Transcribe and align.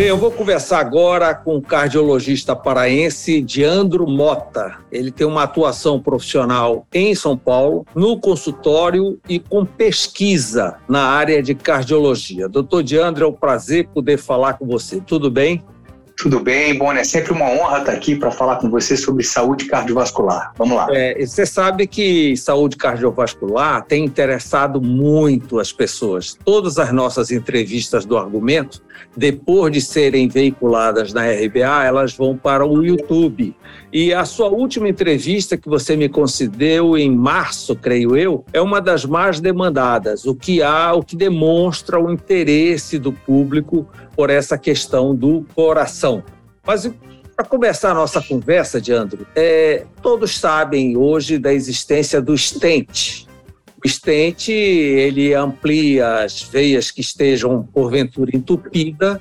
Bem, 0.00 0.08
eu 0.08 0.16
vou 0.16 0.30
conversar 0.30 0.78
agora 0.78 1.34
com 1.34 1.56
o 1.56 1.60
cardiologista 1.60 2.56
paraense 2.56 3.42
Diandro 3.42 4.06
Mota. 4.08 4.78
Ele 4.90 5.10
tem 5.10 5.26
uma 5.26 5.42
atuação 5.42 6.00
profissional 6.00 6.86
em 6.90 7.14
São 7.14 7.36
Paulo, 7.36 7.84
no 7.94 8.18
consultório 8.18 9.20
e 9.28 9.38
com 9.38 9.62
pesquisa 9.62 10.78
na 10.88 11.02
área 11.02 11.42
de 11.42 11.54
cardiologia. 11.54 12.48
Doutor 12.48 12.82
Diandro, 12.82 13.26
é 13.26 13.28
um 13.28 13.32
prazer 13.34 13.88
poder 13.88 14.16
falar 14.16 14.54
com 14.54 14.66
você. 14.66 15.02
Tudo 15.06 15.30
bem? 15.30 15.62
Tudo 16.16 16.38
bem, 16.38 16.76
bom, 16.76 16.92
é 16.92 17.02
sempre 17.02 17.32
uma 17.32 17.46
honra 17.46 17.78
estar 17.78 17.92
aqui 17.92 18.14
para 18.14 18.30
falar 18.30 18.56
com 18.56 18.68
você 18.68 18.94
sobre 18.94 19.22
saúde 19.22 19.64
cardiovascular. 19.64 20.52
Vamos 20.58 20.76
lá. 20.76 20.86
É, 20.90 21.24
você 21.24 21.46
sabe 21.46 21.86
que 21.86 22.36
saúde 22.36 22.76
cardiovascular 22.76 23.82
tem 23.84 24.04
interessado 24.04 24.82
muito 24.82 25.58
as 25.58 25.72
pessoas. 25.72 26.36
Todas 26.44 26.78
as 26.78 26.92
nossas 26.92 27.30
entrevistas 27.30 28.04
do 28.04 28.18
argumento, 28.18 28.82
depois 29.16 29.72
de 29.72 29.80
serem 29.80 30.28
veiculadas 30.28 31.12
na 31.12 31.22
RBA, 31.30 31.84
elas 31.84 32.14
vão 32.14 32.36
para 32.36 32.66
o 32.66 32.84
YouTube. 32.84 33.56
E 33.92 34.14
a 34.14 34.24
sua 34.24 34.48
última 34.48 34.88
entrevista 34.88 35.56
que 35.56 35.68
você 35.68 35.96
me 35.96 36.08
concedeu 36.08 36.96
em 36.96 37.14
março, 37.14 37.74
creio 37.74 38.16
eu, 38.16 38.44
é 38.52 38.60
uma 38.60 38.80
das 38.80 39.04
mais 39.04 39.40
demandadas, 39.40 40.24
o 40.24 40.34
que 40.34 40.62
há, 40.62 40.92
o 40.94 41.02
que 41.02 41.16
demonstra 41.16 41.98
o 41.98 42.12
interesse 42.12 42.98
do 42.98 43.12
público 43.12 43.86
por 44.14 44.30
essa 44.30 44.56
questão 44.56 45.14
do 45.14 45.44
coração. 45.54 46.22
Mas 46.64 46.90
para 47.40 47.44
começar 47.48 47.92
a 47.92 47.94
nossa 47.94 48.20
conversa, 48.20 48.80
Diandro, 48.80 49.26
é, 49.34 49.86
todos 50.02 50.38
sabem 50.38 50.96
hoje 50.96 51.38
da 51.38 51.52
existência 51.54 52.20
do 52.20 52.36
stent. 52.36 53.26
O 53.82 53.88
stent 53.88 54.48
ele 54.48 55.32
amplia 55.32 56.22
as 56.22 56.42
veias 56.42 56.90
que 56.90 57.00
estejam 57.00 57.66
porventura 57.72 58.30
entupidas 58.34 59.18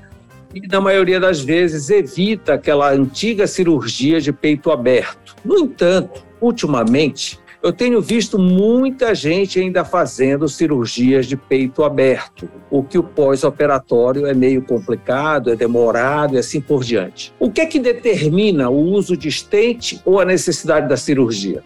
e, 0.53 0.67
na 0.67 0.81
maioria 0.81 1.20
das 1.20 1.39
vezes, 1.39 1.89
evita 1.89 2.56
aquela 2.56 2.92
antiga 2.92 3.48
cirurgia 3.48 4.20
de 4.20 4.33
peito 4.33 4.70
aberto. 4.70 5.36
No 5.45 5.58
entanto, 5.59 6.25
ultimamente, 6.42 7.39
eu 7.61 7.72
tenho 7.72 8.02
visto 8.02 8.39
muita 8.39 9.14
gente 9.14 9.59
ainda 9.59 9.86
fazendo 9.86 10.48
cirurgias 10.48 11.26
de 11.26 11.36
peito 11.36 11.83
aberto, 11.83 12.50
o 12.70 12.83
que 12.83 12.98
o 12.98 13.03
pós-operatório 13.03 14.26
é 14.26 14.33
meio 14.33 14.61
complicado, 14.61 15.52
é 15.52 15.55
demorado 15.55 16.36
e 16.36 16.38
assim 16.38 16.61
por 16.61 16.83
diante. 16.83 17.33
O 17.39 17.52
que 17.52 17.61
é 17.61 17.66
que 17.66 17.80
determina 17.80 18.70
o 18.70 18.78
uso 18.78 19.16
de 19.16 19.30
stent 19.30 20.00
ou 20.05 20.20
a 20.20 20.26
necessidade 20.26 20.88
da 20.88 20.95
cirurgia? 20.95 21.61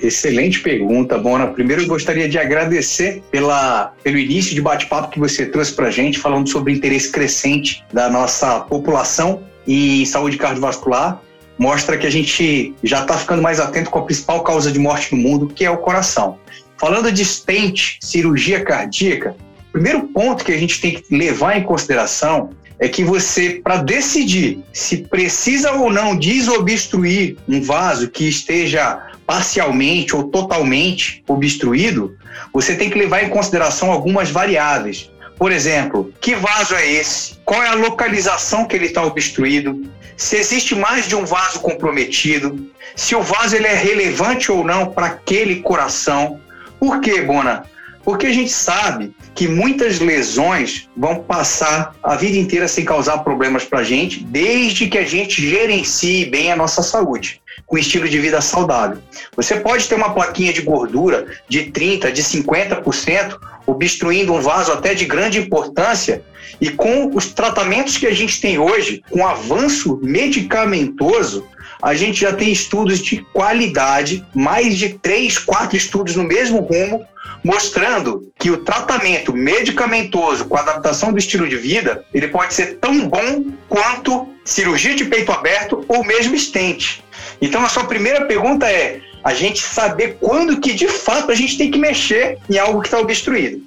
Excelente 0.00 0.60
pergunta, 0.60 1.18
Bona. 1.18 1.46
Primeiro, 1.48 1.82
eu 1.82 1.86
gostaria 1.86 2.28
de 2.28 2.38
agradecer 2.38 3.22
pela, 3.30 3.92
pelo 4.02 4.18
início 4.18 4.54
de 4.54 4.60
bate-papo 4.60 5.10
que 5.10 5.18
você 5.18 5.46
trouxe 5.46 5.72
para 5.72 5.88
a 5.88 5.90
gente, 5.90 6.18
falando 6.18 6.48
sobre 6.48 6.72
o 6.72 6.76
interesse 6.76 7.10
crescente 7.10 7.84
da 7.92 8.08
nossa 8.08 8.60
população 8.60 9.42
em 9.66 10.04
saúde 10.04 10.36
cardiovascular. 10.36 11.20
Mostra 11.58 11.98
que 11.98 12.06
a 12.06 12.10
gente 12.10 12.74
já 12.82 13.02
está 13.02 13.18
ficando 13.18 13.42
mais 13.42 13.58
atento 13.58 13.90
com 13.90 13.98
a 13.98 14.04
principal 14.04 14.42
causa 14.44 14.70
de 14.70 14.78
morte 14.78 15.14
no 15.14 15.20
mundo, 15.20 15.48
que 15.48 15.64
é 15.64 15.70
o 15.70 15.78
coração. 15.78 16.38
Falando 16.78 17.10
de 17.10 17.24
stent, 17.24 17.98
cirurgia 18.00 18.64
cardíaca, 18.64 19.34
o 19.68 19.72
primeiro 19.72 20.04
ponto 20.08 20.44
que 20.44 20.52
a 20.52 20.58
gente 20.58 20.80
tem 20.80 20.94
que 20.94 21.16
levar 21.16 21.58
em 21.58 21.64
consideração 21.64 22.50
é 22.78 22.88
que 22.88 23.02
você, 23.02 23.60
para 23.62 23.78
decidir 23.78 24.60
se 24.72 24.98
precisa 24.98 25.72
ou 25.72 25.92
não 25.92 26.16
desobstruir 26.16 27.36
um 27.48 27.60
vaso 27.60 28.08
que 28.08 28.28
esteja 28.28 29.02
parcialmente 29.28 30.16
ou 30.16 30.24
totalmente 30.24 31.22
obstruído, 31.28 32.16
você 32.50 32.74
tem 32.74 32.88
que 32.88 32.98
levar 32.98 33.22
em 33.22 33.28
consideração 33.28 33.92
algumas 33.92 34.30
variáveis. 34.30 35.10
Por 35.36 35.52
exemplo, 35.52 36.10
que 36.18 36.34
vaso 36.34 36.74
é 36.74 36.90
esse? 36.90 37.34
Qual 37.44 37.62
é 37.62 37.68
a 37.68 37.74
localização 37.74 38.64
que 38.64 38.74
ele 38.74 38.86
está 38.86 39.04
obstruído? 39.04 39.86
Se 40.16 40.36
existe 40.36 40.74
mais 40.74 41.06
de 41.06 41.14
um 41.14 41.26
vaso 41.26 41.60
comprometido? 41.60 42.72
Se 42.96 43.14
o 43.14 43.20
vaso 43.20 43.54
ele 43.54 43.66
é 43.66 43.74
relevante 43.74 44.50
ou 44.50 44.64
não 44.64 44.86
para 44.92 45.08
aquele 45.08 45.56
coração? 45.56 46.40
Por 46.80 46.98
quê, 47.02 47.20
Bona? 47.20 47.64
Porque 48.02 48.28
a 48.28 48.32
gente 48.32 48.50
sabe 48.50 49.14
que 49.34 49.46
muitas 49.46 50.00
lesões 50.00 50.88
vão 50.96 51.16
passar 51.16 51.94
a 52.02 52.16
vida 52.16 52.38
inteira 52.38 52.66
sem 52.66 52.82
causar 52.82 53.18
problemas 53.18 53.62
para 53.62 53.80
a 53.80 53.84
gente, 53.84 54.24
desde 54.24 54.88
que 54.88 54.96
a 54.96 55.04
gente 55.04 55.46
gerencie 55.46 56.24
bem 56.24 56.50
a 56.50 56.56
nossa 56.56 56.82
saúde 56.82 57.42
com 57.66 57.78
estilo 57.78 58.08
de 58.08 58.18
vida 58.18 58.40
saudável. 58.40 58.98
Você 59.36 59.60
pode 59.60 59.86
ter 59.88 59.94
uma 59.94 60.14
plaquinha 60.14 60.52
de 60.52 60.62
gordura 60.62 61.26
de 61.48 61.70
30%, 61.70 62.12
de 62.12 62.22
50%, 62.22 63.38
obstruindo 63.66 64.32
um 64.32 64.40
vaso 64.40 64.72
até 64.72 64.94
de 64.94 65.04
grande 65.04 65.38
importância, 65.38 66.22
e 66.60 66.70
com 66.70 67.14
os 67.14 67.26
tratamentos 67.26 67.96
que 67.96 68.06
a 68.06 68.14
gente 68.14 68.40
tem 68.40 68.58
hoje, 68.58 69.02
com 69.10 69.26
avanço 69.26 70.00
medicamentoso, 70.02 71.46
a 71.80 71.94
gente 71.94 72.20
já 72.20 72.32
tem 72.32 72.50
estudos 72.50 72.98
de 72.98 73.18
qualidade, 73.32 74.24
mais 74.34 74.76
de 74.76 74.98
três, 74.98 75.38
quatro 75.38 75.76
estudos 75.76 76.16
no 76.16 76.24
mesmo 76.24 76.60
rumo, 76.60 77.06
mostrando 77.44 78.32
que 78.38 78.50
o 78.50 78.58
tratamento 78.58 79.32
medicamentoso 79.32 80.46
com 80.46 80.56
adaptação 80.56 81.12
do 81.12 81.18
estilo 81.18 81.48
de 81.48 81.56
vida, 81.56 82.04
ele 82.12 82.28
pode 82.28 82.54
ser 82.54 82.78
tão 82.78 83.08
bom 83.08 83.44
quanto 83.68 84.28
cirurgia 84.44 84.94
de 84.94 85.04
peito 85.04 85.30
aberto 85.30 85.84
ou 85.88 86.04
mesmo 86.04 86.34
estente. 86.34 87.04
Então 87.40 87.64
a 87.64 87.68
sua 87.68 87.84
primeira 87.84 88.24
pergunta 88.24 88.66
é 88.70 89.00
a 89.22 89.34
gente 89.34 89.60
saber 89.60 90.16
quando 90.20 90.60
que 90.60 90.72
de 90.74 90.88
fato 90.88 91.30
a 91.30 91.34
gente 91.34 91.58
tem 91.58 91.70
que 91.70 91.78
mexer 91.78 92.38
em 92.48 92.58
algo 92.58 92.80
que 92.80 92.88
está 92.88 92.98
obstruído. 92.98 93.62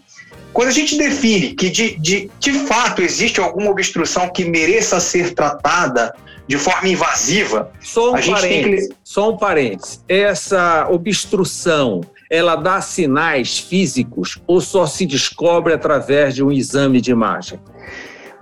Quando 0.54 0.68
a 0.68 0.74
gente 0.74 0.98
define 0.98 1.54
que 1.54 1.70
de, 1.70 1.98
de, 1.98 2.30
de 2.40 2.52
fato 2.52 3.02
existe 3.02 3.40
alguma 3.40 3.70
obstrução 3.70 4.30
que 4.30 4.44
mereça 4.44 5.00
ser 5.00 5.34
tratada 5.34 6.14
de 6.48 6.58
forma 6.58 6.90
invasiva, 6.90 7.72
só 7.80 8.12
um 8.12 8.16
a 8.16 8.22
gente 8.22 8.42
tem 8.42 8.64
que... 8.64 8.90
Só 9.04 9.32
um 9.32 9.38
parênteses. 9.38 10.04
Essa 10.10 10.90
obstrução, 10.90 12.02
ela 12.30 12.58
dá 12.58 12.82
sinais 12.82 13.60
físicos 13.60 14.40
ou 14.46 14.60
só 14.60 14.86
se 14.86 15.06
descobre 15.06 15.74
através 15.74 16.36
de 16.36 16.44
um 16.44 16.52
exame 16.52 17.00
de 17.00 17.12
imagem? 17.12 17.58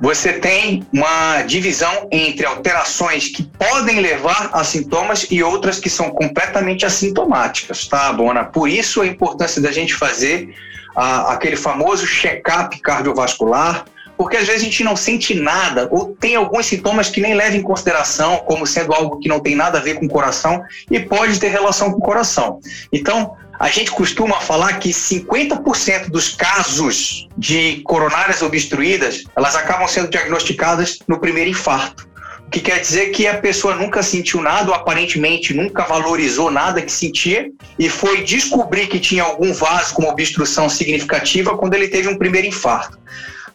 Você 0.02 0.34
tem 0.34 0.88
uma 0.94 1.42
divisão 1.42 2.08
entre 2.10 2.46
alterações 2.46 3.28
que 3.28 3.44
podem 3.44 4.00
levar 4.00 4.50
a 4.54 4.64
sintomas 4.64 5.28
e 5.30 5.44
outras 5.44 5.78
que 5.78 5.90
são 5.90 6.10
completamente 6.12 6.86
assintomáticas, 6.86 7.86
tá, 7.86 8.14
Bona? 8.14 8.46
Por 8.46 8.70
isso 8.70 9.02
a 9.02 9.08
importância 9.08 9.62
da 9.62 9.72
gente 9.72 9.94
fazer 9.94 10.56
aquele 10.96 11.56
famoso 11.56 12.08
check-up 12.08 12.80
cardiovascular, 12.82 13.86
porque 14.18 14.38
às 14.38 14.48
vezes 14.48 14.62
a 14.62 14.66
gente 14.66 14.84
não 14.84 14.96
sente 14.96 15.34
nada 15.34 15.88
ou 15.92 16.14
tem 16.14 16.36
alguns 16.36 16.66
sintomas 16.66 17.10
que 17.10 17.22
nem 17.22 17.34
leva 17.34 17.56
em 17.56 17.62
consideração 17.62 18.38
como 18.40 18.66
sendo 18.66 18.94
algo 18.94 19.20
que 19.20 19.30
não 19.30 19.40
tem 19.40 19.56
nada 19.56 19.80
a 19.80 19.82
ver 19.82 19.96
com 19.96 20.06
o 20.06 20.10
coração 20.10 20.62
e 20.90 21.00
pode 21.00 21.40
ter 21.40 21.50
relação 21.50 21.92
com 21.92 22.00
o 22.00 22.02
coração. 22.02 22.60
Então, 22.92 23.36
a 23.60 23.68
gente 23.68 23.92
costuma 23.92 24.40
falar 24.40 24.80
que 24.80 24.90
50% 24.90 26.10
dos 26.10 26.30
casos 26.30 27.28
de 27.38 27.82
coronárias 27.82 28.42
obstruídas, 28.42 29.26
elas 29.36 29.54
acabam 29.54 29.86
sendo 29.86 30.10
diagnosticadas 30.10 31.00
no 31.06 31.20
primeiro 31.20 31.50
infarto. 31.50 32.08
O 32.48 32.50
que 32.50 32.62
quer 32.62 32.80
dizer 32.80 33.08
que 33.08 33.28
a 33.28 33.38
pessoa 33.38 33.76
nunca 33.76 34.02
sentiu 34.02 34.42
nada, 34.42 34.70
ou 34.70 34.76
aparentemente 34.76 35.54
nunca 35.54 35.84
valorizou 35.84 36.50
nada 36.50 36.82
que 36.82 36.92
sentia, 36.92 37.52
e 37.78 37.90
foi 37.90 38.24
descobrir 38.24 38.88
que 38.88 38.98
tinha 38.98 39.24
algum 39.24 39.54
vaso 39.54 39.94
com 39.94 40.04
obstrução 40.06 40.70
significativa 40.70 41.58
quando 41.58 41.74
ele 41.74 41.90
teve 41.90 42.08
um 42.08 42.18
primeiro 42.18 42.48
infarto. 42.48 42.98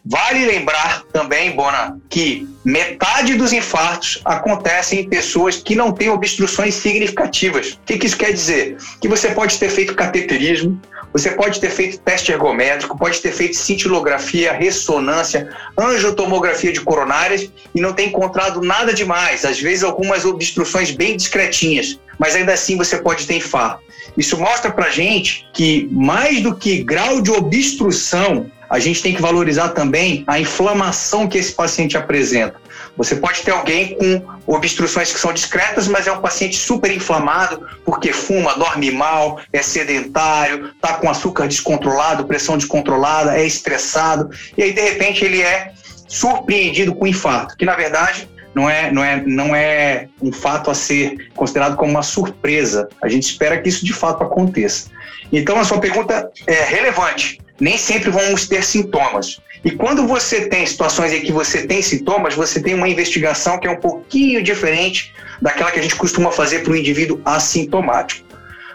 Vale 0.06 0.44
lembrar 0.44 1.02
também, 1.14 1.52
Bona, 1.52 1.98
que 2.10 2.46
metade 2.62 3.36
dos 3.36 3.54
infartos 3.54 4.20
acontecem 4.22 5.00
em 5.00 5.08
pessoas 5.08 5.56
que 5.56 5.74
não 5.74 5.92
têm 5.92 6.10
obstruções 6.10 6.74
significativas. 6.74 7.72
O 7.72 7.78
que, 7.86 7.96
que 7.96 8.06
isso 8.06 8.18
quer 8.18 8.30
dizer? 8.30 8.76
Que 9.00 9.08
você 9.08 9.30
pode 9.30 9.58
ter 9.58 9.70
feito 9.70 9.94
cateterismo, 9.94 10.78
você 11.10 11.30
pode 11.30 11.58
ter 11.58 11.70
feito 11.70 12.00
teste 12.00 12.32
ergométrico, 12.32 12.98
pode 12.98 13.18
ter 13.20 13.32
feito 13.32 13.56
cintilografia, 13.56 14.52
ressonância, 14.52 15.48
angiotomografia 15.78 16.70
de 16.70 16.82
coronárias 16.82 17.50
e 17.74 17.80
não 17.80 17.94
tem 17.94 18.08
encontrado 18.08 18.60
nada 18.60 18.92
demais. 18.92 19.42
Às 19.46 19.58
vezes, 19.58 19.82
algumas 19.82 20.26
obstruções 20.26 20.90
bem 20.90 21.16
discretinhas, 21.16 21.98
mas 22.18 22.34
ainda 22.34 22.52
assim 22.52 22.76
você 22.76 22.98
pode 22.98 23.26
ter 23.26 23.36
infarto. 23.36 23.82
Isso 24.18 24.36
mostra 24.38 24.70
para 24.70 24.90
gente 24.90 25.48
que 25.54 25.88
mais 25.90 26.42
do 26.42 26.54
que 26.54 26.84
grau 26.84 27.22
de 27.22 27.30
obstrução, 27.30 28.50
a 28.74 28.80
gente 28.80 29.00
tem 29.00 29.14
que 29.14 29.22
valorizar 29.22 29.68
também 29.68 30.24
a 30.26 30.40
inflamação 30.40 31.28
que 31.28 31.38
esse 31.38 31.52
paciente 31.52 31.96
apresenta. 31.96 32.56
Você 32.96 33.14
pode 33.14 33.42
ter 33.42 33.52
alguém 33.52 33.96
com 33.96 34.52
obstruções 34.52 35.12
que 35.12 35.20
são 35.20 35.32
discretas, 35.32 35.86
mas 35.86 36.08
é 36.08 36.12
um 36.12 36.20
paciente 36.20 36.56
super 36.56 36.90
inflamado 36.90 37.64
porque 37.84 38.12
fuma, 38.12 38.56
dorme 38.56 38.90
mal, 38.90 39.38
é 39.52 39.62
sedentário, 39.62 40.72
está 40.74 40.94
com 40.94 41.08
açúcar 41.08 41.46
descontrolado, 41.46 42.26
pressão 42.26 42.58
descontrolada, 42.58 43.38
é 43.38 43.46
estressado, 43.46 44.28
e 44.58 44.62
aí 44.64 44.72
de 44.72 44.80
repente 44.80 45.24
ele 45.24 45.40
é 45.40 45.70
surpreendido 46.08 46.96
com 46.96 47.06
infarto, 47.06 47.56
que 47.56 47.64
na 47.64 47.76
verdade 47.76 48.28
não 48.56 48.68
é, 48.68 48.90
não, 48.90 49.04
é, 49.04 49.22
não 49.24 49.54
é 49.54 50.08
um 50.20 50.32
fato 50.32 50.68
a 50.68 50.74
ser 50.74 51.30
considerado 51.36 51.76
como 51.76 51.92
uma 51.92 52.02
surpresa. 52.02 52.88
A 53.00 53.08
gente 53.08 53.22
espera 53.22 53.60
que 53.60 53.68
isso 53.68 53.84
de 53.84 53.92
fato 53.92 54.24
aconteça. 54.24 54.90
Então, 55.32 55.58
a 55.58 55.64
sua 55.64 55.80
pergunta 55.80 56.30
é 56.46 56.64
relevante. 56.64 57.38
Nem 57.60 57.78
sempre 57.78 58.10
vamos 58.10 58.48
ter 58.48 58.64
sintomas. 58.64 59.40
E 59.64 59.70
quando 59.70 60.06
você 60.06 60.46
tem 60.46 60.66
situações 60.66 61.12
em 61.12 61.22
que 61.22 61.32
você 61.32 61.66
tem 61.66 61.80
sintomas, 61.80 62.34
você 62.34 62.60
tem 62.60 62.74
uma 62.74 62.88
investigação 62.88 63.58
que 63.58 63.66
é 63.66 63.70
um 63.70 63.80
pouquinho 63.80 64.42
diferente 64.42 65.12
daquela 65.40 65.70
que 65.70 65.78
a 65.78 65.82
gente 65.82 65.96
costuma 65.96 66.30
fazer 66.30 66.60
para 66.60 66.72
o 66.72 66.76
indivíduo 66.76 67.20
assintomático. 67.24 68.26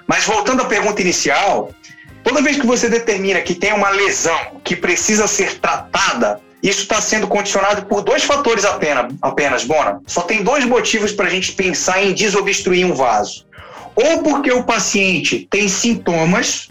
Mas 0.08 0.26
voltando 0.26 0.64
à 0.64 0.66
pergunta 0.66 1.02
inicial, 1.02 1.72
toda 2.24 2.42
vez 2.42 2.58
que 2.58 2.66
você 2.66 2.90
determina 2.90 3.42
que 3.42 3.54
tem 3.54 3.74
uma 3.74 3.90
lesão 3.90 4.60
que 4.64 4.76
precisa 4.76 5.28
ser 5.28 5.60
tratada, 5.60 6.42
isso 6.64 6.82
está 6.82 7.00
sendo 7.00 7.28
condicionado 7.28 7.86
por 7.86 8.02
dois 8.02 8.24
fatores 8.24 8.66
apenas, 8.66 9.14
apenas, 9.22 9.64
Bona. 9.64 10.02
Só 10.08 10.22
tem 10.22 10.44
dois 10.44 10.66
motivos 10.66 11.12
para 11.12 11.28
a 11.28 11.30
gente 11.30 11.52
pensar 11.52 12.04
em 12.04 12.14
desobstruir 12.14 12.86
um 12.86 12.94
vaso. 12.94 13.46
Ou 13.96 14.24
porque 14.24 14.52
o 14.52 14.64
paciente 14.64 15.48
tem 15.50 15.68
sintomas 15.68 16.70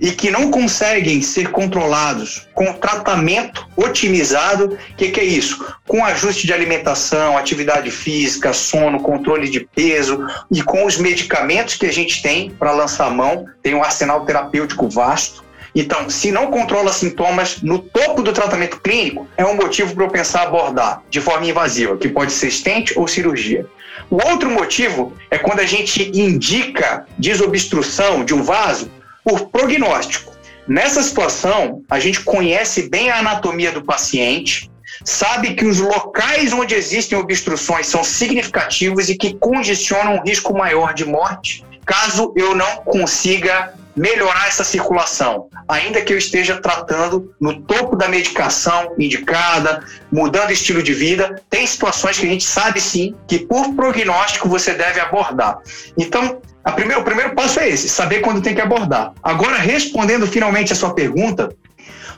e 0.00 0.10
que 0.10 0.30
não 0.30 0.50
conseguem 0.50 1.22
ser 1.22 1.50
controlados 1.50 2.46
com 2.54 2.72
tratamento 2.72 3.66
otimizado. 3.76 4.78
O 4.92 4.96
que, 4.96 5.10
que, 5.10 5.20
é 5.20 5.24
isso? 5.24 5.64
Com 5.86 6.04
ajuste 6.04 6.46
de 6.46 6.52
alimentação, 6.52 7.36
atividade 7.36 7.90
física, 7.90 8.52
sono, 8.52 9.00
controle 9.00 9.48
de 9.48 9.60
peso 9.60 10.26
e 10.50 10.62
com 10.62 10.84
os 10.84 10.96
medicamentos 10.98 11.74
que 11.74 11.86
a 11.86 11.92
gente 11.92 12.22
tem 12.22 12.50
para 12.50 12.72
lançar 12.72 13.10
mão, 13.10 13.46
tem 13.62 13.74
um 13.74 13.82
arsenal 13.82 14.24
terapêutico 14.24 14.88
vasto. 14.88 15.44
Então, 15.74 16.08
se 16.08 16.30
não 16.30 16.52
controla 16.52 16.92
sintomas 16.92 17.60
no 17.60 17.80
topo 17.80 18.22
do 18.22 18.32
tratamento 18.32 18.80
clínico, 18.80 19.26
é 19.36 19.44
um 19.44 19.56
motivo 19.56 19.92
para 19.92 20.04
eu 20.04 20.10
pensar 20.10 20.42
abordar 20.42 21.02
de 21.10 21.20
forma 21.20 21.46
invasiva, 21.46 21.96
que 21.96 22.08
pode 22.08 22.32
ser 22.32 22.46
estente 22.46 22.96
ou 22.96 23.08
cirurgia. 23.08 23.66
O 24.08 24.16
outro 24.28 24.50
motivo 24.50 25.12
é 25.30 25.38
quando 25.38 25.60
a 25.60 25.66
gente 25.66 26.12
indica 26.16 27.06
desobstrução 27.18 28.24
de 28.24 28.32
um 28.32 28.42
vaso 28.42 28.88
por 29.24 29.48
prognóstico. 29.48 30.34
Nessa 30.66 31.02
situação, 31.02 31.82
a 31.90 31.98
gente 31.98 32.20
conhece 32.20 32.88
bem 32.88 33.10
a 33.10 33.18
anatomia 33.18 33.72
do 33.72 33.84
paciente, 33.84 34.70
sabe 35.04 35.54
que 35.54 35.64
os 35.64 35.78
locais 35.78 36.52
onde 36.52 36.74
existem 36.74 37.18
obstruções 37.18 37.86
são 37.86 38.02
significativos 38.02 39.08
e 39.08 39.16
que 39.16 39.34
condicionam 39.34 40.16
um 40.16 40.22
risco 40.22 40.56
maior 40.56 40.94
de 40.94 41.04
morte, 41.04 41.64
caso 41.84 42.32
eu 42.36 42.54
não 42.54 42.76
consiga 42.78 43.74
melhorar 43.96 44.48
essa 44.48 44.64
circulação, 44.64 45.48
ainda 45.68 46.00
que 46.02 46.12
eu 46.12 46.18
esteja 46.18 46.60
tratando 46.60 47.32
no 47.40 47.60
topo 47.62 47.94
da 47.94 48.08
medicação 48.08 48.92
indicada, 48.98 49.84
mudando 50.10 50.50
estilo 50.50 50.82
de 50.82 50.92
vida, 50.92 51.40
tem 51.48 51.66
situações 51.66 52.18
que 52.18 52.26
a 52.26 52.28
gente 52.28 52.44
sabe 52.44 52.80
sim 52.80 53.14
que 53.28 53.38
por 53.38 53.74
prognóstico 53.74 54.48
você 54.48 54.74
deve 54.74 54.98
abordar. 54.98 55.58
Então, 55.96 56.40
primeira, 56.72 57.00
o 57.00 57.04
primeiro 57.04 57.34
passo 57.34 57.60
é 57.60 57.68
esse, 57.68 57.88
saber 57.88 58.20
quando 58.20 58.42
tem 58.42 58.54
que 58.54 58.60
abordar. 58.60 59.12
Agora, 59.22 59.56
respondendo 59.56 60.26
finalmente 60.26 60.72
a 60.72 60.76
sua 60.76 60.94
pergunta, 60.94 61.54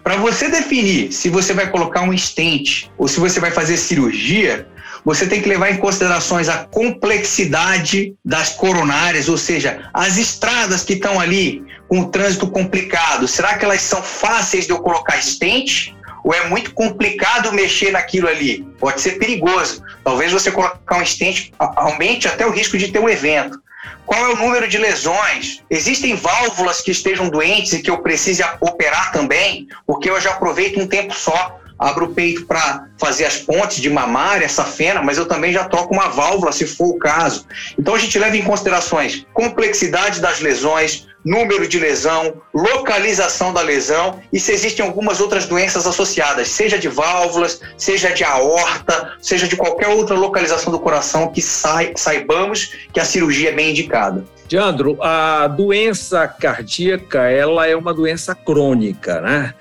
para 0.02 0.16
você 0.16 0.48
definir 0.48 1.12
se 1.12 1.28
você 1.28 1.52
vai 1.52 1.68
colocar 1.68 2.02
um 2.02 2.16
stent 2.16 2.88
ou 2.96 3.08
se 3.08 3.18
você 3.18 3.40
vai 3.40 3.50
fazer 3.50 3.76
cirurgia, 3.76 4.68
você 5.04 5.26
tem 5.26 5.40
que 5.40 5.48
levar 5.48 5.70
em 5.70 5.76
considerações 5.76 6.48
a 6.48 6.64
complexidade 6.64 8.14
das 8.24 8.50
coronárias, 8.50 9.28
ou 9.28 9.36
seja, 9.36 9.88
as 9.94 10.16
estradas 10.16 10.82
que 10.82 10.94
estão 10.94 11.20
ali 11.20 11.64
com 11.88 12.00
o 12.00 12.08
trânsito 12.08 12.48
complicado. 12.48 13.28
Será 13.28 13.56
que 13.56 13.64
elas 13.64 13.82
são 13.82 14.02
fáceis 14.02 14.66
de 14.66 14.72
eu 14.72 14.78
colocar 14.78 15.20
stent? 15.22 15.94
Ou 16.24 16.34
é 16.34 16.48
muito 16.48 16.72
complicado 16.72 17.52
mexer 17.52 17.92
naquilo 17.92 18.26
ali? 18.26 18.66
Pode 18.80 19.00
ser 19.00 19.12
perigoso. 19.12 19.80
Talvez 20.02 20.32
você 20.32 20.50
colocar 20.50 20.98
um 20.98 21.06
stent 21.06 21.52
aumente 21.58 22.26
até 22.26 22.44
o 22.44 22.50
risco 22.50 22.76
de 22.76 22.88
ter 22.88 22.98
um 22.98 23.08
evento. 23.08 23.60
Qual 24.04 24.24
é 24.24 24.28
o 24.28 24.36
número 24.36 24.68
de 24.68 24.78
lesões? 24.78 25.62
Existem 25.68 26.14
válvulas 26.14 26.80
que 26.80 26.90
estejam 26.90 27.28
doentes 27.28 27.72
e 27.72 27.82
que 27.82 27.90
eu 27.90 27.98
precise 27.98 28.42
operar 28.60 29.12
também? 29.12 29.66
Porque 29.86 30.08
eu 30.08 30.20
já 30.20 30.30
aproveito 30.30 30.80
um 30.80 30.86
tempo 30.86 31.12
só, 31.12 31.58
abro 31.78 32.06
o 32.06 32.14
peito 32.14 32.46
para 32.46 32.86
fazer 32.98 33.24
as 33.24 33.38
pontes 33.38 33.78
de 33.78 33.90
mamária, 33.90 34.48
safena, 34.48 35.02
mas 35.02 35.18
eu 35.18 35.26
também 35.26 35.52
já 35.52 35.64
troco 35.64 35.92
uma 35.92 36.08
válvula 36.08 36.52
se 36.52 36.66
for 36.66 36.88
o 36.88 36.98
caso. 36.98 37.46
Então 37.78 37.94
a 37.94 37.98
gente 37.98 38.18
leva 38.18 38.36
em 38.36 38.42
considerações 38.42 39.26
complexidade 39.34 40.20
das 40.20 40.40
lesões, 40.40 41.06
número 41.26 41.66
de 41.66 41.80
lesão, 41.80 42.40
localização 42.54 43.52
da 43.52 43.60
lesão 43.60 44.20
e 44.32 44.38
se 44.38 44.52
existem 44.52 44.86
algumas 44.86 45.20
outras 45.20 45.44
doenças 45.44 45.84
associadas, 45.84 46.46
seja 46.48 46.78
de 46.78 46.86
válvulas, 46.86 47.60
seja 47.76 48.10
de 48.10 48.22
aorta, 48.22 49.14
seja 49.20 49.48
de 49.48 49.56
qualquer 49.56 49.88
outra 49.88 50.14
localização 50.14 50.70
do 50.70 50.78
coração 50.78 51.32
que 51.32 51.42
sai, 51.42 51.92
saibamos 51.96 52.72
que 52.92 53.00
a 53.00 53.04
cirurgia 53.04 53.48
é 53.48 53.52
bem 53.52 53.70
indicada. 53.70 54.24
Diandro, 54.46 54.96
a 55.02 55.48
doença 55.48 56.28
cardíaca 56.28 57.22
ela 57.28 57.66
é 57.66 57.74
uma 57.74 57.92
doença 57.92 58.32
crônica, 58.32 59.20
né? 59.20 59.52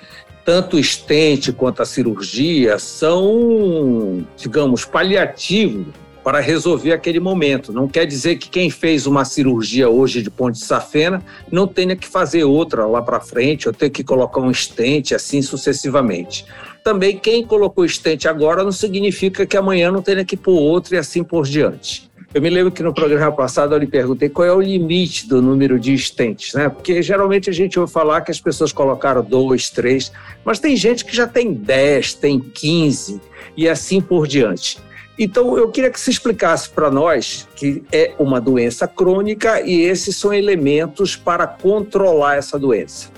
Tanto 0.45 0.75
o 0.75 0.79
estente 0.79 1.51
quanto 1.51 1.81
a 1.81 1.85
cirurgia 1.87 2.77
são, 2.77 4.23
digamos, 4.37 4.85
paliativos 4.85 5.87
para 6.25 6.39
resolver 6.39 6.91
aquele 6.91 7.19
momento. 7.19 7.71
Não 7.71 7.87
quer 7.87 8.07
dizer 8.07 8.37
que 8.37 8.49
quem 8.49 8.71
fez 8.71 9.05
uma 9.05 9.23
cirurgia 9.23 9.87
hoje 9.87 10.23
de 10.23 10.31
ponte 10.31 10.57
de 10.57 10.65
safena 10.65 11.23
não 11.51 11.67
tenha 11.67 11.95
que 11.95 12.07
fazer 12.07 12.43
outra 12.43 12.87
lá 12.87 12.99
para 12.99 13.19
frente 13.19 13.67
ou 13.67 13.73
ter 13.73 13.91
que 13.91 14.03
colocar 14.03 14.41
um 14.41 14.49
estente 14.49 15.13
assim 15.13 15.43
sucessivamente. 15.43 16.43
Também 16.83 17.15
quem 17.15 17.45
colocou 17.45 17.85
estente 17.85 18.27
agora 18.27 18.63
não 18.63 18.71
significa 18.71 19.45
que 19.45 19.55
amanhã 19.55 19.91
não 19.91 20.01
tenha 20.01 20.25
que 20.25 20.35
pôr 20.35 20.59
outro 20.59 20.95
e 20.95 20.97
assim 20.97 21.23
por 21.23 21.45
diante. 21.45 22.09
Eu 22.33 22.41
me 22.41 22.49
lembro 22.49 22.71
que 22.71 22.81
no 22.81 22.91
programa 22.91 23.31
passado 23.31 23.75
eu 23.75 23.77
lhe 23.77 23.85
perguntei 23.85 24.27
qual 24.27 24.47
é 24.47 24.51
o 24.51 24.59
limite 24.59 25.27
do 25.29 25.43
número 25.43 25.79
de 25.79 25.93
estentes, 25.93 26.55
né? 26.55 26.69
Porque 26.69 27.03
geralmente 27.03 27.51
a 27.51 27.53
gente 27.53 27.79
ouve 27.79 27.93
falar 27.93 28.21
que 28.21 28.31
as 28.31 28.41
pessoas 28.41 28.73
colocaram 28.73 29.23
dois, 29.23 29.69
três, 29.69 30.11
mas 30.43 30.57
tem 30.57 30.75
gente 30.75 31.05
que 31.05 31.15
já 31.15 31.27
tem 31.27 31.53
dez, 31.53 32.15
tem 32.15 32.39
quinze 32.39 33.21
e 33.55 33.69
assim 33.69 34.01
por 34.01 34.25
diante. 34.25 34.83
Então, 35.17 35.57
eu 35.57 35.69
queria 35.69 35.89
que 35.89 35.99
você 35.99 36.11
explicasse 36.11 36.69
para 36.69 36.91
nós 36.91 37.47
que 37.55 37.83
é 37.91 38.13
uma 38.19 38.41
doença 38.41 38.87
crônica 38.87 39.61
e 39.61 39.81
esses 39.81 40.17
são 40.17 40.33
elementos 40.33 41.15
para 41.15 41.47
controlar 41.47 42.35
essa 42.35 42.59
doença. 42.59 43.09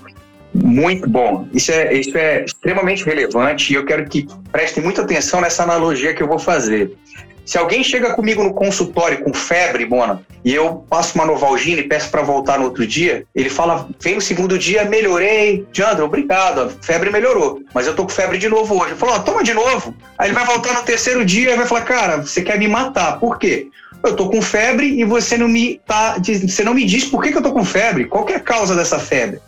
Muito 0.53 1.09
bom. 1.09 1.47
Isso 1.53 1.71
é, 1.71 1.93
isso 1.93 2.17
é 2.17 2.43
extremamente 2.43 3.03
relevante 3.03 3.73
e 3.73 3.75
eu 3.75 3.85
quero 3.85 4.07
que 4.07 4.27
prestem 4.51 4.83
muita 4.83 5.01
atenção 5.01 5.41
nessa 5.41 5.63
analogia 5.63 6.13
que 6.13 6.21
eu 6.21 6.27
vou 6.27 6.39
fazer. 6.39 6.95
Se 7.47 7.57
alguém 7.57 7.81
chega 7.81 8.13
comigo 8.13 8.43
no 8.43 8.53
consultório 8.53 9.23
com 9.23 9.33
febre, 9.33 9.85
Bona, 9.85 10.21
e 10.43 10.53
eu 10.53 10.85
passo 10.89 11.15
uma 11.15 11.25
novalgina 11.25 11.79
e 11.79 11.87
peço 11.87 12.11
para 12.11 12.21
voltar 12.21 12.59
no 12.59 12.65
outro 12.65 12.85
dia, 12.85 13.23
ele 13.33 13.49
fala: 13.49 13.87
vem 14.01 14.15
no 14.15 14.21
segundo 14.21 14.59
dia, 14.59 14.83
melhorei. 14.83 15.65
Diandro, 15.71 16.03
obrigado, 16.03 16.59
a 16.59 16.69
febre 16.69 17.09
melhorou, 17.09 17.61
mas 17.73 17.87
eu 17.87 17.95
tô 17.95 18.03
com 18.03 18.09
febre 18.09 18.37
de 18.37 18.49
novo 18.49 18.77
hoje. 18.77 18.91
Eu 18.91 18.97
falo: 18.97 19.23
toma 19.23 19.45
de 19.45 19.53
novo. 19.53 19.95
Aí 20.17 20.27
ele 20.27 20.35
vai 20.35 20.45
voltar 20.45 20.73
no 20.73 20.83
terceiro 20.83 21.23
dia 21.23 21.53
e 21.53 21.55
vai 21.55 21.65
falar: 21.65 21.81
cara, 21.85 22.17
você 22.17 22.41
quer 22.41 22.59
me 22.59 22.67
matar. 22.67 23.17
Por 23.17 23.39
quê? 23.39 23.69
Eu 24.03 24.13
tô 24.13 24.29
com 24.29 24.41
febre 24.41 24.99
e 24.99 25.05
você 25.05 25.37
não 25.37 25.47
me, 25.47 25.79
tá, 25.87 26.17
você 26.19 26.65
não 26.65 26.73
me 26.73 26.83
diz 26.83 27.05
por 27.05 27.23
que, 27.23 27.31
que 27.31 27.37
eu 27.37 27.41
tô 27.41 27.53
com 27.53 27.63
febre, 27.63 28.05
qual 28.05 28.27
é 28.27 28.35
a 28.35 28.41
causa 28.41 28.75
dessa 28.75 28.99
febre. 28.99 29.39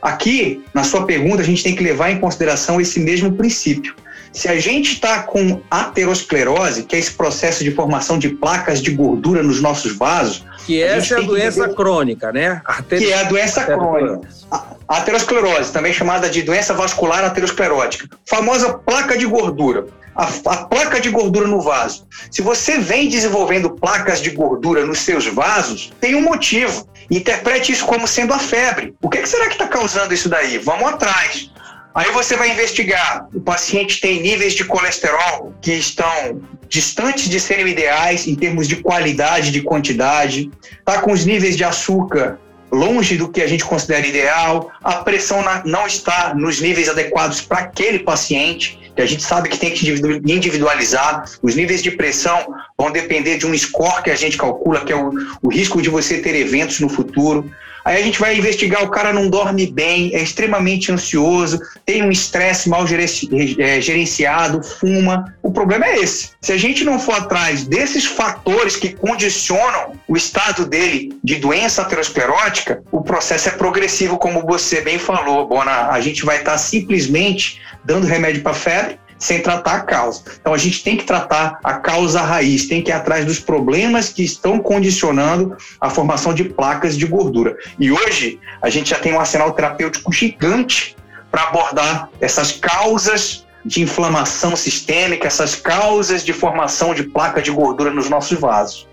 Aqui, 0.00 0.62
na 0.72 0.84
sua 0.84 1.04
pergunta, 1.04 1.42
a 1.42 1.44
gente 1.44 1.64
tem 1.64 1.74
que 1.74 1.82
levar 1.82 2.12
em 2.12 2.20
consideração 2.20 2.80
esse 2.80 3.00
mesmo 3.00 3.32
princípio. 3.32 3.96
Se 4.32 4.48
a 4.48 4.58
gente 4.58 4.94
está 4.94 5.22
com 5.22 5.60
aterosclerose, 5.70 6.84
que 6.84 6.96
é 6.96 6.98
esse 6.98 7.12
processo 7.12 7.64
de 7.64 7.70
formação 7.70 8.18
de 8.18 8.28
placas 8.28 8.80
de 8.80 8.90
gordura 8.90 9.42
nos 9.42 9.60
nossos 9.60 9.96
vasos. 9.96 10.44
Que 10.66 10.82
essa 10.82 11.14
é 11.14 11.18
a 11.18 11.20
doença 11.22 11.60
entender... 11.60 11.74
crônica, 11.74 12.32
né? 12.32 12.60
Ater... 12.64 12.98
Que 12.98 13.12
é 13.12 13.20
a 13.20 13.22
doença 13.24 13.64
crônica. 13.64 14.28
A 14.50 14.68
aterosclerose, 14.88 15.72
também 15.72 15.92
chamada 15.92 16.30
de 16.30 16.42
doença 16.42 16.72
vascular 16.72 17.24
aterosclerótica. 17.24 18.08
Famosa 18.26 18.74
placa 18.74 19.16
de 19.16 19.26
gordura. 19.26 19.86
A, 20.16 20.24
a, 20.24 20.56
placa 20.66 21.00
de 21.00 21.10
gordura 21.10 21.46
no 21.46 21.60
vaso. 21.60 22.06
Se 22.30 22.42
você 22.42 22.78
vem 22.78 23.08
desenvolvendo 23.08 23.70
placas 23.70 24.20
de 24.20 24.30
gordura 24.30 24.84
nos 24.84 24.98
seus 24.98 25.26
vasos, 25.26 25.92
tem 26.00 26.16
um 26.16 26.22
motivo. 26.22 26.88
Interprete 27.10 27.70
isso 27.70 27.86
como 27.86 28.08
sendo 28.08 28.34
a 28.34 28.38
febre. 28.38 28.94
O 29.00 29.08
que, 29.08 29.18
que 29.18 29.28
será 29.28 29.46
que 29.46 29.52
está 29.52 29.68
causando 29.68 30.12
isso 30.12 30.28
daí? 30.28 30.58
Vamos 30.58 30.88
atrás. 30.88 31.50
Aí 31.98 32.12
você 32.12 32.36
vai 32.36 32.52
investigar. 32.52 33.26
O 33.34 33.40
paciente 33.40 34.00
tem 34.00 34.22
níveis 34.22 34.54
de 34.54 34.64
colesterol 34.64 35.52
que 35.60 35.72
estão 35.72 36.40
distantes 36.68 37.28
de 37.28 37.40
serem 37.40 37.66
ideais 37.66 38.28
em 38.28 38.36
termos 38.36 38.68
de 38.68 38.76
qualidade, 38.76 39.50
de 39.50 39.62
quantidade. 39.62 40.48
Está 40.78 41.00
com 41.00 41.10
os 41.10 41.26
níveis 41.26 41.56
de 41.56 41.64
açúcar 41.64 42.38
longe 42.70 43.16
do 43.16 43.28
que 43.28 43.42
a 43.42 43.48
gente 43.48 43.64
considera 43.64 44.06
ideal. 44.06 44.70
A 44.80 44.98
pressão 44.98 45.42
não 45.64 45.88
está 45.88 46.34
nos 46.36 46.60
níveis 46.60 46.88
adequados 46.88 47.40
para 47.40 47.58
aquele 47.58 47.98
paciente 47.98 48.78
que 48.94 49.02
a 49.02 49.06
gente 49.06 49.24
sabe 49.24 49.48
que 49.48 49.58
tem 49.58 49.72
que 49.72 49.90
individualizar. 50.24 51.24
Os 51.42 51.56
níveis 51.56 51.82
de 51.82 51.90
pressão 51.90 52.46
vão 52.78 52.92
depender 52.92 53.38
de 53.38 53.46
um 53.46 53.58
score 53.58 54.04
que 54.04 54.10
a 54.10 54.16
gente 54.16 54.36
calcula, 54.36 54.84
que 54.84 54.92
é 54.92 54.96
o, 54.96 55.10
o 55.42 55.48
risco 55.48 55.82
de 55.82 55.90
você 55.90 56.18
ter 56.18 56.36
eventos 56.36 56.78
no 56.78 56.88
futuro. 56.88 57.50
Aí 57.88 58.02
a 58.02 58.04
gente 58.04 58.20
vai 58.20 58.36
investigar, 58.36 58.84
o 58.84 58.90
cara 58.90 59.14
não 59.14 59.30
dorme 59.30 59.66
bem, 59.66 60.14
é 60.14 60.22
extremamente 60.22 60.92
ansioso, 60.92 61.58
tem 61.86 62.02
um 62.02 62.10
estresse 62.10 62.68
mal 62.68 62.84
é, 62.84 63.80
gerenciado, 63.80 64.62
fuma. 64.62 65.34
O 65.42 65.50
problema 65.50 65.86
é 65.86 66.00
esse. 66.00 66.32
Se 66.38 66.52
a 66.52 66.58
gente 66.58 66.84
não 66.84 66.98
for 66.98 67.14
atrás 67.14 67.64
desses 67.64 68.04
fatores 68.04 68.76
que 68.76 68.90
condicionam 68.90 69.98
o 70.06 70.18
estado 70.18 70.66
dele 70.66 71.18
de 71.24 71.36
doença 71.36 71.80
aterosclerótica, 71.80 72.82
o 72.92 73.00
processo 73.00 73.48
é 73.48 73.52
progressivo, 73.52 74.18
como 74.18 74.44
você 74.44 74.82
bem 74.82 74.98
falou, 74.98 75.48
Bona. 75.48 75.88
A 75.88 75.98
gente 76.02 76.26
vai 76.26 76.40
estar 76.40 76.52
tá 76.52 76.58
simplesmente 76.58 77.58
dando 77.86 78.06
remédio 78.06 78.42
para 78.42 78.52
febre 78.52 78.98
sem 79.18 79.42
tratar 79.42 79.76
a 79.76 79.80
causa. 79.80 80.22
Então 80.40 80.54
a 80.54 80.58
gente 80.58 80.82
tem 80.82 80.96
que 80.96 81.04
tratar 81.04 81.58
a 81.62 81.74
causa 81.74 82.20
raiz, 82.20 82.66
tem 82.66 82.82
que 82.82 82.90
ir 82.90 82.94
atrás 82.94 83.24
dos 83.24 83.40
problemas 83.40 84.08
que 84.10 84.22
estão 84.22 84.58
condicionando 84.58 85.56
a 85.80 85.90
formação 85.90 86.32
de 86.32 86.44
placas 86.44 86.96
de 86.96 87.06
gordura. 87.06 87.56
E 87.78 87.90
hoje 87.90 88.40
a 88.62 88.70
gente 88.70 88.90
já 88.90 88.98
tem 88.98 89.12
um 89.12 89.20
arsenal 89.20 89.52
terapêutico 89.52 90.12
gigante 90.12 90.96
para 91.30 91.44
abordar 91.44 92.08
essas 92.20 92.52
causas 92.52 93.46
de 93.64 93.82
inflamação 93.82 94.56
sistêmica, 94.56 95.26
essas 95.26 95.54
causas 95.54 96.24
de 96.24 96.32
formação 96.32 96.94
de 96.94 97.02
placa 97.02 97.42
de 97.42 97.50
gordura 97.50 97.90
nos 97.90 98.08
nossos 98.08 98.38
vasos. 98.38 98.88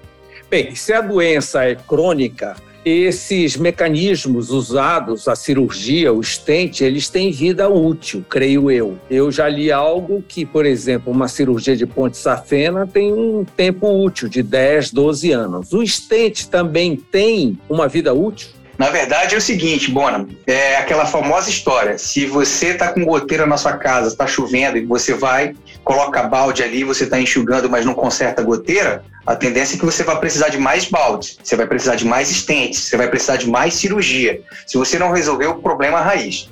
Bem, 0.49 0.75
se 0.75 0.93
a 0.93 1.01
doença 1.01 1.63
é 1.63 1.75
crônica, 1.75 2.55
esses 2.85 3.57
mecanismos 3.57 4.51
usados, 4.51 5.27
a 5.27 5.35
cirurgia, 5.35 6.13
o 6.13 6.21
stent, 6.21 6.81
eles 6.81 7.09
têm 7.09 7.31
vida 7.31 7.67
útil, 7.67 8.23
creio 8.29 8.69
eu. 8.69 8.99
Eu 9.09 9.31
já 9.31 9.49
li 9.49 9.71
algo 9.71 10.23
que, 10.27 10.45
por 10.45 10.67
exemplo, 10.67 11.11
uma 11.11 11.27
cirurgia 11.27 11.75
de 11.75 11.87
ponte 11.87 12.15
safena 12.15 12.85
tem 12.85 13.11
um 13.11 13.43
tempo 13.43 13.89
útil 13.89 14.29
de 14.29 14.43
10, 14.43 14.91
12 14.91 15.31
anos. 15.31 15.73
O 15.73 15.81
stent 15.85 16.45
também 16.45 16.95
tem 16.95 17.57
uma 17.67 17.87
vida 17.87 18.13
útil? 18.13 18.49
Na 18.77 18.89
verdade 18.89 19.35
é 19.35 19.37
o 19.37 19.41
seguinte, 19.41 19.89
Bona, 19.89 20.27
é 20.45 20.75
aquela 20.75 21.05
famosa 21.05 21.49
história. 21.49 21.97
Se 21.97 22.25
você 22.25 22.67
está 22.67 22.91
com 22.91 23.05
goteira 23.05 23.45
na 23.45 23.55
sua 23.55 23.73
casa, 23.73 24.09
está 24.09 24.27
chovendo 24.27 24.77
e 24.77 24.85
você 24.85 25.13
vai, 25.13 25.55
coloca 25.83 26.23
balde 26.23 26.61
ali, 26.61 26.83
você 26.83 27.05
está 27.05 27.19
enxugando, 27.19 27.69
mas 27.69 27.85
não 27.85 27.93
conserta 27.93 28.41
a 28.41 28.45
goteira, 28.45 29.03
a 29.25 29.33
tendência 29.33 29.75
é 29.75 29.79
que 29.79 29.85
você 29.85 30.03
vai 30.03 30.19
precisar 30.19 30.49
de 30.49 30.57
mais 30.57 30.85
baldes, 30.85 31.37
você 31.41 31.55
vai 31.55 31.65
precisar 31.65 31.95
de 31.95 32.05
mais 32.05 32.29
estentes, 32.29 32.81
você 32.81 32.97
vai 32.97 33.07
precisar 33.07 33.37
de 33.37 33.49
mais 33.49 33.73
cirurgia, 33.75 34.41
se 34.67 34.77
você 34.77 34.99
não 34.99 35.11
resolver 35.11 35.47
o 35.47 35.55
problema 35.55 36.01
raiz. 36.01 36.49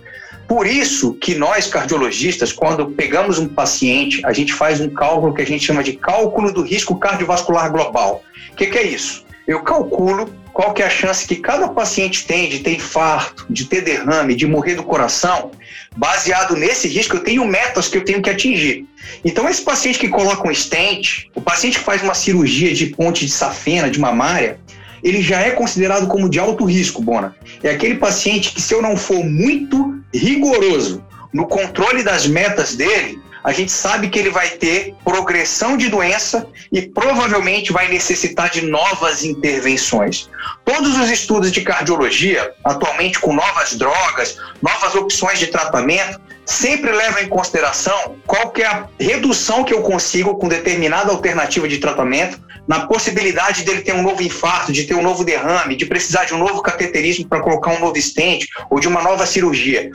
Por 0.47 0.65
isso 0.65 1.13
que 1.15 1.35
nós, 1.35 1.67
cardiologistas, 1.67 2.51
quando 2.51 2.91
pegamos 2.91 3.37
um 3.37 3.47
paciente, 3.47 4.21
a 4.25 4.33
gente 4.33 4.53
faz 4.53 4.79
um 4.79 4.89
cálculo 4.89 5.33
que 5.33 5.41
a 5.41 5.45
gente 5.45 5.65
chama 5.65 5.83
de 5.83 5.93
cálculo 5.93 6.51
do 6.53 6.61
risco 6.61 6.97
cardiovascular 6.97 7.71
global. 7.71 8.23
O 8.51 8.55
que, 8.55 8.67
que 8.67 8.77
é 8.77 8.83
isso? 8.83 9.22
Eu 9.47 9.61
calculo 9.61 10.33
qual 10.53 10.73
que 10.73 10.81
é 10.81 10.85
a 10.85 10.89
chance 10.89 11.27
que 11.27 11.35
cada 11.35 11.67
paciente 11.67 12.25
tem 12.25 12.47
de 12.47 12.59
ter 12.59 12.75
infarto, 12.75 13.45
de 13.49 13.65
ter 13.65 13.81
derrame, 13.81 14.35
de 14.35 14.45
morrer 14.45 14.75
do 14.75 14.83
coração, 14.83 15.51
baseado 15.97 16.55
nesse 16.55 16.87
risco, 16.87 17.17
eu 17.17 17.23
tenho 17.23 17.45
metas 17.45 17.87
que 17.87 17.97
eu 17.97 18.05
tenho 18.05 18.21
que 18.21 18.29
atingir. 18.29 18.85
Então, 19.25 19.49
esse 19.49 19.61
paciente 19.61 19.99
que 19.99 20.07
coloca 20.07 20.47
um 20.47 20.53
stent, 20.53 21.27
o 21.35 21.41
paciente 21.41 21.79
que 21.79 21.83
faz 21.83 22.01
uma 22.03 22.13
cirurgia 22.13 22.73
de 22.73 22.87
ponte 22.87 23.25
de 23.25 23.31
safena, 23.31 23.89
de 23.89 23.99
mamária, 23.99 24.59
ele 25.03 25.21
já 25.21 25.41
é 25.41 25.51
considerado 25.51 26.07
como 26.07 26.29
de 26.29 26.39
alto 26.39 26.63
risco, 26.63 27.01
Bona. 27.01 27.35
É 27.61 27.71
aquele 27.71 27.95
paciente 27.95 28.53
que, 28.53 28.61
se 28.61 28.73
eu 28.73 28.81
não 28.81 28.95
for 28.95 29.25
muito 29.25 30.01
rigoroso 30.13 31.03
no 31.33 31.47
controle 31.47 32.03
das 32.03 32.27
metas 32.27 32.75
dele, 32.75 33.19
a 33.43 33.51
gente 33.51 33.71
sabe 33.71 34.09
que 34.09 34.17
ele 34.17 34.29
vai 34.29 34.49
ter 34.51 34.95
progressão 35.03 35.75
de 35.75 35.89
doença 35.89 36.47
e 36.71 36.81
provavelmente 36.81 37.73
vai 37.73 37.89
necessitar 37.89 38.49
de 38.49 38.61
novas 38.61 39.23
intervenções. 39.23 40.29
Todos 40.63 40.97
os 40.97 41.09
estudos 41.09 41.51
de 41.51 41.61
cardiologia, 41.61 42.53
atualmente 42.63 43.19
com 43.19 43.33
novas 43.33 43.75
drogas, 43.75 44.37
novas 44.61 44.95
opções 44.95 45.39
de 45.39 45.47
tratamento, 45.47 46.21
sempre 46.45 46.91
levam 46.91 47.21
em 47.21 47.29
consideração 47.29 48.15
qual 48.27 48.51
que 48.51 48.61
é 48.61 48.65
a 48.65 48.87
redução 48.99 49.63
que 49.63 49.73
eu 49.73 49.81
consigo 49.81 50.35
com 50.35 50.47
determinada 50.47 51.11
alternativa 51.11 51.67
de 51.67 51.77
tratamento 51.77 52.41
na 52.67 52.87
possibilidade 52.87 53.63
dele 53.63 53.81
ter 53.81 53.93
um 53.93 54.01
novo 54.03 54.21
infarto, 54.21 54.71
de 54.71 54.83
ter 54.83 54.95
um 54.95 55.01
novo 55.01 55.23
derrame, 55.23 55.75
de 55.75 55.85
precisar 55.85 56.25
de 56.25 56.33
um 56.33 56.37
novo 56.37 56.61
cateterismo 56.61 57.27
para 57.27 57.41
colocar 57.41 57.71
um 57.71 57.79
novo 57.79 57.99
stent 58.01 58.45
ou 58.69 58.79
de 58.79 58.87
uma 58.87 59.01
nova 59.01 59.25
cirurgia. 59.25 59.91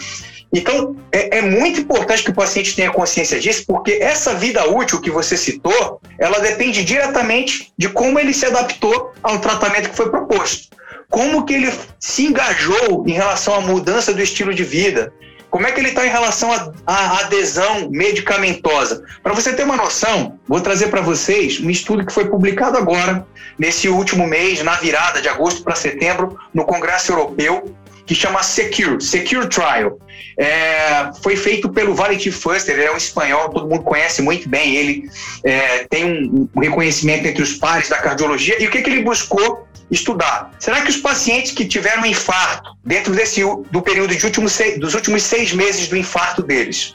Então, 0.53 0.97
é, 1.13 1.39
é, 1.39 1.43
muito 1.43 1.81
importante 1.81 2.25
que 2.25 2.31
o 2.31 2.35
paciente 2.35 2.75
tenha 2.75 2.91
consciência 2.91 3.39
disso, 3.39 3.65
porque 3.67 3.93
essa 4.01 4.35
vida 4.35 4.67
útil 4.67 5.01
que 5.01 5.11
você 5.11 5.37
citou, 5.37 6.01
ela 6.19 6.39
depende 6.39 6.85
diretamente 6.85 7.71
de 7.77 7.89
como 7.89 8.19
ele 8.19 8.33
se 8.33 8.47
adaptou 8.47 9.13
ao 9.23 9.39
tratamento 9.41 9.91
que 9.91 9.97
foi 9.97 10.11
proposto. 10.11 10.69
Como 11.11 11.45
que 11.45 11.55
ele 11.55 11.73
se 11.99 12.27
engajou 12.27 13.05
em 13.07 13.13
relação 13.13 13.55
à 13.55 13.61
mudança 13.61 14.13
do 14.13 14.23
estilo 14.23 14.55
de 14.55 14.65
vida, 14.65 15.13
como 15.51 15.67
é 15.67 15.73
que 15.73 15.81
ele 15.81 15.89
está 15.89 16.07
em 16.07 16.11
relação 16.11 16.51
à 16.87 17.21
adesão 17.21 17.89
medicamentosa? 17.91 19.03
Para 19.23 19.33
você 19.33 19.53
ter 19.53 19.65
uma 19.65 19.77
noção, 19.77 20.39
vou 20.47 20.61
trazer 20.61 20.89
para 20.89 21.01
vocês 21.01 21.61
um 21.61 21.71
estudo 21.71 22.05
que 22.05 22.13
foi 22.13 22.29
publicado 22.29 22.77
agora, 22.77 23.27
nesse 23.59 23.89
último 23.89 24.27
mês, 24.27 24.63
na 24.63 24.75
virada 24.75 25.23
de 25.23 25.29
agosto 25.29 25.63
para 25.63 25.75
setembro, 25.75 26.39
no 26.53 26.65
Congresso 26.65 27.13
Europeu, 27.13 27.75
que 28.09 28.15
chama 28.15 28.43
Secure, 28.43 29.01
Secure 29.03 29.47
Trial. 29.49 29.99
É, 30.39 31.11
foi 31.23 31.37
feito 31.37 31.69
pelo 31.69 31.95
Valentin 31.95 32.31
Fuster, 32.31 32.75
ele 32.75 32.87
é 32.87 32.93
um 32.93 32.97
espanhol, 32.97 33.51
todo 33.51 33.69
mundo 33.69 33.83
conhece 33.83 34.23
muito 34.23 34.49
bem 34.49 34.75
ele, 34.75 35.11
é, 35.45 35.85
tem 35.85 36.05
um, 36.05 36.49
um, 36.57 36.61
reconhecimento 36.61 37.27
entre 37.27 37.43
os 37.43 37.53
pares 37.53 37.89
da 37.89 37.99
cardiologia. 37.99 38.61
E 38.61 38.67
o 38.67 38.71
que, 38.71 38.81
que 38.81 38.89
ele 38.89 39.03
buscou 39.03 39.69
estudar? 39.91 40.51
Será 40.59 40.81
que 40.81 40.91
os 40.91 40.97
pacientes 40.97 41.53
que 41.53 41.67
tiveram 41.67 42.07
infarto 42.07 42.71
dentro 42.83 43.15
desse 43.15 43.43
do 43.71 43.83
período 43.83 44.17
de 44.17 44.25
últimos 44.25 44.53
seis, 44.53 44.81
dos 44.81 44.95
últimos 44.95 45.23
seis 45.23 45.53
meses 45.53 45.87
do 45.89 45.97
infarto 45.97 46.43
deles, 46.43 46.95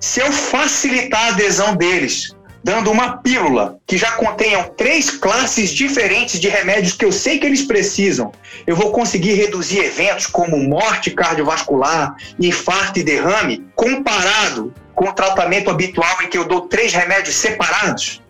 se 0.00 0.20
eu 0.20 0.32
facilitar 0.32 1.26
a 1.26 1.28
adesão 1.28 1.76
deles 1.76 2.34
dando 2.62 2.90
uma 2.90 3.16
pílula 3.18 3.78
que 3.86 3.96
já 3.96 4.12
contenham 4.12 4.64
três 4.76 5.10
classes 5.10 5.70
diferentes 5.70 6.38
de 6.38 6.48
remédios 6.48 6.92
que 6.92 7.04
eu 7.04 7.12
sei 7.12 7.38
que 7.38 7.46
eles 7.46 7.62
precisam, 7.62 8.32
eu 8.66 8.76
vou 8.76 8.92
conseguir 8.92 9.34
reduzir 9.34 9.78
eventos 9.78 10.26
como 10.26 10.56
morte 10.58 11.10
cardiovascular, 11.10 12.14
infarto 12.38 12.98
e 12.98 13.02
derrame, 13.02 13.66
comparado 13.74 14.74
com 14.94 15.08
o 15.08 15.12
tratamento 15.12 15.70
habitual 15.70 16.22
em 16.22 16.28
que 16.28 16.36
eu 16.36 16.44
dou 16.44 16.62
três 16.62 16.92
remédios 16.92 17.36
separados? 17.36 18.22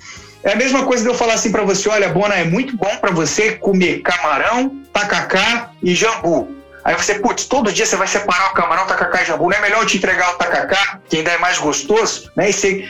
É 0.42 0.52
a 0.52 0.56
mesma 0.56 0.84
coisa 0.84 1.02
de 1.02 1.08
eu 1.08 1.14
falar 1.14 1.34
assim 1.34 1.52
para 1.52 1.64
você, 1.64 1.88
olha, 1.88 2.08
Bona, 2.08 2.34
é 2.34 2.44
muito 2.44 2.76
bom 2.76 2.96
para 2.96 3.10
você 3.10 3.52
comer 3.56 4.00
camarão, 4.00 4.80
tacacá 4.92 5.72
e 5.82 5.94
jambu. 5.94 6.59
Aí 6.84 6.94
você, 6.94 7.14
putz, 7.14 7.44
todo 7.44 7.72
dia 7.72 7.84
você 7.84 7.96
vai 7.96 8.06
separar 8.06 8.50
o 8.50 8.54
camarão, 8.54 8.86
tacacá 8.86 9.22
e 9.22 9.26
jambu. 9.26 9.50
Não 9.50 9.56
é 9.56 9.60
melhor 9.60 9.82
eu 9.82 9.86
te 9.86 9.98
entregar 9.98 10.34
o 10.34 10.38
tacacá, 10.38 11.00
que 11.08 11.18
ainda 11.18 11.32
é 11.32 11.38
mais 11.38 11.58
gostoso, 11.58 12.30
né? 12.34 12.48
E 12.48 12.52
você 12.52 12.88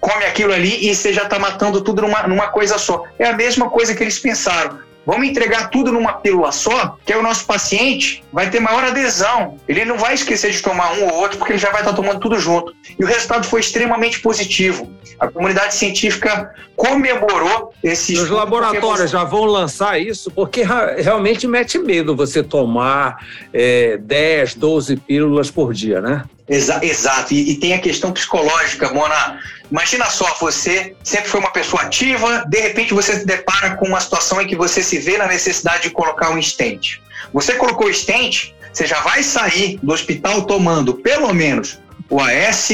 come 0.00 0.24
aquilo 0.24 0.52
ali 0.52 0.88
e 0.88 0.94
você 0.94 1.12
já 1.12 1.22
está 1.22 1.38
matando 1.38 1.80
tudo 1.80 2.02
numa, 2.02 2.22
numa 2.26 2.48
coisa 2.48 2.78
só. 2.78 3.04
É 3.18 3.26
a 3.26 3.32
mesma 3.32 3.68
coisa 3.68 3.94
que 3.94 4.02
eles 4.02 4.18
pensaram. 4.18 4.78
Vamos 5.04 5.26
entregar 5.26 5.68
tudo 5.68 5.90
numa 5.90 6.14
pílula 6.14 6.52
só, 6.52 6.96
que 7.04 7.12
aí 7.12 7.18
o 7.18 7.22
nosso 7.22 7.44
paciente 7.44 8.22
vai 8.32 8.50
ter 8.50 8.60
maior 8.60 8.84
adesão. 8.84 9.58
Ele 9.68 9.84
não 9.84 9.98
vai 9.98 10.14
esquecer 10.14 10.52
de 10.52 10.62
tomar 10.62 10.92
um 10.92 11.06
ou 11.06 11.14
outro, 11.14 11.38
porque 11.38 11.52
ele 11.52 11.58
já 11.58 11.70
vai 11.70 11.80
estar 11.80 11.92
tomando 11.92 12.20
tudo 12.20 12.38
junto. 12.38 12.72
E 12.98 13.02
o 13.02 13.06
resultado 13.06 13.44
foi 13.46 13.60
extremamente 13.60 14.20
positivo. 14.20 14.90
A 15.18 15.28
comunidade 15.28 15.74
científica 15.74 16.52
comemorou 16.76 17.72
esse 17.82 18.14
Os 18.14 18.30
laboratórios 18.30 19.10
já 19.10 19.24
vão 19.24 19.44
lançar 19.44 20.00
isso, 20.00 20.30
porque 20.30 20.62
realmente 20.98 21.46
mete 21.46 21.78
medo 21.78 22.14
você 22.14 22.42
tomar 22.42 23.24
é, 23.52 23.96
10, 23.98 24.54
12 24.54 24.96
pílulas 24.96 25.50
por 25.50 25.72
dia, 25.72 26.00
né? 26.00 26.24
Exa 26.48 26.80
exato. 26.84 27.32
E, 27.32 27.52
e, 27.52 27.54
tem 27.56 27.72
a 27.72 27.78
questão 27.78 28.12
psicológica, 28.12 28.92
Mona. 28.92 29.38
Imagina 29.72 30.10
só, 30.10 30.36
você 30.38 30.94
sempre 31.02 31.30
foi 31.30 31.40
uma 31.40 31.50
pessoa 31.50 31.84
ativa, 31.84 32.44
de 32.46 32.60
repente 32.60 32.92
você 32.92 33.18
se 33.18 33.24
depara 33.24 33.74
com 33.76 33.86
uma 33.86 34.00
situação 34.02 34.38
em 34.38 34.46
que 34.46 34.54
você 34.54 34.82
se 34.82 34.98
vê 34.98 35.16
na 35.16 35.26
necessidade 35.26 35.84
de 35.84 35.90
colocar 35.90 36.28
um 36.28 36.40
stent. 36.42 37.00
Você 37.32 37.54
colocou 37.54 37.86
o 37.86 37.94
stent, 37.94 38.52
você 38.70 38.86
já 38.86 39.00
vai 39.00 39.22
sair 39.22 39.78
do 39.82 39.90
hospital 39.90 40.42
tomando 40.42 40.92
pelo 40.96 41.32
menos 41.32 41.80
o 42.10 42.20
AS, 42.20 42.68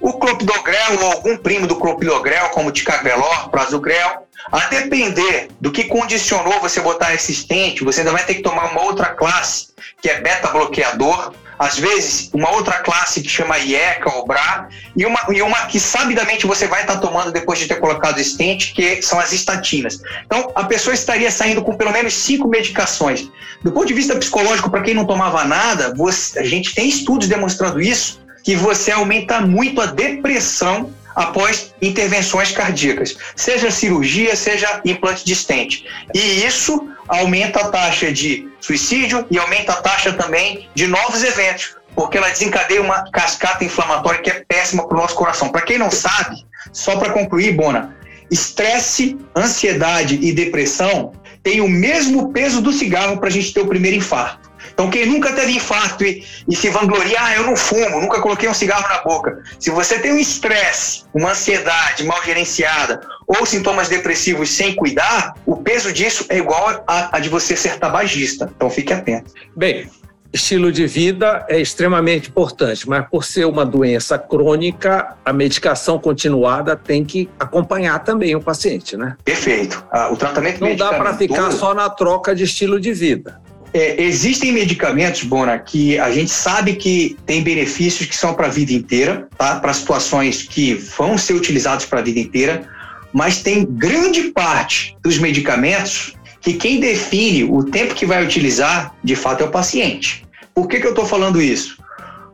o 0.00 0.12
clopidogrel 0.14 1.00
ou 1.00 1.12
algum 1.12 1.36
primo 1.36 1.66
do 1.66 1.76
clopidogrel, 1.76 2.50
como 2.50 2.70
ticagrelor, 2.70 3.50
prasugrel. 3.50 4.26
A 4.52 4.66
depender 4.66 5.48
do 5.60 5.70
que 5.70 5.84
condicionou 5.84 6.60
você 6.60 6.80
botar 6.80 7.12
esse 7.12 7.34
stent, 7.34 7.80
você 7.82 8.00
ainda 8.00 8.12
vai 8.12 8.24
ter 8.24 8.34
que 8.34 8.42
tomar 8.42 8.70
uma 8.70 8.82
outra 8.82 9.06
classe, 9.06 9.68
que 10.00 10.08
é 10.08 10.20
beta-bloqueador, 10.20 11.32
às 11.58 11.76
vezes 11.76 12.30
uma 12.32 12.50
outra 12.52 12.78
classe 12.78 13.20
que 13.20 13.28
chama 13.28 13.58
IECA 13.58 14.10
ou 14.10 14.24
BRA, 14.24 14.68
e 14.96 15.04
uma, 15.04 15.20
e 15.30 15.42
uma 15.42 15.66
que 15.66 15.80
sabidamente 15.80 16.46
você 16.46 16.66
vai 16.68 16.82
estar 16.82 16.98
tomando 16.98 17.32
depois 17.32 17.58
de 17.58 17.66
ter 17.66 17.80
colocado 17.80 18.22
stent, 18.22 18.72
que 18.74 19.02
são 19.02 19.18
as 19.18 19.32
estatinas. 19.32 20.00
Então, 20.24 20.52
a 20.54 20.64
pessoa 20.64 20.94
estaria 20.94 21.30
saindo 21.30 21.62
com 21.62 21.76
pelo 21.76 21.92
menos 21.92 22.14
cinco 22.14 22.48
medicações. 22.48 23.28
Do 23.62 23.72
ponto 23.72 23.86
de 23.86 23.94
vista 23.94 24.14
psicológico, 24.14 24.70
para 24.70 24.82
quem 24.82 24.94
não 24.94 25.04
tomava 25.04 25.44
nada, 25.44 25.92
você, 25.94 26.38
a 26.38 26.44
gente 26.44 26.74
tem 26.74 26.88
estudos 26.88 27.26
demonstrando 27.26 27.80
isso, 27.80 28.20
que 28.48 28.56
você 28.56 28.90
aumenta 28.90 29.42
muito 29.42 29.78
a 29.78 29.84
depressão 29.84 30.90
após 31.14 31.74
intervenções 31.82 32.50
cardíacas, 32.50 33.14
seja 33.36 33.70
cirurgia, 33.70 34.34
seja 34.34 34.80
implante 34.86 35.22
de 35.22 35.34
stent. 35.34 35.84
E 36.14 36.46
isso 36.46 36.88
aumenta 37.06 37.60
a 37.60 37.68
taxa 37.68 38.10
de 38.10 38.48
suicídio 38.58 39.26
e 39.30 39.38
aumenta 39.38 39.74
a 39.74 39.82
taxa 39.82 40.14
também 40.14 40.66
de 40.74 40.86
novos 40.86 41.22
eventos, 41.22 41.76
porque 41.94 42.16
ela 42.16 42.30
desencadeia 42.30 42.80
uma 42.80 43.10
cascata 43.10 43.62
inflamatória 43.66 44.22
que 44.22 44.30
é 44.30 44.42
péssima 44.48 44.88
para 44.88 44.96
o 44.96 45.00
nosso 45.02 45.14
coração. 45.14 45.50
Para 45.50 45.60
quem 45.60 45.76
não 45.76 45.90
sabe, 45.90 46.46
só 46.72 46.96
para 46.96 47.12
concluir, 47.12 47.52
Bona, 47.52 47.98
estresse, 48.30 49.18
ansiedade 49.36 50.18
e 50.22 50.32
depressão 50.32 51.12
têm 51.42 51.60
o 51.60 51.68
mesmo 51.68 52.32
peso 52.32 52.62
do 52.62 52.72
cigarro 52.72 53.18
para 53.18 53.28
a 53.28 53.32
gente 53.32 53.52
ter 53.52 53.60
o 53.60 53.66
primeiro 53.66 53.98
infarto. 53.98 54.47
Então, 54.78 54.90
quem 54.90 55.06
nunca 55.06 55.32
teve 55.32 55.56
infarto 55.56 56.04
e, 56.04 56.22
e, 56.48 56.54
se 56.54 56.70
vangloria, 56.70 57.18
ah, 57.20 57.34
eu 57.34 57.42
não 57.42 57.56
fumo, 57.56 58.00
nunca 58.00 58.20
coloquei 58.20 58.48
um 58.48 58.54
cigarro 58.54 58.88
na 58.88 59.02
boca. 59.02 59.42
Se 59.58 59.70
você 59.70 59.98
tem 59.98 60.12
um 60.12 60.18
estresse, 60.18 61.02
uma 61.12 61.32
ansiedade 61.32 62.04
mal 62.04 62.22
gerenciada 62.22 63.00
ou 63.26 63.44
sintomas 63.44 63.88
depressivos 63.88 64.50
sem 64.50 64.76
cuidar, 64.76 65.34
o 65.44 65.56
peso 65.56 65.92
disso 65.92 66.26
é 66.28 66.38
igual 66.38 66.84
a, 66.86 67.16
a 67.16 67.18
de 67.18 67.28
você 67.28 67.56
ser 67.56 67.76
tabagista. 67.80 68.52
Então, 68.54 68.70
fique 68.70 68.92
atento. 68.92 69.32
Bem, 69.56 69.90
estilo 70.32 70.70
de 70.70 70.86
vida 70.86 71.44
é 71.48 71.58
extremamente 71.60 72.28
importante, 72.28 72.88
mas 72.88 73.04
por 73.08 73.24
ser 73.24 73.46
uma 73.46 73.66
doença 73.66 74.16
crônica, 74.16 75.16
a 75.24 75.32
medicação 75.32 75.98
continuada 75.98 76.76
tem 76.76 77.04
que 77.04 77.28
acompanhar 77.36 77.98
também 78.04 78.36
o 78.36 78.40
paciente, 78.40 78.96
né? 78.96 79.16
Perfeito. 79.24 79.84
Ah, 79.90 80.08
o 80.12 80.16
tratamento 80.16 80.60
não 80.60 80.76
dá 80.76 80.94
para 80.94 81.14
ficar 81.14 81.50
só 81.50 81.74
na 81.74 81.90
troca 81.90 82.32
de 82.32 82.44
estilo 82.44 82.78
de 82.78 82.92
vida. 82.92 83.40
É, 83.72 84.02
existem 84.02 84.50
medicamentos, 84.52 85.22
Bona, 85.22 85.58
que 85.58 85.98
a 85.98 86.10
gente 86.10 86.30
sabe 86.30 86.74
que 86.74 87.16
tem 87.26 87.42
benefícios 87.42 88.08
que 88.08 88.16
são 88.16 88.34
para 88.34 88.46
a 88.46 88.50
vida 88.50 88.72
inteira, 88.72 89.28
tá? 89.36 89.56
Para 89.56 89.72
situações 89.72 90.42
que 90.42 90.74
vão 90.74 91.18
ser 91.18 91.34
utilizados 91.34 91.84
para 91.84 92.00
a 92.00 92.02
vida 92.02 92.18
inteira, 92.18 92.68
mas 93.12 93.42
tem 93.42 93.64
grande 93.64 94.24
parte 94.30 94.96
dos 95.02 95.18
medicamentos 95.18 96.14
que 96.40 96.54
quem 96.54 96.80
define 96.80 97.44
o 97.44 97.64
tempo 97.64 97.94
que 97.94 98.06
vai 98.06 98.24
utilizar, 98.24 98.94
de 99.02 99.16
fato, 99.16 99.42
é 99.42 99.46
o 99.46 99.50
paciente. 99.50 100.24
Por 100.54 100.66
que, 100.66 100.80
que 100.80 100.86
eu 100.86 100.90
estou 100.90 101.04
falando 101.04 101.40
isso? 101.40 101.78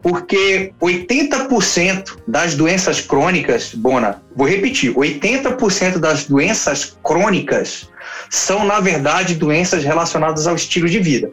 Porque 0.05 0.75
80% 0.83 2.19
das 2.29 2.55
doenças 2.55 3.01
crônicas, 3.01 3.75
Bona, 3.75 4.23
vou 4.37 4.47
repetir, 4.47 4.93
80% 4.93 5.97
das 5.97 6.27
doenças 6.27 6.95
crônicas 7.03 7.89
são, 8.29 8.67
na 8.67 8.81
verdade, 8.81 9.35
doenças 9.35 9.83
relacionadas 9.83 10.47
ao 10.47 10.57
estilo 10.57 10.91
de 10.91 10.99
vida. 10.99 11.31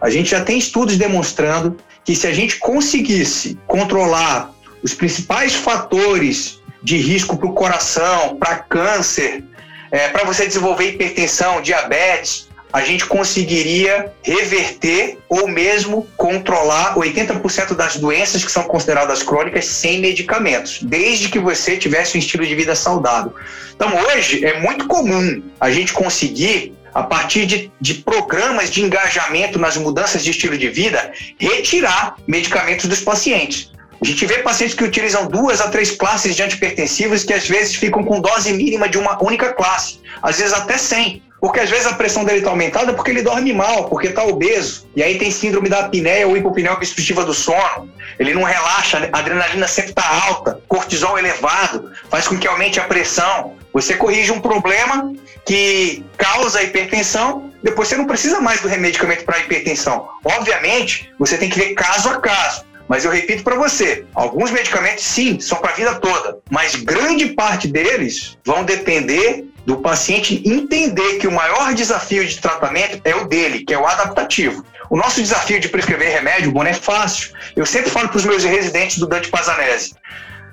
A 0.00 0.08
gente 0.08 0.30
já 0.30 0.40
tem 0.40 0.56
estudos 0.56 0.96
demonstrando 0.96 1.76
que 2.06 2.16
se 2.16 2.26
a 2.26 2.32
gente 2.32 2.56
conseguisse 2.56 3.58
controlar 3.66 4.50
os 4.82 4.94
principais 4.94 5.54
fatores 5.54 6.58
de 6.82 6.96
risco 6.96 7.36
para 7.36 7.48
o 7.48 7.52
coração, 7.52 8.36
para 8.36 8.56
câncer, 8.56 9.44
é, 9.90 10.08
para 10.08 10.24
você 10.24 10.46
desenvolver 10.46 10.88
hipertensão, 10.88 11.60
diabetes, 11.60 12.48
a 12.72 12.82
gente 12.82 13.06
conseguiria 13.06 14.12
reverter 14.22 15.18
ou 15.28 15.48
mesmo 15.48 16.06
controlar 16.16 16.94
80% 16.96 17.74
das 17.74 17.96
doenças 17.96 18.44
que 18.44 18.50
são 18.50 18.64
consideradas 18.64 19.22
crônicas 19.22 19.64
sem 19.66 20.00
medicamentos, 20.00 20.82
desde 20.82 21.28
que 21.28 21.38
você 21.38 21.76
tivesse 21.76 22.16
um 22.16 22.18
estilo 22.18 22.44
de 22.44 22.54
vida 22.54 22.74
saudável. 22.74 23.32
Então, 23.74 23.90
hoje 24.06 24.44
é 24.44 24.60
muito 24.60 24.86
comum 24.86 25.42
a 25.60 25.70
gente 25.70 25.92
conseguir 25.92 26.74
a 26.92 27.02
partir 27.02 27.44
de, 27.44 27.70
de, 27.78 27.94
programas 27.94 28.70
de 28.70 28.82
engajamento 28.82 29.58
nas 29.58 29.76
mudanças 29.76 30.24
de 30.24 30.30
estilo 30.30 30.56
de 30.56 30.70
vida, 30.70 31.12
retirar 31.38 32.16
medicamentos 32.26 32.86
dos 32.86 33.00
pacientes. 33.00 33.70
A 34.00 34.04
gente 34.04 34.24
vê 34.24 34.38
pacientes 34.38 34.74
que 34.74 34.84
utilizam 34.84 35.26
duas 35.26 35.60
a 35.60 35.68
três 35.68 35.90
classes 35.90 36.34
de 36.34 36.42
antipertensivos 36.42 37.22
que 37.22 37.34
às 37.34 37.46
vezes 37.46 37.74
ficam 37.74 38.02
com 38.02 38.20
dose 38.20 38.50
mínima 38.52 38.88
de 38.88 38.96
uma 38.96 39.22
única 39.22 39.52
classe, 39.52 40.00
às 40.22 40.38
vezes 40.38 40.54
até 40.54 40.78
100. 40.78 41.22
Porque 41.46 41.60
às 41.60 41.70
vezes 41.70 41.86
a 41.86 41.92
pressão 41.92 42.24
dele 42.24 42.38
está 42.38 42.50
aumentada 42.50 42.92
porque 42.92 43.08
ele 43.08 43.22
dorme 43.22 43.52
mal, 43.52 43.84
porque 43.84 44.08
está 44.08 44.24
obeso. 44.24 44.84
E 44.96 45.00
aí 45.00 45.16
tem 45.16 45.30
síndrome 45.30 45.68
da 45.68 45.78
apneia 45.78 46.26
ou 46.26 46.36
hipopneia 46.36 46.72
obstrutiva 46.72 47.24
do 47.24 47.32
sono. 47.32 47.88
Ele 48.18 48.34
não 48.34 48.42
relaxa, 48.42 49.08
a 49.12 49.18
adrenalina 49.20 49.68
sempre 49.68 49.92
está 49.92 50.24
alta, 50.26 50.60
cortisol 50.66 51.16
elevado, 51.16 51.92
faz 52.10 52.26
com 52.26 52.36
que 52.36 52.48
aumente 52.48 52.80
a 52.80 52.82
pressão. 52.82 53.54
Você 53.72 53.94
corrige 53.94 54.32
um 54.32 54.40
problema 54.40 55.12
que 55.46 56.04
causa 56.18 56.64
hipertensão, 56.64 57.52
depois 57.62 57.86
você 57.86 57.96
não 57.96 58.06
precisa 58.06 58.40
mais 58.40 58.60
do 58.60 58.66
remedicamento 58.66 59.24
para 59.24 59.38
hipertensão. 59.38 60.08
Obviamente, 60.24 61.12
você 61.16 61.38
tem 61.38 61.48
que 61.48 61.60
ver 61.60 61.74
caso 61.74 62.08
a 62.08 62.20
caso. 62.20 62.64
Mas 62.88 63.04
eu 63.04 63.12
repito 63.12 63.44
para 63.44 63.54
você, 63.54 64.04
alguns 64.16 64.50
medicamentos 64.50 65.04
sim, 65.04 65.38
são 65.38 65.58
para 65.58 65.70
a 65.70 65.74
vida 65.74 65.94
toda, 65.94 66.38
mas 66.50 66.74
grande 66.74 67.26
parte 67.34 67.68
deles 67.68 68.36
vão 68.44 68.64
depender 68.64 69.44
do 69.66 69.78
paciente 69.78 70.40
entender 70.46 71.18
que 71.18 71.26
o 71.26 71.32
maior 71.32 71.74
desafio 71.74 72.24
de 72.24 72.40
tratamento 72.40 73.00
é 73.04 73.14
o 73.16 73.26
dele, 73.26 73.64
que 73.64 73.74
é 73.74 73.78
o 73.78 73.86
adaptativo. 73.86 74.64
O 74.88 74.96
nosso 74.96 75.20
desafio 75.20 75.58
de 75.58 75.68
prescrever 75.68 76.12
remédio, 76.12 76.52
bom, 76.52 76.64
é 76.64 76.72
fácil. 76.72 77.34
Eu 77.56 77.66
sempre 77.66 77.90
falo 77.90 78.08
para 78.08 78.18
os 78.18 78.24
meus 78.24 78.44
residentes 78.44 78.98
do 78.98 79.06
Dante 79.08 79.28
Pazanese. 79.28 79.94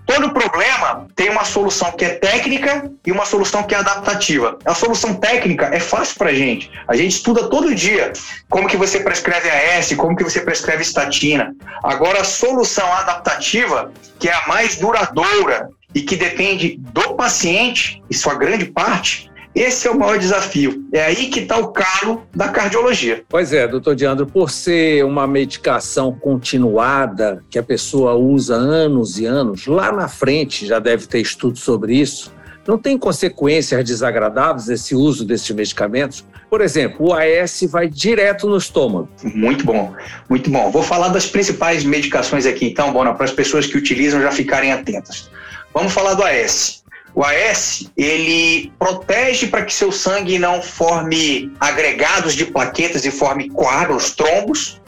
Todo 0.06 0.34
problema 0.34 1.08
tem 1.16 1.30
uma 1.30 1.46
solução 1.46 1.92
que 1.94 2.04
é 2.04 2.10
técnica 2.10 2.92
e 3.06 3.12
uma 3.12 3.26
solução 3.26 3.64
que 3.64 3.74
é 3.74 3.78
adaptativa. 3.78 4.58
A 4.66 4.74
solução 4.74 5.14
técnica 5.14 5.70
é 5.74 5.80
fácil 5.80 6.18
para 6.18 6.32
a 6.32 6.34
gente. 6.34 6.70
A 6.88 6.96
gente 6.96 7.12
estuda 7.12 7.48
todo 7.48 7.74
dia 7.74 8.12
como 8.50 8.68
que 8.68 8.76
você 8.76 9.00
prescreve 9.00 9.50
AS, 9.50 9.94
como 9.96 10.16
que 10.16 10.24
você 10.24 10.42
prescreve 10.42 10.82
estatina. 10.82 11.56
Agora, 11.84 12.20
a 12.20 12.26
solução 12.26 12.92
adaptativa, 12.94 13.94
que 14.20 14.28
é 14.28 14.34
a 14.34 14.46
mais 14.48 14.76
duradoura 14.76 15.70
e 15.94 16.02
que 16.02 16.16
depende 16.16 16.80
do 16.80 17.14
paciente, 17.16 18.02
e 18.10 18.14
sua 18.14 18.36
grande 18.36 18.66
parte, 18.66 19.32
esse 19.56 19.88
é 19.88 19.92
o 19.92 19.98
maior 19.98 20.18
desafio. 20.18 20.84
É 20.92 21.06
aí 21.06 21.28
que 21.28 21.42
está 21.42 21.58
o 21.58 21.68
calo 21.68 22.24
da 22.36 22.50
cardiologia. 22.50 23.24
Pois 23.30 23.54
é, 23.54 23.68
doutor 23.68 23.96
Diandro, 23.96 24.26
por 24.26 24.50
ser 24.50 25.06
uma 25.06 25.28
medicação 25.28 26.12
continuada 26.12 27.44
que 27.50 27.60
a 27.60 27.64
pessoa 27.64 28.16
usa 28.16 28.56
anos 28.56 29.20
e 29.20 29.26
anos, 29.26 29.68
lá 29.68 29.92
na 29.92 30.08
frente 30.08 30.66
já 30.66 30.80
deve 30.80 31.06
ter 31.06 31.20
estudo 31.20 31.58
sobre 31.58 31.96
isso. 31.96 32.34
Não 32.68 32.78
tem 32.78 32.98
consequências 32.98 33.84
desagradáveis 33.84 34.70
esse 34.70 34.96
uso 34.96 35.26
desses 35.26 35.52
medicamentos? 35.52 36.26
Por 36.50 36.62
exemplo, 36.62 37.10
o 37.10 37.14
AS 37.14 37.66
vai 37.70 37.90
direto 37.90 38.48
no 38.48 38.58
estômago. 38.58 39.10
Muito 39.24 39.66
bom, 39.66 39.94
muito 40.30 40.50
bom. 40.50 40.72
Vou 40.72 40.82
falar 40.82 41.10
das 41.10 41.26
principais 41.26 41.84
medicações 41.84 42.46
aqui, 42.46 42.68
então, 42.68 42.94
Bona, 42.94 43.14
para 43.14 43.26
as 43.26 43.32
pessoas 43.32 43.66
que 43.68 43.78
utilizam 43.78 44.22
já 44.22 44.32
ficarem 44.32 44.72
atentas. 44.72 45.30
Vamos 45.74 45.94
falar 45.94 46.14
do 46.14 46.24
AS. 46.24 46.84
O 47.16 47.24
AS, 47.24 47.92
ele 47.96 48.72
protege 48.80 49.48
para 49.48 49.64
que 49.64 49.74
seu 49.74 49.92
sangue 49.92 50.40
não 50.40 50.62
forme 50.62 51.52
agregados 51.60 52.34
de 52.34 52.46
plaquetas 52.46 53.06
e 53.06 53.12
forme 53.12 53.50
coágulos, 53.50 54.12
trombos, 54.12 54.82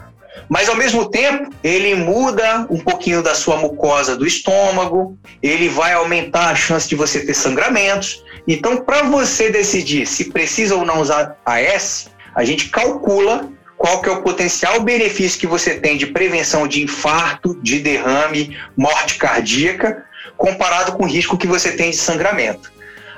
mas 0.50 0.68
ao 0.68 0.76
mesmo 0.76 1.10
tempo 1.10 1.52
ele 1.64 1.96
muda 1.96 2.66
um 2.70 2.80
pouquinho 2.80 3.22
da 3.22 3.36
sua 3.36 3.58
mucosa 3.58 4.16
do 4.16 4.26
estômago, 4.26 5.18
ele 5.42 5.70
vai 5.70 5.94
aumentar 5.94 6.50
a 6.50 6.56
chance 6.56 6.88
de 6.88 6.96
você 6.96 7.26
ter 7.26 7.34
sangramentos. 7.34 8.24
Então, 8.48 8.78
para 8.78 9.04
você 9.04 9.52
decidir 9.52 10.08
se 10.08 10.26
precisa 10.26 10.76
ou 10.76 10.86
não 10.86 11.02
usar 11.02 11.38
AS, 11.46 12.10
a 12.36 12.44
gente 12.44 12.70
calcula 12.70 13.50
qual 13.78 14.02
que 14.02 14.10
é 14.10 14.12
o 14.12 14.22
potencial 14.22 14.80
benefício 14.82 15.40
que 15.40 15.48
você 15.48 15.76
tem 15.76 15.98
de 15.98 16.08
prevenção 16.08 16.68
de 16.68 16.82
infarto, 16.82 17.60
de 17.62 17.80
derrame, 17.80 18.58
morte 18.76 19.16
cardíaca, 19.16 20.06
comparado 20.38 20.94
com 20.94 21.04
o 21.04 21.08
risco 21.08 21.38
que 21.38 21.48
você 21.48 21.72
tem 21.72 21.92
de 21.92 21.98
sangramento. 21.98 22.72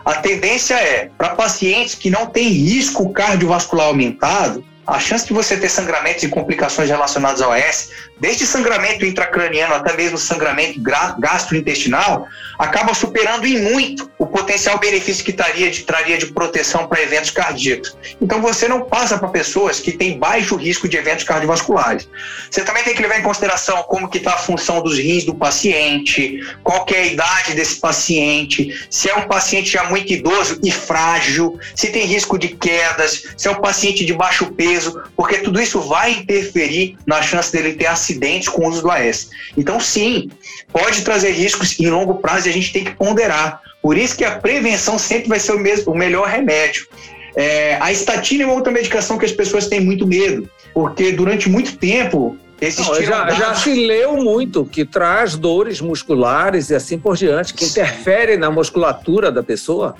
A 0.05 0.15
tendência 0.15 0.75
é, 0.75 1.09
para 1.17 1.35
pacientes 1.35 1.93
que 1.95 2.09
não 2.09 2.27
têm 2.27 2.47
risco 2.47 3.11
cardiovascular 3.11 3.87
aumentado, 3.87 4.63
a 4.87 4.99
chance 4.99 5.27
de 5.27 5.33
você 5.33 5.57
ter 5.57 5.69
sangramentos 5.69 6.23
e 6.23 6.29
complicações 6.29 6.89
relacionadas 6.89 7.41
ao 7.41 7.51
AS, 7.51 7.89
desde 8.19 8.45
sangramento 8.45 9.05
intracraniano 9.05 9.75
até 9.75 9.93
mesmo 9.95 10.17
sangramento 10.17 10.81
gastrointestinal, 11.19 12.25
acaba 12.57 12.93
superando 12.93 13.45
em 13.45 13.59
muito 13.59 14.09
o 14.17 14.25
potencial 14.25 14.79
benefício 14.79 15.23
que 15.23 15.33
traria 15.33 15.69
de, 15.69 15.83
traria 15.83 16.17
de 16.17 16.27
proteção 16.27 16.87
para 16.87 17.01
eventos 17.01 17.29
cardíacos. 17.29 17.95
Então 18.21 18.41
você 18.41 18.67
não 18.67 18.85
passa 18.85 19.17
para 19.17 19.27
pessoas 19.27 19.79
que 19.79 19.91
têm 19.91 20.17
baixo 20.17 20.55
risco 20.55 20.87
de 20.87 20.97
eventos 20.97 21.25
cardiovasculares. 21.25 22.07
Você 22.49 22.63
também 22.63 22.83
tem 22.83 22.95
que 22.95 23.01
levar 23.01 23.19
em 23.19 23.23
consideração 23.23 23.83
como 23.83 24.09
que 24.09 24.17
está 24.17 24.33
a 24.33 24.37
função 24.37 24.81
dos 24.81 24.97
rins 24.97 25.25
do 25.25 25.35
paciente, 25.35 26.39
qual 26.63 26.85
é 26.93 26.99
a 26.99 27.05
idade 27.05 27.53
desse 27.53 27.75
paciente, 27.75 28.87
se 28.89 29.09
é 29.09 29.15
um 29.15 29.27
paciente 29.27 29.69
já 29.69 29.83
muito 29.83 30.11
idoso 30.11 30.59
e 30.63 30.71
frágil, 30.71 31.59
se 31.75 31.91
tem 31.91 32.05
risco 32.05 32.39
de 32.39 32.49
quedas, 32.49 33.23
se 33.35 33.47
é 33.47 33.51
um 33.51 33.61
paciente 33.61 34.05
de 34.05 34.13
baixo 34.13 34.47
peso, 34.53 34.76
porque 35.15 35.39
tudo 35.39 35.61
isso 35.61 35.79
vai 35.81 36.11
interferir 36.11 36.97
na 37.05 37.21
chance 37.21 37.51
dele 37.51 37.73
ter 37.73 37.87
acidentes 37.87 38.49
com 38.49 38.65
o 38.65 38.69
uso 38.69 38.81
do 38.81 38.91
AS. 38.91 39.29
Então, 39.55 39.79
sim, 39.79 40.29
pode 40.71 41.01
trazer 41.01 41.31
riscos 41.31 41.79
em 41.79 41.89
longo 41.89 42.15
prazo 42.15 42.47
e 42.47 42.49
a 42.49 42.53
gente 42.53 42.71
tem 42.71 42.83
que 42.83 42.91
ponderar. 42.91 43.61
Por 43.81 43.97
isso 43.97 44.17
que 44.17 44.25
a 44.25 44.31
prevenção 44.31 44.97
sempre 44.97 45.29
vai 45.29 45.39
ser 45.39 45.53
o, 45.53 45.59
mesmo, 45.59 45.93
o 45.93 45.97
melhor 45.97 46.27
remédio. 46.27 46.87
É, 47.35 47.77
a 47.79 47.91
estatina 47.91 48.43
é 48.43 48.45
uma 48.45 48.55
outra 48.55 48.73
medicação 48.73 49.17
que 49.17 49.25
as 49.25 49.31
pessoas 49.31 49.67
têm 49.67 49.79
muito 49.79 50.07
medo, 50.07 50.49
porque 50.73 51.11
durante 51.11 51.47
muito 51.47 51.77
tempo 51.77 52.35
não, 52.59 53.01
já, 53.03 53.29
já 53.29 53.53
se 53.53 53.73
leu 53.85 54.17
muito 54.17 54.65
que 54.65 54.83
traz 54.83 55.35
dores 55.35 55.79
musculares 55.79 56.71
e 56.71 56.75
assim 56.75 56.97
por 56.97 57.15
diante, 57.15 57.53
que 57.53 57.63
interferem 57.63 58.37
na 58.37 58.49
musculatura 58.49 59.31
da 59.31 59.43
pessoa. 59.43 59.95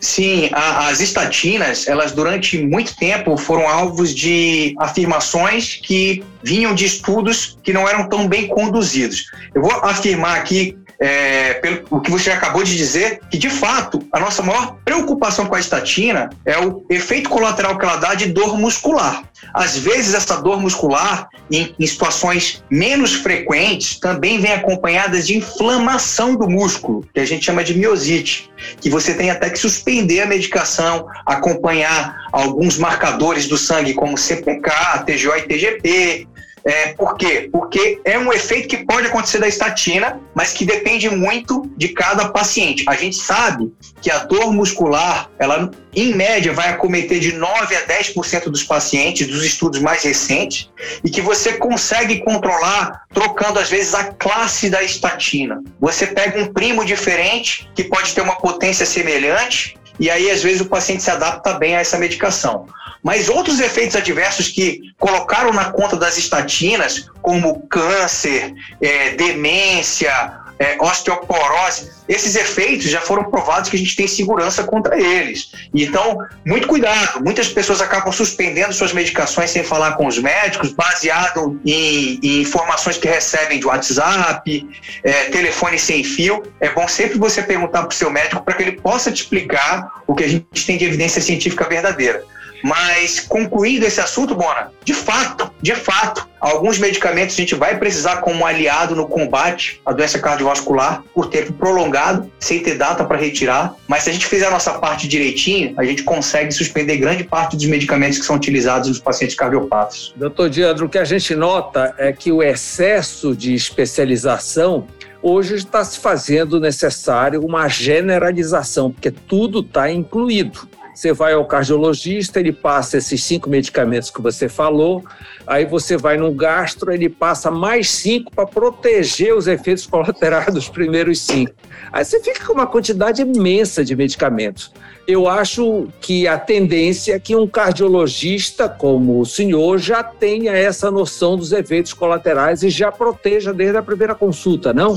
Sim, 0.00 0.48
a, 0.52 0.88
as 0.88 1.00
estatinas, 1.00 1.88
elas 1.88 2.12
durante 2.12 2.58
muito 2.58 2.96
tempo 2.96 3.36
foram 3.36 3.68
alvos 3.68 4.14
de 4.14 4.74
afirmações 4.78 5.74
que 5.74 6.22
vinham 6.42 6.74
de 6.74 6.84
estudos 6.84 7.58
que 7.62 7.72
não 7.72 7.88
eram 7.88 8.08
tão 8.08 8.28
bem 8.28 8.46
conduzidos. 8.46 9.26
Eu 9.54 9.62
vou 9.62 9.72
afirmar 9.84 10.36
aqui 10.36 10.76
é, 11.00 11.54
pelo 11.54 11.84
o 11.90 12.00
que 12.00 12.10
você 12.10 12.30
acabou 12.30 12.62
de 12.62 12.76
dizer, 12.76 13.20
que 13.30 13.38
de 13.38 13.48
fato 13.48 14.04
a 14.12 14.18
nossa 14.18 14.42
maior 14.42 14.76
preocupação 14.84 15.46
com 15.46 15.54
a 15.54 15.60
estatina 15.60 16.28
é 16.44 16.58
o 16.58 16.84
efeito 16.90 17.30
colateral 17.30 17.78
que 17.78 17.84
ela 17.84 17.96
dá 17.96 18.14
de 18.14 18.26
dor 18.26 18.58
muscular. 18.58 19.22
Às 19.54 19.76
vezes, 19.76 20.14
essa 20.14 20.36
dor 20.42 20.60
muscular, 20.60 21.28
em, 21.50 21.74
em 21.78 21.86
situações 21.86 22.62
menos 22.68 23.14
frequentes, 23.14 23.98
também 23.98 24.40
vem 24.40 24.52
acompanhada 24.52 25.20
de 25.22 25.36
inflamação 25.36 26.34
do 26.34 26.48
músculo, 26.48 27.06
que 27.14 27.20
a 27.20 27.24
gente 27.24 27.44
chama 27.44 27.62
de 27.62 27.78
miosite, 27.78 28.50
que 28.80 28.90
você 28.90 29.14
tem 29.14 29.30
até 29.30 29.48
que 29.48 29.58
suspender 29.58 30.22
a 30.22 30.26
medicação, 30.26 31.06
acompanhar 31.24 32.16
alguns 32.32 32.76
marcadores 32.76 33.46
do 33.46 33.56
sangue, 33.56 33.94
como 33.94 34.18
CPK, 34.18 34.70
TGO 35.06 35.36
e 35.36 35.42
TGP, 35.42 36.28
é, 36.68 36.92
por 36.92 37.16
quê? 37.16 37.48
Porque 37.50 37.98
é 38.04 38.18
um 38.18 38.30
efeito 38.30 38.68
que 38.68 38.84
pode 38.84 39.06
acontecer 39.06 39.38
da 39.38 39.48
estatina, 39.48 40.20
mas 40.34 40.52
que 40.52 40.66
depende 40.66 41.08
muito 41.08 41.62
de 41.78 41.88
cada 41.88 42.28
paciente. 42.28 42.84
A 42.86 42.94
gente 42.94 43.16
sabe 43.16 43.72
que 44.02 44.10
a 44.10 44.18
dor 44.18 44.52
muscular, 44.52 45.30
ela 45.38 45.70
em 45.96 46.14
média 46.14 46.52
vai 46.52 46.68
acometer 46.68 47.20
de 47.20 47.32
9 47.32 47.74
a 47.74 47.86
10% 47.86 48.50
dos 48.50 48.62
pacientes 48.62 49.26
dos 49.26 49.42
estudos 49.42 49.80
mais 49.80 50.02
recentes 50.02 50.68
e 51.02 51.08
que 51.08 51.22
você 51.22 51.54
consegue 51.54 52.18
controlar 52.20 53.04
trocando 53.14 53.58
às 53.58 53.70
vezes 53.70 53.94
a 53.94 54.04
classe 54.04 54.68
da 54.68 54.82
estatina. 54.82 55.62
Você 55.80 56.06
pega 56.06 56.38
um 56.38 56.52
primo 56.52 56.84
diferente 56.84 57.66
que 57.74 57.84
pode 57.84 58.14
ter 58.14 58.20
uma 58.20 58.36
potência 58.36 58.84
semelhante 58.84 59.77
e 59.98 60.10
aí 60.10 60.30
às 60.30 60.42
vezes 60.42 60.60
o 60.60 60.66
paciente 60.66 61.02
se 61.02 61.10
adapta 61.10 61.54
bem 61.54 61.76
a 61.76 61.80
essa 61.80 61.98
medicação. 61.98 62.66
Mas 63.02 63.28
outros 63.28 63.60
efeitos 63.60 63.96
adversos 63.96 64.48
que 64.48 64.80
colocaram 64.98 65.52
na 65.52 65.66
conta 65.66 65.96
das 65.96 66.18
estatinas, 66.18 67.08
como 67.22 67.60
câncer, 67.68 68.54
é, 68.80 69.10
demência, 69.10 70.12
é, 70.58 70.76
osteoporose, 70.80 71.90
esses 72.08 72.34
efeitos 72.36 72.90
já 72.90 73.00
foram 73.00 73.24
provados 73.24 73.70
que 73.70 73.76
a 73.76 73.78
gente 73.78 73.94
tem 73.94 74.08
segurança 74.08 74.64
contra 74.64 74.98
eles. 74.98 75.52
Então, 75.74 76.18
muito 76.44 76.66
cuidado. 76.66 77.22
Muitas 77.22 77.48
pessoas 77.48 77.80
acabam 77.80 78.12
suspendendo 78.12 78.72
suas 78.72 78.92
medicações 78.92 79.50
sem 79.50 79.62
falar 79.62 79.92
com 79.92 80.06
os 80.06 80.18
médicos, 80.18 80.72
baseado 80.72 81.60
em, 81.64 82.18
em 82.22 82.40
informações 82.40 82.96
que 82.96 83.06
recebem 83.06 83.60
de 83.60 83.66
WhatsApp, 83.66 84.68
é, 85.04 85.12
telefone 85.24 85.78
sem 85.78 86.02
fio. 86.02 86.42
É 86.60 86.70
bom 86.70 86.88
sempre 86.88 87.18
você 87.18 87.42
perguntar 87.42 87.82
para 87.82 87.90
o 87.90 87.94
seu 87.94 88.10
médico 88.10 88.42
para 88.42 88.54
que 88.54 88.62
ele 88.62 88.72
possa 88.72 89.12
te 89.12 89.22
explicar 89.22 90.02
o 90.06 90.14
que 90.14 90.24
a 90.24 90.28
gente 90.28 90.66
tem 90.66 90.78
de 90.78 90.84
evidência 90.84 91.20
científica 91.20 91.68
verdadeira. 91.68 92.24
Mas 92.62 93.20
concluindo 93.20 93.86
esse 93.86 94.00
assunto, 94.00 94.34
Bona, 94.34 94.72
de 94.84 94.94
fato, 94.94 95.50
de 95.60 95.74
fato, 95.74 96.28
alguns 96.40 96.78
medicamentos 96.78 97.34
a 97.34 97.38
gente 97.38 97.54
vai 97.54 97.78
precisar 97.78 98.18
como 98.18 98.46
aliado 98.46 98.94
no 98.94 99.06
combate 99.06 99.80
à 99.84 99.92
doença 99.92 100.18
cardiovascular 100.18 101.02
por 101.14 101.28
tempo 101.28 101.52
prolongado, 101.52 102.30
sem 102.38 102.62
ter 102.62 102.76
data 102.76 103.04
para 103.04 103.16
retirar. 103.16 103.74
Mas 103.86 104.04
se 104.04 104.10
a 104.10 104.12
gente 104.12 104.26
fizer 104.26 104.46
a 104.46 104.50
nossa 104.50 104.74
parte 104.78 105.08
direitinho, 105.08 105.74
a 105.76 105.84
gente 105.84 106.02
consegue 106.02 106.52
suspender 106.52 106.96
grande 106.96 107.24
parte 107.24 107.56
dos 107.56 107.66
medicamentos 107.66 108.18
que 108.18 108.24
são 108.24 108.36
utilizados 108.36 108.88
nos 108.88 108.98
pacientes 108.98 109.36
cardiopatas. 109.36 110.12
Doutor 110.16 110.48
Diandro, 110.48 110.86
o 110.86 110.88
que 110.88 110.98
a 110.98 111.04
gente 111.04 111.34
nota 111.34 111.94
é 111.98 112.12
que 112.12 112.30
o 112.32 112.42
excesso 112.42 113.34
de 113.34 113.54
especialização 113.54 114.86
hoje 115.22 115.56
está 115.56 115.84
se 115.84 115.98
fazendo 115.98 116.60
necessário 116.60 117.44
uma 117.44 117.68
generalização, 117.68 118.90
porque 118.90 119.10
tudo 119.10 119.60
está 119.60 119.90
incluído. 119.90 120.68
Você 120.98 121.12
vai 121.12 121.32
ao 121.32 121.44
cardiologista, 121.44 122.40
ele 122.40 122.50
passa 122.50 122.98
esses 122.98 123.22
cinco 123.22 123.48
medicamentos 123.48 124.10
que 124.10 124.20
você 124.20 124.48
falou, 124.48 125.04
aí 125.46 125.64
você 125.64 125.96
vai 125.96 126.16
no 126.16 126.32
gastro, 126.32 126.90
ele 126.90 127.08
passa 127.08 127.52
mais 127.52 127.88
cinco 127.88 128.32
para 128.32 128.44
proteger 128.44 129.32
os 129.32 129.46
efeitos 129.46 129.86
colaterais 129.86 130.52
dos 130.52 130.68
primeiros 130.68 131.20
cinco. 131.20 131.54
Aí 131.92 132.04
você 132.04 132.20
fica 132.20 132.44
com 132.44 132.52
uma 132.52 132.66
quantidade 132.66 133.22
imensa 133.22 133.84
de 133.84 133.94
medicamentos. 133.94 134.72
Eu 135.06 135.28
acho 135.28 135.86
que 136.00 136.26
a 136.26 136.36
tendência 136.36 137.14
é 137.14 137.20
que 137.20 137.36
um 137.36 137.46
cardiologista 137.46 138.68
como 138.68 139.20
o 139.20 139.24
senhor 139.24 139.78
já 139.78 140.02
tenha 140.02 140.50
essa 140.50 140.90
noção 140.90 141.36
dos 141.36 141.52
efeitos 141.52 141.92
colaterais 141.92 142.64
e 142.64 142.70
já 142.70 142.90
proteja 142.90 143.54
desde 143.54 143.76
a 143.76 143.82
primeira 143.84 144.16
consulta, 144.16 144.72
não? 144.72 144.96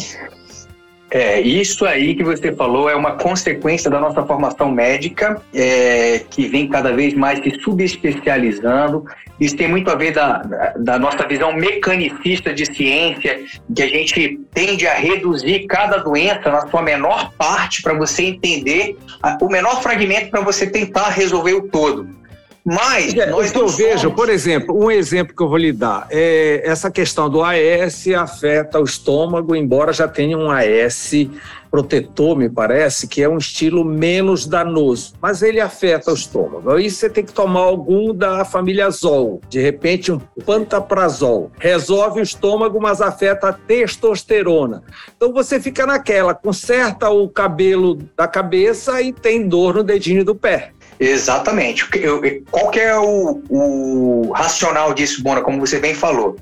É, 1.13 1.41
isso 1.41 1.85
aí 1.85 2.15
que 2.15 2.23
você 2.23 2.53
falou 2.53 2.89
é 2.89 2.95
uma 2.95 3.17
consequência 3.17 3.91
da 3.91 3.99
nossa 3.99 4.25
formação 4.25 4.71
médica, 4.71 5.41
é, 5.53 6.21
que 6.29 6.47
vem 6.47 6.69
cada 6.69 6.93
vez 6.93 7.13
mais 7.13 7.39
se 7.43 7.51
subespecializando. 7.59 9.05
Isso 9.37 9.57
tem 9.57 9.67
muito 9.67 9.91
a 9.91 9.95
ver 9.95 10.13
da, 10.13 10.37
da 10.77 10.97
nossa 10.97 11.27
visão 11.27 11.51
mecanicista 11.51 12.53
de 12.53 12.65
ciência, 12.65 13.41
que 13.75 13.83
a 13.83 13.87
gente 13.87 14.39
tende 14.53 14.87
a 14.87 14.93
reduzir 14.93 15.67
cada 15.67 15.97
doença 15.97 16.49
na 16.49 16.65
sua 16.67 16.81
menor 16.81 17.33
parte 17.37 17.81
para 17.81 17.93
você 17.93 18.23
entender 18.23 18.95
a, 19.21 19.37
o 19.41 19.49
menor 19.49 19.81
fragmento 19.81 20.29
para 20.29 20.39
você 20.39 20.65
tentar 20.65 21.09
resolver 21.09 21.55
o 21.55 21.67
todo. 21.67 22.20
Mas 22.63 23.13
é, 23.15 23.25
nós 23.25 23.49
o 23.49 23.53
que 23.53 23.59
eu 23.59 23.67
somos... 23.67 23.77
vejo, 23.77 24.11
por 24.11 24.29
exemplo, 24.29 24.77
um 24.77 24.91
exemplo 24.91 25.35
que 25.35 25.41
eu 25.41 25.49
vou 25.49 25.57
lhe 25.57 25.71
dar 25.71 26.07
é 26.09 26.61
essa 26.63 26.91
questão 26.91 27.29
do 27.29 27.41
AS 27.43 28.07
afeta 28.09 28.79
o 28.79 28.83
estômago, 28.83 29.55
embora 29.55 29.91
já 29.91 30.07
tenha 30.07 30.37
um 30.37 30.51
AS 30.51 31.13
protetor, 31.71 32.35
me 32.35 32.49
parece, 32.49 33.07
que 33.07 33.23
é 33.23 33.29
um 33.29 33.37
estilo 33.37 33.85
menos 33.85 34.45
danoso, 34.45 35.13
mas 35.21 35.41
ele 35.41 35.61
afeta 35.61 36.11
o 36.11 36.13
estômago. 36.13 36.69
Aí 36.69 36.91
você 36.91 37.09
tem 37.09 37.23
que 37.23 37.31
tomar 37.31 37.61
algum 37.61 38.13
da 38.13 38.43
família 38.43 38.89
Zol, 38.89 39.39
de 39.49 39.59
repente 39.61 40.11
um 40.11 40.19
pantaprazol. 40.45 41.49
Resolve 41.57 42.19
o 42.19 42.23
estômago, 42.23 42.79
mas 42.81 43.01
afeta 43.01 43.49
a 43.49 43.53
testosterona. 43.53 44.83
Então 45.15 45.31
você 45.31 45.61
fica 45.61 45.85
naquela, 45.85 46.35
conserta 46.35 47.09
o 47.09 47.29
cabelo 47.29 47.97
da 48.17 48.27
cabeça 48.27 49.01
e 49.01 49.13
tem 49.13 49.47
dor 49.47 49.75
no 49.75 49.83
dedinho 49.83 50.25
do 50.25 50.35
pé. 50.35 50.73
Exatamente. 51.01 51.83
Qual 52.51 52.69
que 52.69 52.79
é 52.79 52.95
o, 52.95 53.41
o 53.49 54.31
racional 54.33 54.93
disso, 54.93 55.23
Bona, 55.23 55.41
como 55.41 55.59
você 55.59 55.79
bem 55.79 55.95
falou? 55.95 56.37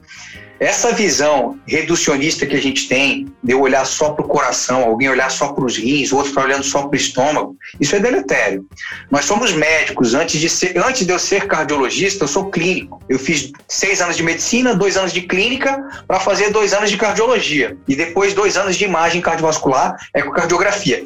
Essa 0.60 0.92
visão 0.92 1.58
reducionista 1.66 2.46
que 2.46 2.56
a 2.56 2.62
gente 2.62 2.90
tem, 2.90 3.28
de 3.42 3.54
eu 3.54 3.62
olhar 3.62 3.86
só 3.86 4.12
para 4.12 4.26
o 4.26 4.28
coração, 4.28 4.84
alguém 4.84 5.08
olhar 5.08 5.32
só 5.32 5.54
para 5.54 5.64
os 5.64 5.78
rins, 5.78 6.12
outro 6.12 6.30
está 6.30 6.44
olhando 6.44 6.64
só 6.64 6.82
para 6.82 6.92
o 6.92 6.96
estômago, 6.96 7.56
isso 7.80 7.96
é 7.96 8.00
deletério. 8.00 8.66
Nós 9.10 9.24
somos 9.24 9.54
médicos. 9.54 10.14
Antes 10.14 10.40
de, 10.40 10.50
ser, 10.50 10.78
antes 10.78 11.06
de 11.06 11.14
eu 11.14 11.20
ser 11.20 11.48
cardiologista, 11.48 12.26
eu 12.26 12.28
sou 12.28 12.50
clínico. 12.52 13.02
Eu 13.08 13.18
fiz 13.18 13.52
seis 13.70 14.02
anos 14.02 14.18
de 14.18 14.24
medicina, 14.24 14.76
dois 14.76 14.98
anos 14.98 15.14
de 15.14 15.22
clínica, 15.22 15.82
para 16.06 16.20
fazer 16.20 16.50
dois 16.52 16.74
anos 16.74 16.90
de 16.90 16.98
cardiologia. 16.98 17.78
E 17.88 17.96
depois 17.96 18.34
dois 18.34 18.58
anos 18.58 18.76
de 18.76 18.84
imagem 18.84 19.22
cardiovascular, 19.22 19.96
ecocardiografia. 20.14 21.04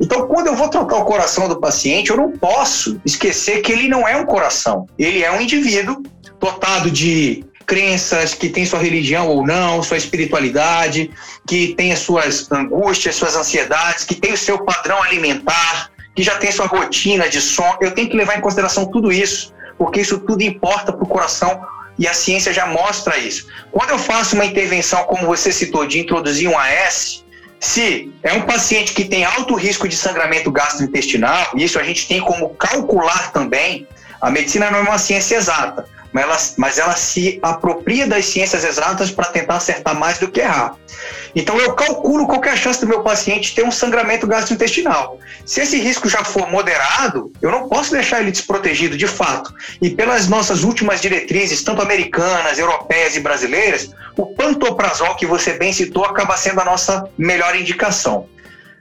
Então, 0.00 0.28
quando 0.28 0.46
eu 0.46 0.54
vou 0.54 0.68
trocar 0.68 0.98
o 0.98 1.04
coração 1.04 1.48
do 1.48 1.60
paciente, 1.60 2.10
eu 2.10 2.16
não 2.16 2.30
posso 2.30 3.00
esquecer 3.04 3.62
que 3.62 3.72
ele 3.72 3.88
não 3.88 4.06
é 4.06 4.16
um 4.16 4.24
coração. 4.24 4.86
Ele 4.96 5.24
é 5.24 5.30
um 5.32 5.40
indivíduo 5.40 6.02
dotado 6.38 6.90
de 6.90 7.44
crenças, 7.66 8.34
que 8.34 8.48
tem 8.48 8.64
sua 8.64 8.78
religião 8.78 9.28
ou 9.28 9.46
não, 9.46 9.82
sua 9.82 9.96
espiritualidade, 9.96 11.10
que 11.46 11.74
tem 11.74 11.92
as 11.92 12.00
suas 12.00 12.50
angústias, 12.50 13.14
suas 13.14 13.36
ansiedades, 13.36 14.04
que 14.04 14.14
tem 14.14 14.32
o 14.32 14.36
seu 14.36 14.64
padrão 14.64 15.02
alimentar, 15.02 15.90
que 16.14 16.22
já 16.22 16.36
tem 16.36 16.52
sua 16.52 16.66
rotina 16.66 17.28
de 17.28 17.40
sono. 17.40 17.78
Eu 17.80 17.92
tenho 17.92 18.08
que 18.08 18.16
levar 18.16 18.38
em 18.38 18.40
consideração 18.40 18.86
tudo 18.86 19.10
isso, 19.12 19.54
porque 19.78 20.00
isso 20.00 20.18
tudo 20.18 20.42
importa 20.42 20.92
para 20.92 21.04
o 21.04 21.08
coração 21.08 21.60
e 21.98 22.06
a 22.06 22.14
ciência 22.14 22.52
já 22.52 22.66
mostra 22.66 23.18
isso. 23.18 23.46
Quando 23.70 23.90
eu 23.90 23.98
faço 23.98 24.34
uma 24.34 24.44
intervenção, 24.44 25.04
como 25.04 25.26
você 25.26 25.52
citou, 25.52 25.86
de 25.86 25.98
introduzir 25.98 26.48
um 26.48 26.58
AS, 26.58 27.24
se 27.60 28.12
é 28.22 28.32
um 28.32 28.42
paciente 28.42 28.92
que 28.92 29.04
tem 29.04 29.24
alto 29.24 29.54
risco 29.54 29.86
de 29.86 29.96
sangramento 29.96 30.50
gastrointestinal, 30.50 31.52
isso 31.54 31.78
a 31.78 31.82
gente 31.84 32.08
tem 32.08 32.20
como 32.20 32.50
calcular 32.50 33.30
também, 33.32 33.86
a 34.20 34.30
medicina 34.30 34.70
não 34.70 34.80
é 34.80 34.82
uma 34.82 34.98
ciência 34.98 35.36
exata, 35.36 35.86
mas 36.12 36.24
ela, 36.24 36.36
mas 36.56 36.78
ela 36.78 36.96
se 36.96 37.38
apropria 37.42 38.06
das 38.06 38.26
ciências 38.26 38.64
exatas 38.64 39.10
para 39.10 39.26
tentar 39.26 39.56
acertar 39.56 39.98
mais 39.98 40.18
do 40.18 40.30
que 40.30 40.40
errar. 40.40 40.76
Então 41.34 41.58
eu 41.58 41.72
calculo 41.74 42.26
qual 42.26 42.42
é 42.44 42.50
a 42.50 42.56
chance 42.56 42.80
do 42.80 42.86
meu 42.86 43.02
paciente 43.02 43.54
ter 43.54 43.64
um 43.64 43.70
sangramento 43.70 44.26
gastrointestinal. 44.26 45.18
Se 45.46 45.60
esse 45.60 45.78
risco 45.80 46.08
já 46.08 46.22
for 46.22 46.50
moderado, 46.50 47.32
eu 47.40 47.50
não 47.50 47.68
posso 47.68 47.92
deixar 47.92 48.20
ele 48.20 48.30
desprotegido 48.30 48.96
de 48.96 49.06
fato. 49.06 49.54
E 49.80 49.90
pelas 49.90 50.28
nossas 50.28 50.62
últimas 50.62 51.00
diretrizes, 51.00 51.62
tanto 51.62 51.82
americanas, 51.82 52.58
europeias 52.58 53.16
e 53.16 53.20
brasileiras, 53.20 53.90
o 54.16 54.26
pantoprazol 54.34 55.16
que 55.16 55.26
você 55.26 55.54
bem 55.54 55.72
citou 55.72 56.04
acaba 56.04 56.36
sendo 56.36 56.60
a 56.60 56.64
nossa 56.64 57.08
melhor 57.16 57.56
indicação. 57.56 58.28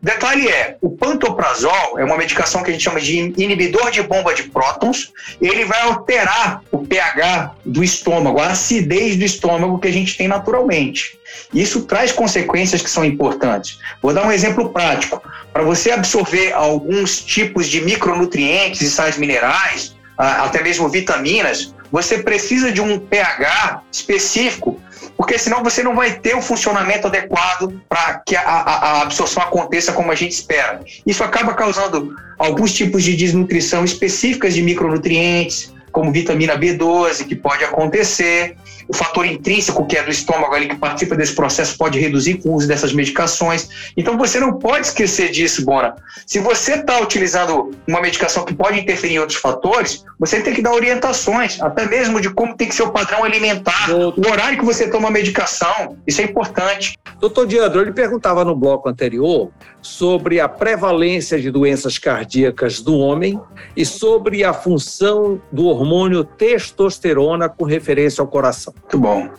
Detalhe 0.01 0.47
é, 0.47 0.77
o 0.81 0.89
pantoprazol 0.89 1.99
é 1.99 2.03
uma 2.03 2.17
medicação 2.17 2.63
que 2.63 2.71
a 2.71 2.73
gente 2.73 2.83
chama 2.83 2.99
de 2.99 3.17
inibidor 3.37 3.91
de 3.91 4.01
bomba 4.01 4.33
de 4.33 4.43
prótons. 4.43 5.13
Ele 5.39 5.63
vai 5.63 5.79
alterar 5.81 6.63
o 6.71 6.79
pH 6.79 7.55
do 7.63 7.83
estômago, 7.83 8.39
a 8.39 8.47
acidez 8.47 9.15
do 9.15 9.23
estômago 9.23 9.77
que 9.77 9.87
a 9.87 9.93
gente 9.93 10.17
tem 10.17 10.27
naturalmente. 10.27 11.19
Isso 11.53 11.83
traz 11.83 12.11
consequências 12.11 12.81
que 12.81 12.89
são 12.89 13.05
importantes. 13.05 13.77
Vou 14.01 14.11
dar 14.11 14.25
um 14.25 14.31
exemplo 14.31 14.69
prático. 14.69 15.21
Para 15.53 15.61
você 15.61 15.91
absorver 15.91 16.51
alguns 16.51 17.21
tipos 17.21 17.67
de 17.67 17.81
micronutrientes 17.81 18.81
e 18.81 18.89
sais 18.89 19.17
minerais, 19.17 19.95
até 20.17 20.63
mesmo 20.63 20.89
vitaminas, 20.89 21.75
você 21.91 22.23
precisa 22.23 22.71
de 22.71 22.81
um 22.81 22.97
pH 22.97 23.83
específico 23.91 24.81
porque 25.21 25.37
senão 25.37 25.63
você 25.63 25.83
não 25.83 25.93
vai 25.93 26.15
ter 26.15 26.35
o 26.35 26.41
funcionamento 26.41 27.05
adequado 27.05 27.79
para 27.87 28.23
que 28.25 28.35
a, 28.35 28.41
a, 28.41 28.73
a, 28.73 29.01
absorção 29.03 29.43
aconteça 29.43 29.93
como 29.93 30.11
a 30.11 30.15
gente 30.15 30.31
espera. 30.31 30.81
Isso 31.05 31.23
acaba 31.23 31.53
causando 31.53 32.15
alguns 32.39 32.73
tipos 32.73 33.03
de 33.03 33.15
desnutrição 33.15 33.85
específicas 33.85 34.55
de 34.55 34.63
micronutrientes, 34.63 35.71
como 35.91 36.11
vitamina 36.11 36.57
B12, 36.57 37.27
que 37.27 37.35
pode 37.35 37.63
acontecer, 37.63 38.55
o 38.91 38.93
fator 38.93 39.25
intrínseco, 39.25 39.85
que 39.87 39.95
é 39.95 40.03
do 40.03 40.11
estômago 40.11 40.53
ali, 40.53 40.67
que 40.67 40.75
participa 40.75 41.15
desse 41.15 41.33
processo, 41.33 41.77
pode 41.77 41.97
reduzir 41.97 42.35
com 42.35 42.49
o 42.49 42.55
uso 42.55 42.67
dessas 42.67 42.91
medicações. 42.91 43.69
Então 43.95 44.17
você 44.17 44.37
não 44.37 44.59
pode 44.59 44.87
esquecer 44.87 45.31
disso, 45.31 45.63
Bona. 45.63 45.95
Se 46.27 46.39
você 46.39 46.73
está 46.73 46.99
utilizando 46.99 47.71
uma 47.87 48.01
medicação 48.01 48.43
que 48.43 48.53
pode 48.53 48.77
interferir 48.77 49.13
em 49.13 49.19
outros 49.19 49.39
fatores, 49.39 50.03
você 50.19 50.41
tem 50.41 50.53
que 50.53 50.61
dar 50.61 50.73
orientações, 50.73 51.61
até 51.61 51.87
mesmo 51.87 52.19
de 52.19 52.29
como 52.31 52.53
tem 52.57 52.67
que 52.67 52.75
ser 52.75 52.83
o 52.83 52.91
padrão 52.91 53.23
alimentar, 53.23 53.89
o 53.89 54.29
horário 54.29 54.59
que 54.59 54.65
você 54.65 54.89
toma 54.89 55.07
a 55.07 55.11
medicação. 55.11 55.97
Isso 56.05 56.19
é 56.19 56.25
importante. 56.25 56.97
Doutor 57.21 57.47
Diandro, 57.47 57.81
ele 57.81 57.93
perguntava 57.93 58.43
no 58.43 58.55
bloco 58.55 58.89
anterior 58.89 59.51
sobre 59.81 60.39
a 60.39 60.49
prevalência 60.49 61.39
de 61.39 61.49
doenças 61.49 61.97
cardíacas 61.97 62.81
do 62.81 62.97
homem 62.97 63.39
e 63.75 63.85
sobre 63.85 64.43
a 64.43 64.53
função 64.53 65.41
do 65.51 65.67
hormônio 65.67 66.23
testosterona 66.23 67.47
com 67.47 67.63
referência 67.63 68.21
ao 68.21 68.27
coração. 68.27 68.73
Muito 68.81 68.97
bom. 68.97 69.29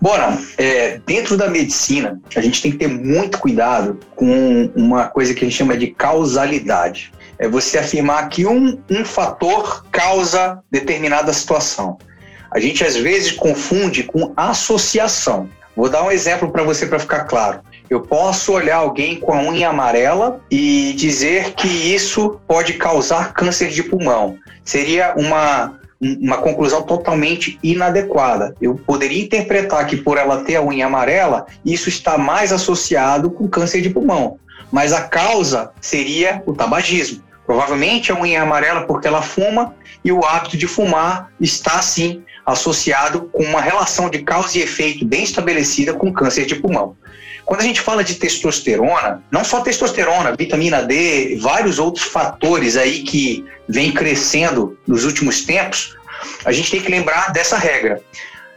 Bora, 0.00 0.38
é, 0.56 0.98
dentro 1.06 1.36
da 1.36 1.48
medicina, 1.48 2.20
a 2.34 2.40
gente 2.40 2.62
tem 2.62 2.72
que 2.72 2.78
ter 2.78 2.88
muito 2.88 3.38
cuidado 3.38 4.00
com 4.16 4.70
uma 4.74 5.08
coisa 5.08 5.34
que 5.34 5.44
a 5.44 5.48
gente 5.48 5.58
chama 5.58 5.76
de 5.76 5.88
causalidade. 5.88 7.12
É 7.38 7.46
você 7.46 7.78
afirmar 7.78 8.28
que 8.28 8.46
um, 8.46 8.78
um 8.90 9.04
fator 9.04 9.84
causa 9.90 10.62
determinada 10.70 11.32
situação. 11.32 11.98
A 12.50 12.58
gente 12.58 12.82
às 12.84 12.96
vezes 12.96 13.32
confunde 13.32 14.02
com 14.02 14.32
associação. 14.36 15.48
Vou 15.76 15.88
dar 15.88 16.02
um 16.02 16.10
exemplo 16.10 16.50
para 16.50 16.62
você 16.62 16.86
para 16.86 16.98
ficar 16.98 17.24
claro. 17.24 17.60
Eu 17.88 18.00
posso 18.00 18.52
olhar 18.52 18.76
alguém 18.76 19.16
com 19.16 19.32
a 19.32 19.42
unha 19.42 19.68
amarela 19.68 20.40
e 20.50 20.92
dizer 20.94 21.54
que 21.54 21.68
isso 21.68 22.40
pode 22.46 22.74
causar 22.74 23.32
câncer 23.32 23.68
de 23.68 23.82
pulmão. 23.82 24.36
Seria 24.64 25.14
uma, 25.16 25.79
uma 26.00 26.38
conclusão 26.38 26.82
totalmente 26.82 27.58
inadequada. 27.62 28.54
Eu 28.60 28.74
poderia 28.74 29.22
interpretar 29.22 29.86
que 29.86 29.96
por 29.96 30.16
ela 30.16 30.42
ter 30.44 30.56
a 30.56 30.62
unha 30.62 30.86
amarela, 30.86 31.46
isso 31.64 31.88
está 31.88 32.16
mais 32.16 32.52
associado 32.52 33.30
com 33.30 33.48
câncer 33.48 33.82
de 33.82 33.90
pulmão. 33.90 34.38
Mas 34.72 34.92
a 34.92 35.02
causa 35.02 35.72
seria 35.80 36.42
o 36.46 36.54
tabagismo. 36.54 37.22
Provavelmente 37.44 38.12
a 38.12 38.14
unha 38.18 38.38
é 38.38 38.40
amarela 38.40 38.82
porque 38.82 39.08
ela 39.08 39.20
fuma 39.20 39.74
e 40.04 40.12
o 40.12 40.24
hábito 40.24 40.56
de 40.56 40.66
fumar 40.66 41.30
está 41.40 41.82
sim 41.82 42.22
associado 42.46 43.28
com 43.32 43.42
uma 43.42 43.60
relação 43.60 44.08
de 44.08 44.20
causa 44.20 44.56
e 44.56 44.62
efeito 44.62 45.04
bem 45.04 45.24
estabelecida 45.24 45.92
com 45.92 46.12
câncer 46.12 46.46
de 46.46 46.54
pulmão. 46.54 46.96
Quando 47.44 47.60
a 47.60 47.64
gente 47.64 47.80
fala 47.80 48.04
de 48.04 48.14
testosterona, 48.14 49.22
não 49.30 49.44
só 49.44 49.60
testosterona, 49.60 50.34
vitamina 50.36 50.82
D, 50.82 51.38
vários 51.40 51.78
outros 51.78 52.04
fatores 52.04 52.76
aí 52.76 53.02
que 53.02 53.44
vêm 53.68 53.92
crescendo 53.92 54.78
nos 54.86 55.04
últimos 55.04 55.44
tempos, 55.44 55.96
a 56.44 56.52
gente 56.52 56.70
tem 56.70 56.80
que 56.80 56.90
lembrar 56.90 57.32
dessa 57.32 57.56
regra. 57.56 58.00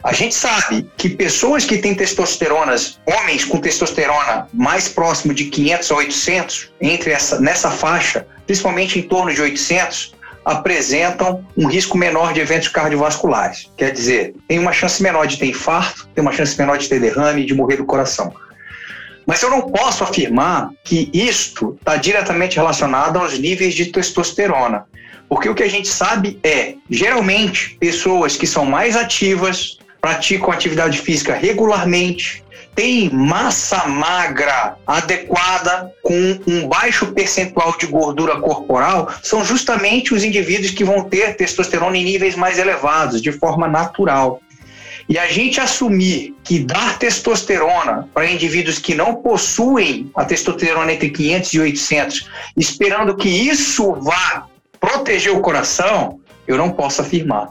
A 0.02 0.12
gente 0.12 0.34
sabe 0.34 0.86
que 0.98 1.08
pessoas 1.08 1.64
que 1.64 1.78
têm 1.78 1.94
testosteronas, 1.94 3.00
homens 3.06 3.42
com 3.42 3.58
testosterona 3.58 4.46
mais 4.52 4.86
próximo 4.86 5.32
de 5.32 5.46
500 5.46 5.90
a 5.90 5.94
800, 5.94 6.72
entre 6.78 7.10
essa, 7.10 7.40
nessa 7.40 7.70
faixa, 7.70 8.26
principalmente 8.46 8.98
em 8.98 9.02
torno 9.02 9.32
de 9.32 9.40
800, 9.40 10.14
apresentam 10.44 11.42
um 11.56 11.66
risco 11.66 11.96
menor 11.96 12.34
de 12.34 12.40
eventos 12.40 12.68
cardiovasculares. 12.68 13.70
Quer 13.78 13.92
dizer, 13.92 14.34
tem 14.46 14.58
uma 14.58 14.72
chance 14.72 15.02
menor 15.02 15.26
de 15.26 15.38
ter 15.38 15.46
infarto, 15.46 16.06
tem 16.14 16.20
uma 16.20 16.32
chance 16.32 16.58
menor 16.58 16.76
de 16.76 16.86
ter 16.86 17.00
derrame 17.00 17.46
de 17.46 17.54
morrer 17.54 17.76
do 17.76 17.86
coração. 17.86 18.34
Mas 19.26 19.42
eu 19.42 19.50
não 19.50 19.62
posso 19.62 20.04
afirmar 20.04 20.70
que 20.84 21.10
isto 21.12 21.76
está 21.78 21.96
diretamente 21.96 22.56
relacionado 22.56 23.18
aos 23.18 23.38
níveis 23.38 23.74
de 23.74 23.86
testosterona. 23.86 24.86
Porque 25.28 25.48
o 25.48 25.54
que 25.54 25.62
a 25.62 25.68
gente 25.68 25.88
sabe 25.88 26.38
é, 26.42 26.74
geralmente, 26.90 27.76
pessoas 27.80 28.36
que 28.36 28.46
são 28.46 28.64
mais 28.64 28.96
ativas, 28.96 29.78
praticam 30.00 30.50
atividade 30.50 30.98
física 31.00 31.34
regularmente, 31.34 32.44
têm 32.74 33.08
massa 33.10 33.86
magra 33.86 34.76
adequada, 34.86 35.92
com 36.02 36.38
um 36.46 36.68
baixo 36.68 37.06
percentual 37.12 37.76
de 37.78 37.86
gordura 37.86 38.40
corporal, 38.40 39.12
são 39.22 39.44
justamente 39.44 40.12
os 40.12 40.24
indivíduos 40.24 40.72
que 40.72 40.84
vão 40.84 41.04
ter 41.04 41.36
testosterona 41.36 41.96
em 41.96 42.04
níveis 42.04 42.34
mais 42.34 42.58
elevados, 42.58 43.22
de 43.22 43.32
forma 43.32 43.68
natural. 43.68 44.40
E 45.08 45.18
a 45.18 45.26
gente 45.26 45.60
assumir 45.60 46.34
que 46.42 46.60
dar 46.60 46.98
testosterona 46.98 48.08
para 48.14 48.30
indivíduos 48.30 48.78
que 48.78 48.94
não 48.94 49.16
possuem 49.16 50.10
a 50.14 50.24
testosterona 50.24 50.92
entre 50.92 51.10
500 51.10 51.54
e 51.54 51.60
800, 51.60 52.30
esperando 52.56 53.16
que 53.16 53.28
isso 53.28 53.92
vá 53.94 54.46
proteger 54.80 55.32
o 55.32 55.40
coração, 55.40 56.20
eu 56.46 56.56
não 56.56 56.70
posso 56.70 57.02
afirmar. 57.02 57.50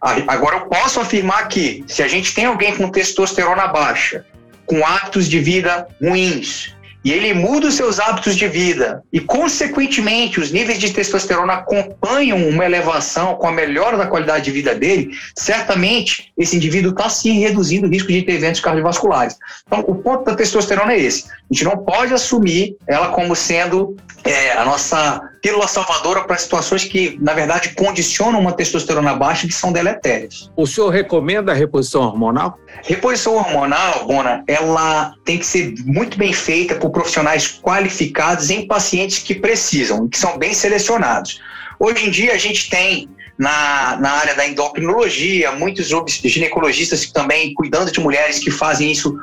Agora, 0.00 0.56
eu 0.56 0.66
posso 0.66 1.00
afirmar 1.00 1.48
que 1.48 1.82
se 1.86 2.02
a 2.02 2.08
gente 2.08 2.34
tem 2.34 2.44
alguém 2.44 2.76
com 2.76 2.90
testosterona 2.90 3.66
baixa, 3.66 4.24
com 4.66 4.84
hábitos 4.84 5.28
de 5.28 5.40
vida 5.40 5.86
ruins, 6.00 6.73
e 7.04 7.12
ele 7.12 7.34
muda 7.34 7.68
os 7.68 7.74
seus 7.74 8.00
hábitos 8.00 8.34
de 8.34 8.48
vida 8.48 9.02
e, 9.12 9.20
consequentemente, 9.20 10.40
os 10.40 10.50
níveis 10.50 10.78
de 10.78 10.90
testosterona 10.90 11.52
acompanham 11.52 12.48
uma 12.48 12.64
elevação 12.64 13.34
com 13.34 13.46
a 13.46 13.52
melhora 13.52 13.96
da 13.96 14.06
qualidade 14.06 14.46
de 14.46 14.50
vida 14.50 14.74
dele, 14.74 15.10
certamente 15.36 16.32
esse 16.38 16.56
indivíduo 16.56 16.92
está 16.92 17.08
sim 17.08 17.40
reduzindo 17.40 17.86
o 17.86 17.90
risco 17.90 18.10
de 18.10 18.22
ter 18.22 18.32
eventos 18.32 18.60
cardiovasculares. 18.60 19.36
Então, 19.66 19.84
o 19.86 19.96
ponto 19.96 20.24
da 20.24 20.34
testosterona 20.34 20.94
é 20.94 21.00
esse. 21.00 21.26
A 21.28 21.52
gente 21.52 21.64
não 21.64 21.76
pode 21.76 22.14
assumir 22.14 22.76
ela 22.86 23.08
como 23.08 23.36
sendo 23.36 23.96
é, 24.24 24.52
a 24.52 24.64
nossa 24.64 25.20
pílula 25.44 25.68
salvadora 25.68 26.24
para 26.24 26.38
situações 26.38 26.84
que, 26.84 27.18
na 27.20 27.34
verdade, 27.34 27.74
condicionam 27.74 28.40
uma 28.40 28.52
testosterona 28.52 29.14
baixa 29.14 29.46
que 29.46 29.52
são 29.52 29.70
deletérias. 29.70 30.50
O 30.56 30.66
senhor 30.66 30.88
recomenda 30.88 31.52
a 31.52 31.54
reposição 31.54 32.00
hormonal? 32.00 32.58
Reposição 32.82 33.34
hormonal, 33.34 34.06
Bona, 34.06 34.42
ela 34.48 35.12
tem 35.22 35.38
que 35.38 35.44
ser 35.44 35.74
muito 35.84 36.16
bem 36.16 36.32
feita 36.32 36.76
por 36.76 36.88
profissionais 36.88 37.60
qualificados 37.60 38.48
em 38.48 38.66
pacientes 38.66 39.18
que 39.18 39.34
precisam, 39.34 40.08
que 40.08 40.16
são 40.16 40.38
bem 40.38 40.54
selecionados. 40.54 41.42
Hoje 41.78 42.06
em 42.06 42.10
dia 42.10 42.32
a 42.32 42.38
gente 42.38 42.70
tem 42.70 43.06
na, 43.36 43.98
na 44.00 44.12
área 44.12 44.34
da 44.34 44.48
endocrinologia, 44.48 45.52
muitos 45.52 45.90
ginecologistas 46.24 47.04
também 47.12 47.52
cuidando 47.52 47.92
de 47.92 48.00
mulheres 48.00 48.38
que 48.38 48.50
fazem 48.50 48.90
isso 48.90 49.14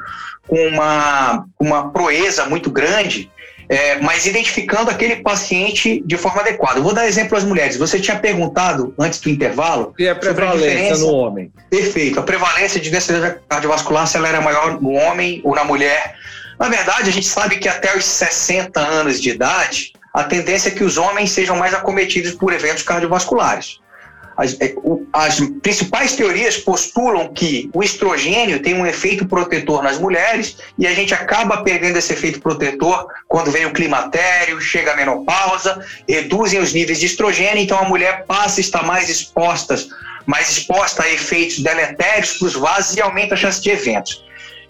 com 0.48 0.68
uma, 0.68 1.46
uma 1.60 1.90
proeza 1.90 2.46
muito 2.46 2.70
grande 2.70 3.32
é, 3.72 4.02
mas 4.02 4.26
identificando 4.26 4.92
aquele 4.92 5.16
paciente 5.16 6.04
de 6.06 6.18
forma 6.18 6.42
adequada. 6.42 6.80
Eu 6.80 6.84
vou 6.84 6.94
dar 6.94 7.08
exemplo 7.08 7.38
às 7.38 7.46
mulheres. 7.46 7.78
Você 7.78 8.02
tinha 8.02 8.20
perguntado 8.20 8.94
antes 9.00 9.22
do 9.22 9.30
intervalo. 9.30 9.96
E 9.98 10.10
a 10.10 10.14
prevalência 10.14 10.96
a 10.96 10.98
no 10.98 11.14
homem? 11.14 11.50
Perfeito. 11.70 12.20
A 12.20 12.24
prevalência 12.24 12.82
de 12.82 12.90
doença 12.90 13.42
cardiovascular, 13.48 14.06
se 14.08 14.18
ela 14.18 14.28
era 14.28 14.42
maior 14.42 14.82
no 14.82 14.92
homem 14.92 15.40
ou 15.46 15.56
na 15.56 15.64
mulher. 15.64 16.16
Na 16.60 16.68
verdade, 16.68 17.08
a 17.08 17.14
gente 17.14 17.26
sabe 17.26 17.60
que 17.60 17.70
até 17.70 17.96
os 17.98 18.04
60 18.04 18.78
anos 18.78 19.22
de 19.22 19.30
idade, 19.30 19.94
a 20.14 20.26
tendência 20.26 20.68
é 20.68 20.74
que 20.74 20.84
os 20.84 20.98
homens 20.98 21.32
sejam 21.32 21.56
mais 21.56 21.74
acometidos 21.74 22.34
por 22.34 22.52
eventos 22.52 22.84
cardiovasculares. 22.84 23.80
As, 24.42 24.60
é, 24.60 24.74
as, 25.14 25.40
principais 25.62 26.16
teorias 26.16 26.58
postulam 26.58 27.32
que 27.32 27.70
o 27.76 27.84
estrogênio 27.84 28.60
tem 28.60 28.74
um 28.74 28.88
efeito 28.88 29.28
protetor 29.28 29.84
nas 29.84 30.00
mulheres 30.00 30.58
e 30.80 30.88
a 30.88 30.94
gente 30.96 31.14
acaba 31.14 31.62
perdendo 31.62 31.98
esse 31.98 32.12
efeito 32.12 32.42
protetor 32.42 33.06
quando 33.28 33.52
vem 33.52 33.68
o 33.68 33.72
climatério, 33.72 34.60
chega 34.60 34.94
a 34.94 34.96
menopausa, 34.96 35.86
reduzem 36.10 36.60
os 36.60 36.74
níveis 36.74 37.00
de 37.00 37.06
estrogênio, 37.06 37.62
então 37.62 37.78
a 37.78 37.88
mulher 37.88 38.26
passa 38.26 38.60
a 38.60 38.62
estar 38.62 38.84
mais 38.84 39.10
exposta, 39.10 39.76
mais 40.26 40.50
exposta 40.50 41.04
a 41.04 41.14
efeitos 41.14 41.60
deletérios 41.60 42.40
para 42.40 42.48
os 42.48 42.54
vasos 42.56 42.98
e 42.98 43.02
aumenta 43.02 43.36
a 43.36 43.38
chance 43.38 43.62
de 43.62 43.70
eventos. 43.70 44.26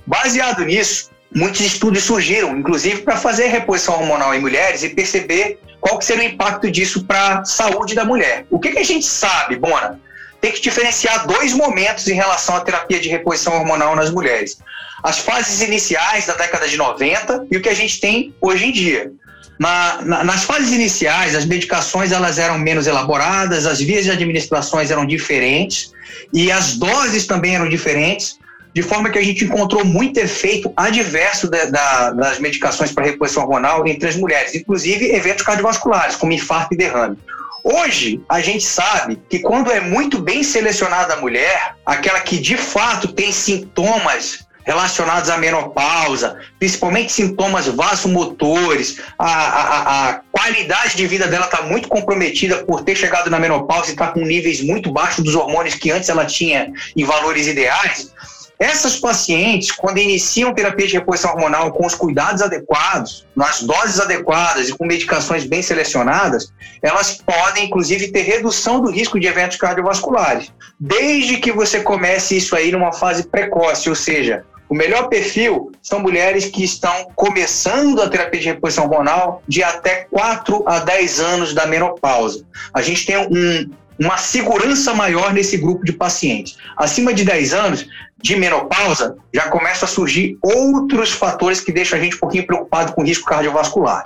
Baseado 0.05 0.65
nisso, 0.65 1.10
muitos 1.33 1.61
estudos 1.61 2.03
surgiram, 2.03 2.57
inclusive 2.57 3.01
para 3.01 3.17
fazer 3.17 3.47
reposição 3.47 3.95
hormonal 3.95 4.33
em 4.33 4.39
mulheres 4.39 4.83
e 4.83 4.89
perceber 4.89 5.59
qual 5.79 5.97
que 5.97 6.05
seria 6.05 6.29
o 6.29 6.33
impacto 6.33 6.69
disso 6.69 7.05
para 7.05 7.39
a 7.39 7.45
saúde 7.45 7.95
da 7.95 8.05
mulher. 8.05 8.45
O 8.49 8.59
que, 8.59 8.71
que 8.71 8.79
a 8.79 8.85
gente 8.85 9.05
sabe, 9.05 9.55
Bona? 9.55 9.99
Tem 10.39 10.51
que 10.51 10.61
diferenciar 10.61 11.25
dois 11.25 11.53
momentos 11.53 12.07
em 12.07 12.13
relação 12.13 12.55
à 12.55 12.61
terapia 12.61 12.99
de 12.99 13.09
reposição 13.09 13.53
hormonal 13.53 13.95
nas 13.95 14.11
mulheres. 14.11 14.59
As 15.03 15.19
fases 15.19 15.61
iniciais 15.61 16.25
da 16.25 16.33
década 16.33 16.67
de 16.67 16.77
90 16.77 17.47
e 17.51 17.57
o 17.57 17.61
que 17.61 17.69
a 17.69 17.73
gente 17.73 17.99
tem 17.99 18.33
hoje 18.41 18.65
em 18.65 18.71
dia. 18.71 19.11
Na, 19.59 20.01
na, 20.01 20.23
nas 20.23 20.43
fases 20.43 20.71
iniciais, 20.71 21.35
as 21.35 21.45
medicações 21.45 22.11
elas 22.11 22.39
eram 22.39 22.57
menos 22.57 22.87
elaboradas, 22.87 23.67
as 23.67 23.79
vias 23.79 24.05
de 24.05 24.11
administrações 24.11 24.89
eram 24.89 25.05
diferentes 25.05 25.91
e 26.33 26.51
as 26.51 26.77
doses 26.77 27.27
também 27.27 27.55
eram 27.55 27.69
diferentes, 27.69 28.39
de 28.73 28.81
forma 28.81 29.09
que 29.09 29.17
a 29.17 29.23
gente 29.23 29.45
encontrou 29.45 29.83
muito 29.83 30.17
efeito 30.19 30.71
adverso 30.75 31.49
da, 31.49 31.65
da, 31.65 32.11
das 32.11 32.39
medicações 32.39 32.91
para 32.91 33.05
reposição 33.05 33.43
hormonal 33.43 33.85
entre 33.87 34.09
as 34.09 34.15
mulheres, 34.15 34.55
inclusive 34.55 35.13
eventos 35.13 35.43
cardiovasculares, 35.43 36.15
como 36.15 36.31
infarto 36.31 36.73
e 36.73 36.77
derrame. 36.77 37.17
Hoje, 37.63 38.21
a 38.27 38.41
gente 38.41 38.63
sabe 38.63 39.21
que 39.29 39.39
quando 39.39 39.71
é 39.71 39.79
muito 39.79 40.19
bem 40.19 40.41
selecionada 40.43 41.13
a 41.13 41.17
mulher, 41.17 41.75
aquela 41.85 42.19
que 42.19 42.39
de 42.39 42.57
fato 42.57 43.09
tem 43.09 43.31
sintomas 43.31 44.45
relacionados 44.63 45.29
à 45.29 45.37
menopausa, 45.37 46.39
principalmente 46.59 47.11
sintomas 47.11 47.67
vasomotores, 47.67 48.99
a, 49.17 49.27
a, 49.27 50.09
a 50.09 50.21
qualidade 50.31 50.95
de 50.95 51.07
vida 51.07 51.27
dela 51.27 51.45
está 51.45 51.63
muito 51.63 51.87
comprometida 51.87 52.63
por 52.63 52.83
ter 52.83 52.95
chegado 52.95 53.29
na 53.29 53.39
menopausa 53.39 53.89
e 53.89 53.91
está 53.93 54.07
com 54.07 54.21
níveis 54.21 54.61
muito 54.61 54.91
baixos 54.91 55.23
dos 55.23 55.35
hormônios 55.35 55.75
que 55.75 55.91
antes 55.91 56.09
ela 56.09 56.25
tinha 56.25 56.71
em 56.95 57.03
valores 57.03 57.47
ideais, 57.47 58.13
essas 58.61 58.95
pacientes, 58.95 59.71
quando 59.71 59.97
iniciam 59.97 60.53
terapia 60.53 60.85
de 60.85 60.93
reposição 60.93 61.31
hormonal 61.31 61.71
com 61.71 61.83
os 61.83 61.95
cuidados 61.95 62.43
adequados, 62.43 63.25
nas 63.35 63.63
doses 63.63 63.99
adequadas 63.99 64.69
e 64.69 64.77
com 64.77 64.85
medicações 64.85 65.45
bem 65.45 65.63
selecionadas, 65.63 66.53
elas 66.79 67.17
podem, 67.17 67.65
inclusive, 67.65 68.11
ter 68.11 68.21
redução 68.21 68.79
do 68.79 68.91
risco 68.91 69.19
de 69.19 69.25
eventos 69.25 69.57
cardiovasculares, 69.57 70.53
desde 70.79 71.37
que 71.37 71.51
você 71.51 71.81
comece 71.81 72.37
isso 72.37 72.55
aí 72.55 72.71
numa 72.71 72.93
fase 72.93 73.23
precoce, 73.23 73.89
ou 73.89 73.95
seja, 73.95 74.43
o 74.69 74.75
melhor 74.75 75.09
perfil 75.09 75.71
são 75.81 75.99
mulheres 75.99 76.45
que 76.45 76.63
estão 76.63 77.07
começando 77.15 77.99
a 77.99 78.07
terapia 78.07 78.39
de 78.39 78.45
reposição 78.45 78.83
hormonal 78.83 79.41
de 79.47 79.63
até 79.63 80.05
4 80.11 80.63
a 80.67 80.77
10 80.77 81.19
anos 81.19 81.53
da 81.55 81.65
menopausa. 81.65 82.45
A 82.71 82.81
gente 82.83 83.07
tem 83.07 83.17
um, 83.17 83.69
uma 84.01 84.17
segurança 84.17 84.95
maior 84.95 85.31
nesse 85.31 85.57
grupo 85.57 85.85
de 85.85 85.93
pacientes. 85.93 86.57
Acima 86.75 87.13
de 87.13 87.23
10 87.23 87.53
anos, 87.53 87.87
de 88.17 88.35
menopausa, 88.35 89.15
já 89.31 89.47
começam 89.49 89.87
a 89.87 89.91
surgir 89.91 90.39
outros 90.41 91.11
fatores 91.11 91.61
que 91.61 91.71
deixam 91.71 91.99
a 91.99 92.01
gente 92.01 92.15
um 92.15 92.19
pouquinho 92.19 92.47
preocupado 92.47 92.93
com 92.93 93.03
risco 93.03 93.29
cardiovascular. 93.29 94.03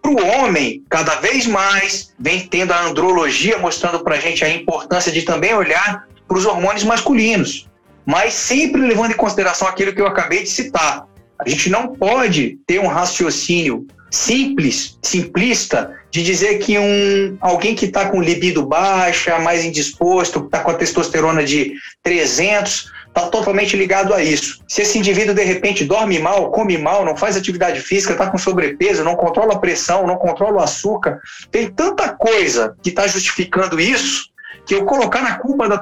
Para 0.00 0.10
o 0.10 0.26
homem, 0.26 0.82
cada 0.88 1.16
vez 1.16 1.46
mais 1.46 2.14
vem 2.18 2.46
tendo 2.46 2.72
a 2.72 2.86
andrologia 2.86 3.58
mostrando 3.58 4.02
para 4.02 4.14
a 4.14 4.20
gente 4.20 4.42
a 4.42 4.48
importância 4.48 5.12
de 5.12 5.20
também 5.22 5.52
olhar 5.52 6.08
para 6.26 6.38
os 6.38 6.46
hormônios 6.46 6.84
masculinos, 6.84 7.68
mas 8.06 8.32
sempre 8.32 8.80
levando 8.80 9.12
em 9.12 9.16
consideração 9.16 9.68
aquilo 9.68 9.92
que 9.92 10.00
eu 10.00 10.06
acabei 10.06 10.42
de 10.42 10.48
citar. 10.48 11.06
A 11.38 11.46
gente 11.46 11.68
não 11.68 11.88
pode 11.88 12.58
ter 12.66 12.80
um 12.80 12.86
raciocínio 12.86 13.86
simples, 14.14 14.96
simplista, 15.02 15.92
de 16.08 16.22
dizer 16.22 16.58
que 16.58 16.78
um, 16.78 17.36
alguém 17.40 17.74
que 17.74 17.86
está 17.86 18.08
com 18.08 18.22
libido 18.22 18.64
baixa, 18.64 19.40
mais 19.40 19.64
indisposto, 19.64 20.44
está 20.44 20.60
com 20.60 20.70
a 20.70 20.74
testosterona 20.74 21.42
de 21.42 21.74
300, 22.00 22.92
está 23.08 23.28
totalmente 23.28 23.76
ligado 23.76 24.14
a 24.14 24.22
isso. 24.22 24.62
Se 24.68 24.82
esse 24.82 24.96
indivíduo, 24.96 25.34
de 25.34 25.42
repente, 25.42 25.84
dorme 25.84 26.20
mal, 26.20 26.52
come 26.52 26.78
mal, 26.78 27.04
não 27.04 27.16
faz 27.16 27.36
atividade 27.36 27.80
física, 27.80 28.12
está 28.12 28.30
com 28.30 28.38
sobrepeso, 28.38 29.02
não 29.02 29.16
controla 29.16 29.54
a 29.54 29.58
pressão, 29.58 30.06
não 30.06 30.16
controla 30.16 30.58
o 30.58 30.62
açúcar, 30.62 31.18
tem 31.50 31.68
tanta 31.68 32.10
coisa 32.10 32.76
que 32.84 32.90
está 32.90 33.08
justificando 33.08 33.80
isso, 33.80 34.32
que 34.64 34.76
eu 34.76 34.84
colocar 34.84 35.22
na 35.22 35.38
culpa 35.38 35.68
da 35.68 35.80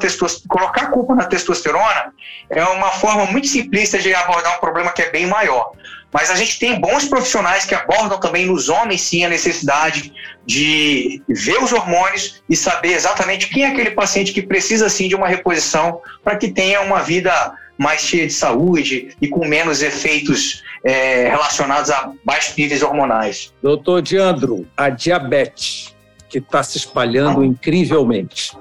colocar 0.49 0.85
a 0.85 0.91
culpa 0.91 1.15
na 1.15 1.25
testosterona 1.25 2.13
é 2.51 2.65
uma 2.65 2.89
forma 2.89 3.27
muito 3.27 3.47
simplista 3.47 3.99
de 3.99 4.13
abordar 4.15 4.57
um 4.57 4.61
problema 4.61 4.91
que 4.91 5.03
é 5.03 5.11
bem 5.11 5.27
maior. 5.27 5.73
Mas 6.13 6.31
a 6.31 6.35
gente 6.35 6.59
tem 6.59 6.79
bons 6.79 7.07
profissionais 7.07 7.65
que 7.65 7.75
abordam 7.75 8.21
também 8.21 8.45
nos 8.45 8.69
homens, 8.69 9.01
sim, 9.01 9.25
a 9.25 9.29
necessidade 9.29 10.13
de 10.45 11.23
ver 11.27 11.63
os 11.63 11.73
hormônios 11.73 12.43
e 12.49 12.55
saber 12.55 12.93
exatamente 12.93 13.49
quem 13.49 13.65
é 13.65 13.69
aquele 13.69 13.93
paciente 13.93 14.33
que 14.33 14.43
precisa, 14.43 14.89
sim, 14.91 15.09
de 15.09 15.15
uma 15.15 15.27
reposição 15.27 16.01
para 16.23 16.37
que 16.37 16.49
tenha 16.49 16.83
uma 16.83 17.01
vida 17.01 17.33
mais 17.79 18.03
cheia 18.03 18.27
de 18.27 18.35
saúde 18.35 19.17
e 19.21 19.27
com 19.27 19.47
menos 19.47 19.83
efeitos 19.83 20.63
é, 20.85 21.29
relacionados 21.31 21.91
a 21.91 22.13
baixos 22.23 22.55
níveis 22.57 22.83
hormonais. 22.83 23.53
Doutor 23.63 24.03
Diandro, 24.03 24.67
a 24.77 24.91
diabetes, 24.91 25.95
que 26.29 26.39
está 26.39 26.63
se 26.63 26.77
espalhando 26.77 27.43
incrivelmente. 27.43 28.53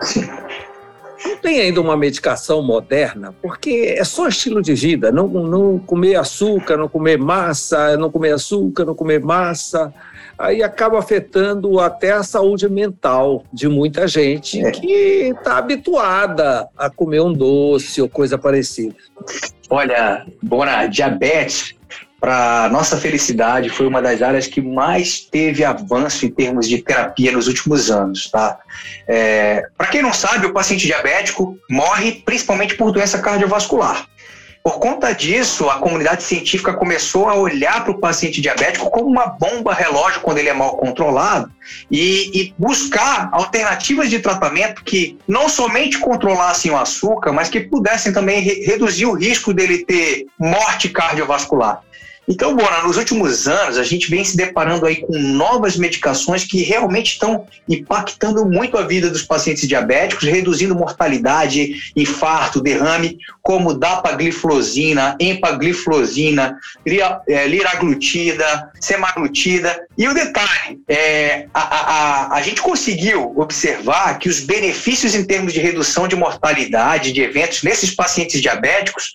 Sim 0.00 0.28
tem 1.40 1.60
ainda 1.60 1.80
uma 1.80 1.96
medicação 1.96 2.62
moderna, 2.62 3.34
porque 3.42 3.94
é 3.98 4.04
só 4.04 4.28
estilo 4.28 4.62
de 4.62 4.74
vida, 4.74 5.10
não, 5.10 5.28
não 5.28 5.78
comer 5.78 6.16
açúcar, 6.16 6.76
não 6.76 6.88
comer 6.88 7.18
massa, 7.18 7.96
não 7.96 8.10
comer 8.10 8.32
açúcar, 8.32 8.84
não 8.84 8.94
comer 8.94 9.20
massa, 9.20 9.92
aí 10.38 10.62
acaba 10.62 10.98
afetando 10.98 11.78
até 11.78 12.12
a 12.12 12.22
saúde 12.22 12.68
mental 12.68 13.44
de 13.52 13.68
muita 13.68 14.06
gente 14.08 14.64
é. 14.64 14.70
que 14.70 15.32
está 15.36 15.58
habituada 15.58 16.68
a 16.76 16.90
comer 16.90 17.20
um 17.20 17.32
doce 17.32 18.00
ou 18.00 18.08
coisa 18.08 18.36
parecida. 18.38 18.94
Olha, 19.70 20.26
Bona, 20.42 20.86
diabetes 20.86 21.74
para 22.22 22.68
nossa 22.70 22.96
felicidade, 22.96 23.68
foi 23.68 23.84
uma 23.84 24.00
das 24.00 24.22
áreas 24.22 24.46
que 24.46 24.60
mais 24.60 25.18
teve 25.18 25.64
avanço 25.64 26.24
em 26.24 26.30
termos 26.30 26.68
de 26.68 26.80
terapia 26.80 27.32
nos 27.32 27.48
últimos 27.48 27.90
anos. 27.90 28.30
Tá? 28.30 28.60
É, 29.08 29.66
para 29.76 29.88
quem 29.88 30.02
não 30.02 30.12
sabe, 30.12 30.46
o 30.46 30.52
paciente 30.52 30.86
diabético 30.86 31.58
morre 31.68 32.22
principalmente 32.24 32.76
por 32.76 32.92
doença 32.92 33.18
cardiovascular. 33.18 34.06
Por 34.62 34.78
conta 34.78 35.12
disso, 35.12 35.68
a 35.68 35.80
comunidade 35.80 36.22
científica 36.22 36.72
começou 36.72 37.28
a 37.28 37.34
olhar 37.34 37.82
para 37.82 37.90
o 37.90 37.98
paciente 37.98 38.40
diabético 38.40 38.88
como 38.88 39.08
uma 39.08 39.26
bomba 39.26 39.74
relógio 39.74 40.20
quando 40.20 40.38
ele 40.38 40.48
é 40.48 40.52
mal 40.52 40.76
controlado 40.76 41.50
e, 41.90 42.30
e, 42.32 42.54
buscar 42.56 43.28
alternativas 43.32 44.08
de 44.08 44.20
tratamento 44.20 44.84
que 44.84 45.18
não 45.26 45.48
somente 45.48 45.98
controlassem 45.98 46.70
o 46.70 46.78
açúcar, 46.78 47.32
mas 47.32 47.48
que 47.48 47.58
pudessem 47.58 48.12
também 48.12 48.40
re 48.40 48.64
reduzir 48.64 49.06
o 49.06 49.14
risco 49.14 49.52
dele 49.52 49.84
ter 49.84 50.26
morte 50.38 50.88
cardiovascular. 50.88 51.82
Então, 52.28 52.54
Bona, 52.54 52.82
nos 52.82 52.96
últimos 52.96 53.48
anos 53.48 53.76
a 53.76 53.82
gente 53.82 54.08
vem 54.08 54.24
se 54.24 54.36
deparando 54.36 54.86
aí 54.86 55.00
com 55.00 55.18
novas 55.18 55.76
medicações 55.76 56.44
que 56.44 56.62
realmente 56.62 57.12
estão 57.12 57.46
impactando 57.68 58.46
muito 58.46 58.78
a 58.78 58.82
vida 58.82 59.10
dos 59.10 59.22
pacientes 59.22 59.66
diabéticos, 59.66 60.28
reduzindo 60.28 60.74
mortalidade, 60.74 61.92
infarto, 61.96 62.60
derrame, 62.60 63.18
como 63.42 63.74
dapagliflozina, 63.74 65.16
empagliflozina, 65.18 66.56
é, 67.28 67.48
liraglutida, 67.48 68.70
semaglutida. 68.80 69.84
E 69.98 70.06
o 70.06 70.14
detalhe, 70.14 70.80
é, 70.88 71.48
a, 71.52 71.60
a, 71.60 72.36
a 72.36 72.42
gente 72.42 72.62
conseguiu 72.62 73.32
observar 73.36 74.18
que 74.18 74.28
os 74.28 74.38
benefícios 74.40 75.16
em 75.16 75.24
termos 75.24 75.52
de 75.52 75.60
redução 75.60 76.06
de 76.06 76.14
mortalidade 76.14 77.12
de 77.12 77.20
eventos 77.20 77.64
nesses 77.64 77.90
pacientes 77.90 78.40
diabéticos 78.40 79.12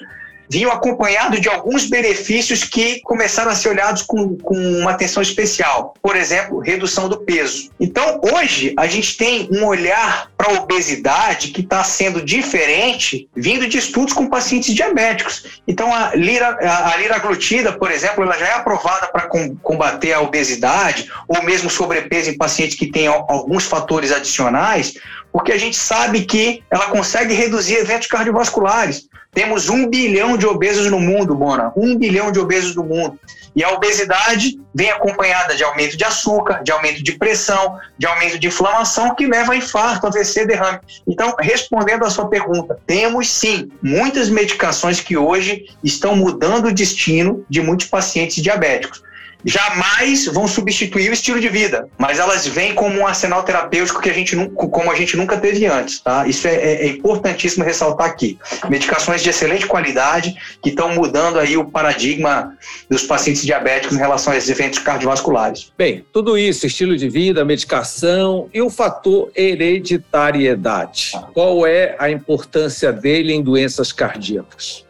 vinham 0.50 0.72
acompanhado 0.72 1.40
de 1.40 1.50
alguns 1.50 1.86
benefícios 1.90 2.64
que 2.64 3.02
começaram 3.02 3.52
a 3.52 3.56
ser 3.56 3.70
olhados 3.70 4.02
com, 4.02 4.38
com 4.38 4.56
uma 4.56 4.92
atenção 4.92 5.22
especial. 5.22 5.94
Por 6.02 6.16
exemplo, 6.16 6.60
redução 6.60 7.10
do 7.10 7.18
peso. 7.18 7.70
Então, 7.80 8.22
hoje, 8.34 8.74
a 8.78 8.88
gente 8.88 9.18
tem 9.18 9.50
um 9.52 9.66
olhar 9.66 10.32
para 10.38 10.52
a 10.52 10.62
obesidade 10.62 11.50
que 11.50 11.62
está 11.62 11.84
sendo 11.84 12.22
diferente 12.22 13.28
vindo 13.36 13.68
de 13.68 13.78
estudos 13.78 14.14
com 14.14 14.28
pacientes 14.28 14.74
diabéticos. 14.74 15.62
Então, 15.68 15.94
a, 15.94 16.16
lira, 16.16 16.58
a, 16.62 16.94
a 16.94 16.98
liraglutida, 16.98 17.74
por 17.74 17.92
exemplo, 17.92 18.24
ela 18.24 18.38
já 18.38 18.48
é 18.48 18.54
aprovada 18.54 19.08
para 19.08 19.28
com, 19.28 19.56
combater 19.58 20.14
a 20.14 20.22
obesidade 20.22 21.10
ou 21.28 21.44
mesmo 21.44 21.70
sobrepeso 21.70 22.30
em 22.30 22.38
pacientes 22.38 22.78
que 22.78 22.88
têm 22.88 23.08
alguns 23.08 23.66
fatores 23.66 24.12
adicionais, 24.12 24.94
porque 25.32 25.52
a 25.52 25.58
gente 25.58 25.78
sabe 25.78 26.26
que 26.26 26.64
ela 26.70 26.88
consegue 26.88 27.34
reduzir 27.34 27.76
eventos 27.76 28.08
cardiovasculares. 28.08 29.08
Temos 29.34 29.70
um 29.70 29.88
bilhão 29.88 30.38
de 30.38 30.46
obesos 30.46 30.90
no 30.90 31.00
mundo, 31.00 31.36
Bona. 31.36 31.72
Um 31.76 31.96
bilhão 31.96 32.32
de 32.32 32.40
obesos 32.40 32.76
no 32.76 32.84
mundo. 32.84 33.20
E 33.56 33.64
a 33.64 33.72
obesidade 33.72 34.60
vem 34.74 34.92
acompanhada 34.92 35.56
de 35.56 35.64
aumento 35.64 35.98
de 35.98 36.04
açúcar, 36.04 36.64
de 36.64 36.72
aumento 36.72 37.04
de 37.04 37.14
pressão, 37.14 37.80
de 37.98 38.06
aumento 38.06 38.38
de 38.38 38.48
inflamação, 38.48 39.16
que 39.16 39.26
leva 39.26 39.54
a 39.54 39.56
infarto, 39.56 40.06
AVC, 40.06 40.46
derrame. 40.46 40.80
Então, 41.08 41.36
respondendo 41.40 42.06
à 42.06 42.10
sua 42.10 42.28
pergunta, 42.28 42.80
temos 42.86 43.32
sim 43.32 43.72
muitas 43.82 44.30
medicações 44.30 45.00
que 45.00 45.18
hoje 45.18 45.66
estão 45.84 46.16
mudando 46.16 46.68
o 46.68 46.74
destino 46.74 47.44
de 47.50 47.62
muitos 47.62 47.88
pacientes 47.88 48.44
diabéticos 48.44 49.07
jamais 49.44 50.26
vão 50.26 50.48
substituir 50.48 51.10
o 51.10 51.14
estilo 51.14 51.40
de 51.40 51.50
vida, 51.50 51.88
mas 51.98 52.20
elas 52.20 52.46
vêm 52.48 52.74
como 52.74 53.00
um 53.00 53.08
arsenal 53.08 53.44
terapêutico 53.44 54.02
que 54.02 54.10
a 54.10 54.14
gente 54.14 54.36
como 54.56 54.92
a 54.92 54.96
gente 54.96 55.16
nunca 55.16 55.38
teve 55.38 55.66
antes, 55.66 56.00
tá? 56.00 56.28
Isso 56.28 56.48
é, 56.48 56.56
é, 56.56 56.86
é 56.86 56.88
importantíssimo 56.88 57.64
ressaltar 57.64 58.08
aqui. 58.08 58.38
Medicações 58.70 59.22
de 59.22 59.30
excelente 59.30 59.66
qualidade 59.66 60.36
que 60.62 60.70
estão 60.70 60.94
mudando 60.94 61.40
aí 61.40 61.58
o 61.58 61.66
paradigma 61.66 62.58
dos 62.90 63.04
pacientes 63.04 63.44
diabéticos 63.44 63.96
em 63.96 64.00
relação 64.00 64.34
a 64.34 64.38
esses 64.38 64.50
eventos 64.50 64.80
cardiovasculares. 64.80 65.72
Bem, 65.78 66.06
tudo 66.12 66.38
isso, 66.38 66.66
estilo 66.66 66.96
de 66.98 67.10
vida, 67.10 67.46
medicação 67.46 68.50
e 68.54 68.62
o 68.62 68.70
fator 68.70 69.32
hereditariedade. 69.36 71.12
Qual 71.34 71.66
é 71.66 71.96
a 72.00 72.10
importância 72.10 72.92
dele 72.92 73.34
em 73.34 73.42
doenças 73.42 73.92
cardíacas? 73.92 74.86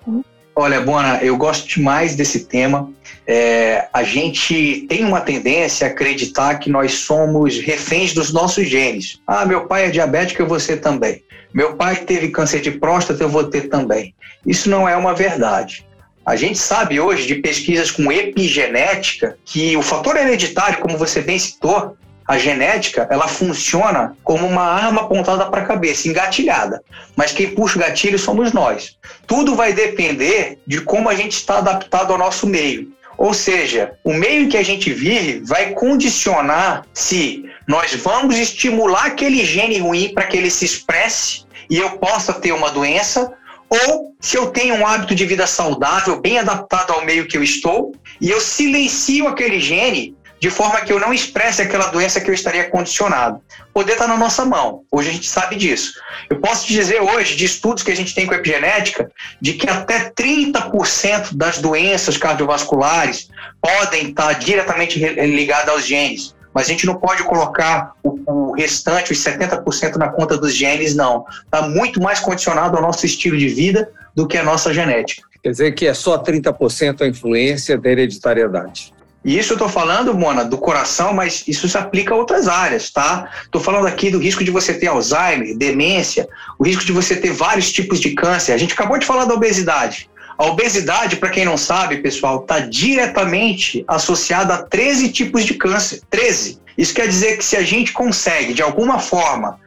Olha, 0.60 0.82
Bona, 0.82 1.20
eu 1.22 1.38
gosto 1.38 1.68
demais 1.68 2.16
desse 2.16 2.46
tema. 2.46 2.92
É, 3.28 3.88
a 3.94 4.02
gente 4.02 4.88
tem 4.90 5.06
uma 5.06 5.22
tendência 5.22 5.86
a 5.86 5.92
acreditar 5.92 6.56
que 6.56 6.68
nós 6.68 6.94
somos 6.94 7.60
reféns 7.60 8.12
dos 8.12 8.34
nossos 8.34 8.68
genes. 8.68 9.22
Ah, 9.28 9.46
meu 9.46 9.68
pai 9.68 9.86
é 9.86 9.92
diabético, 9.92 10.42
eu 10.42 10.48
vou 10.48 10.60
ser 10.60 10.78
também. 10.78 11.24
Meu 11.54 11.76
pai 11.76 11.98
teve 11.98 12.30
câncer 12.30 12.60
de 12.60 12.72
próstata, 12.72 13.24
eu 13.24 13.30
vou 13.30 13.44
ter 13.44 13.70
também. 13.70 14.16
Isso 14.48 14.68
não 14.68 14.90
é 14.90 14.98
uma 14.98 15.14
verdade. 15.14 15.86
A 16.26 16.36
gente 16.36 16.58
sabe 16.58 17.00
hoje 17.00 17.28
de 17.28 17.36
pesquisas 17.36 17.92
com 17.92 18.12
epigenética 18.12 19.38
que 19.46 19.78
o 19.78 19.84
fator 19.84 20.18
hereditário, 20.18 20.80
como 20.80 20.98
você 20.98 21.22
bem 21.22 21.38
citou, 21.38 21.96
a 22.28 22.38
genética, 22.38 23.08
ela 23.10 23.28
funciona 23.28 24.18
como 24.24 24.46
uma 24.46 24.64
arma 24.64 25.04
apontada 25.04 25.46
para 25.46 25.62
a 25.62 25.66
cabeça, 25.66 26.10
engatilhada. 26.10 26.84
Mas 27.16 27.32
quem 27.32 27.52
puxa 27.52 27.78
o 27.78 27.82
gatilho 27.82 28.20
somos 28.20 28.52
nós. 28.52 28.98
Tudo 29.26 29.56
vai 29.56 29.72
depender 29.72 30.60
de 30.68 30.82
como 30.82 31.08
a 31.08 31.16
gente 31.16 31.38
está 31.38 31.60
adaptado 31.60 32.12
ao 32.12 32.20
nosso 32.20 32.46
meio. 32.46 32.92
Ou 33.18 33.34
seja, 33.34 33.94
o 34.04 34.14
meio 34.14 34.44
em 34.44 34.50
que 34.50 34.58
a 34.58 34.64
gente 34.64 34.94
vive 34.94 35.42
vai 35.46 35.72
condicionar 35.72 36.86
se 36.94 37.46
nós 37.66 37.96
vamos 37.96 38.38
estimular 38.38 39.06
aquele 39.06 39.44
gene 39.46 39.80
ruim 39.80 40.14
para 40.14 40.26
que 40.26 40.38
ele 40.38 40.52
se 40.52 40.66
expresse 40.66 41.46
e 41.70 41.78
eu 41.78 41.92
possa 41.92 42.34
ter 42.34 42.52
uma 42.52 42.70
doença, 42.70 43.34
ou 43.70 44.16
se 44.20 44.38
eu 44.38 44.48
tenho 44.52 44.76
um 44.76 44.86
hábito 44.86 45.16
de 45.16 45.26
vida 45.26 45.46
saudável, 45.48 46.20
bem 46.22 46.40
adaptado 46.40 46.92
ao 46.92 47.06
meio 47.06 47.28
que 47.28 47.38
eu 47.38 47.44
estou, 47.44 47.94
e 48.22 48.30
eu 48.30 48.40
silencio 48.40 49.28
aquele 49.28 49.60
gene 49.60 50.16
de 50.40 50.50
forma 50.50 50.82
que 50.82 50.94
eu 50.94 51.00
não 51.00 51.14
expresse 51.14 51.62
aquela 51.62 51.88
doença 51.88 52.22
que 52.22 52.30
eu 52.30 52.34
estaria 52.34 52.70
condicionado. 52.70 53.42
O 53.70 53.74
poder 53.74 53.94
está 53.94 54.08
na 54.08 54.18
nossa 54.18 54.46
mão. 54.46 54.84
Hoje 54.92 55.10
a 55.10 55.14
gente 55.14 55.28
sabe 55.28 55.56
disso. 55.56 55.94
Eu 56.30 56.40
posso 56.40 56.66
te 56.66 56.74
dizer 56.74 57.02
hoje, 57.02 57.36
de 57.36 57.46
estudos 57.46 57.84
que 57.84 57.92
a 57.92 57.96
gente 57.96 58.14
tem 58.14 58.26
com 58.26 58.34
epigenética, 58.34 59.10
de 59.42 59.54
que 59.54 59.70
até 59.70 60.12
30% 60.12 61.36
das 61.36 61.58
doenças 61.60 62.18
cardiovasculares 62.18 63.30
podem 63.62 64.10
estar 64.10 64.34
diretamente 64.34 65.00
ligadas 65.00 65.70
aos 65.70 65.86
genes. 65.86 66.36
Mas 66.54 66.66
a 66.66 66.70
gente 66.70 66.86
não 66.86 66.96
pode 66.96 67.24
colocar 67.24 67.94
o, 68.04 68.20
o 68.26 68.54
restante, 68.54 69.12
os 69.12 69.24
70% 69.24 69.96
na 69.96 70.10
conta 70.10 70.38
dos 70.38 70.56
genes, 70.56 70.96
não. 70.96 71.26
Está 71.46 71.68
muito 71.68 72.02
mais 72.02 72.20
condicionado 72.20 72.76
ao 72.76 72.82
nosso 72.82 73.06
estilo 73.06 73.38
de 73.38 73.48
vida 73.48 73.92
do 74.16 74.28
que 74.28 74.38
a 74.38 74.44
nossa 74.44 74.74
genética. 74.74 75.22
Quer 75.44 75.52
dizer 75.52 75.72
que 75.74 75.86
é 75.86 75.94
só 75.94 76.18
30% 76.18 77.02
a 77.02 77.08
influência 77.08 77.78
da 77.78 77.90
hereditariedade. 77.90 78.92
E 79.26 79.38
isso 79.38 79.54
eu 79.54 79.56
estou 79.56 79.68
falando, 79.68 80.14
Mona, 80.14 80.46
do 80.46 80.58
coração, 80.58 81.14
mas 81.14 81.44
isso 81.48 81.68
se 81.68 81.78
aplica 81.78 82.14
a 82.14 82.18
outras 82.18 82.48
áreas, 82.48 82.90
tá? 82.90 83.30
Estou 83.44 83.60
falando 83.60 83.88
aqui 83.88 84.10
do 84.10 84.20
risco 84.20 84.44
de 84.44 84.52
você 84.52 84.74
ter 84.74 84.88
Alzheimer, 84.88 85.58
demência, 85.58 86.28
o 86.58 86.64
risco 86.64 86.86
de 86.86 86.92
você 86.92 87.16
ter 87.16 87.32
vários 87.32 87.72
tipos 87.72 88.00
de 88.00 88.12
câncer. 88.12 88.54
A 88.54 88.58
gente 88.58 88.74
acabou 88.74 88.98
de 88.98 89.06
falar 89.06 89.26
da 89.26 89.34
obesidade. 89.34 90.10
A 90.38 90.46
obesidade, 90.46 91.16
para 91.16 91.30
quem 91.30 91.44
não 91.44 91.58
sabe, 91.58 91.98
pessoal, 91.98 92.42
está 92.42 92.60
diretamente 92.60 93.84
associada 93.88 94.54
a 94.54 94.64
13 94.64 95.10
tipos 95.10 95.44
de 95.44 95.56
câncer. 95.56 96.02
13. 96.10 96.60
Isso 96.78 96.94
quer 96.94 97.08
dizer 97.08 97.38
que 97.38 97.44
se 97.44 97.58
a 97.58 97.64
gente 97.64 97.92
consegue, 97.92 98.54
de 98.54 98.62
alguma 98.62 99.00
forma, 99.00 99.60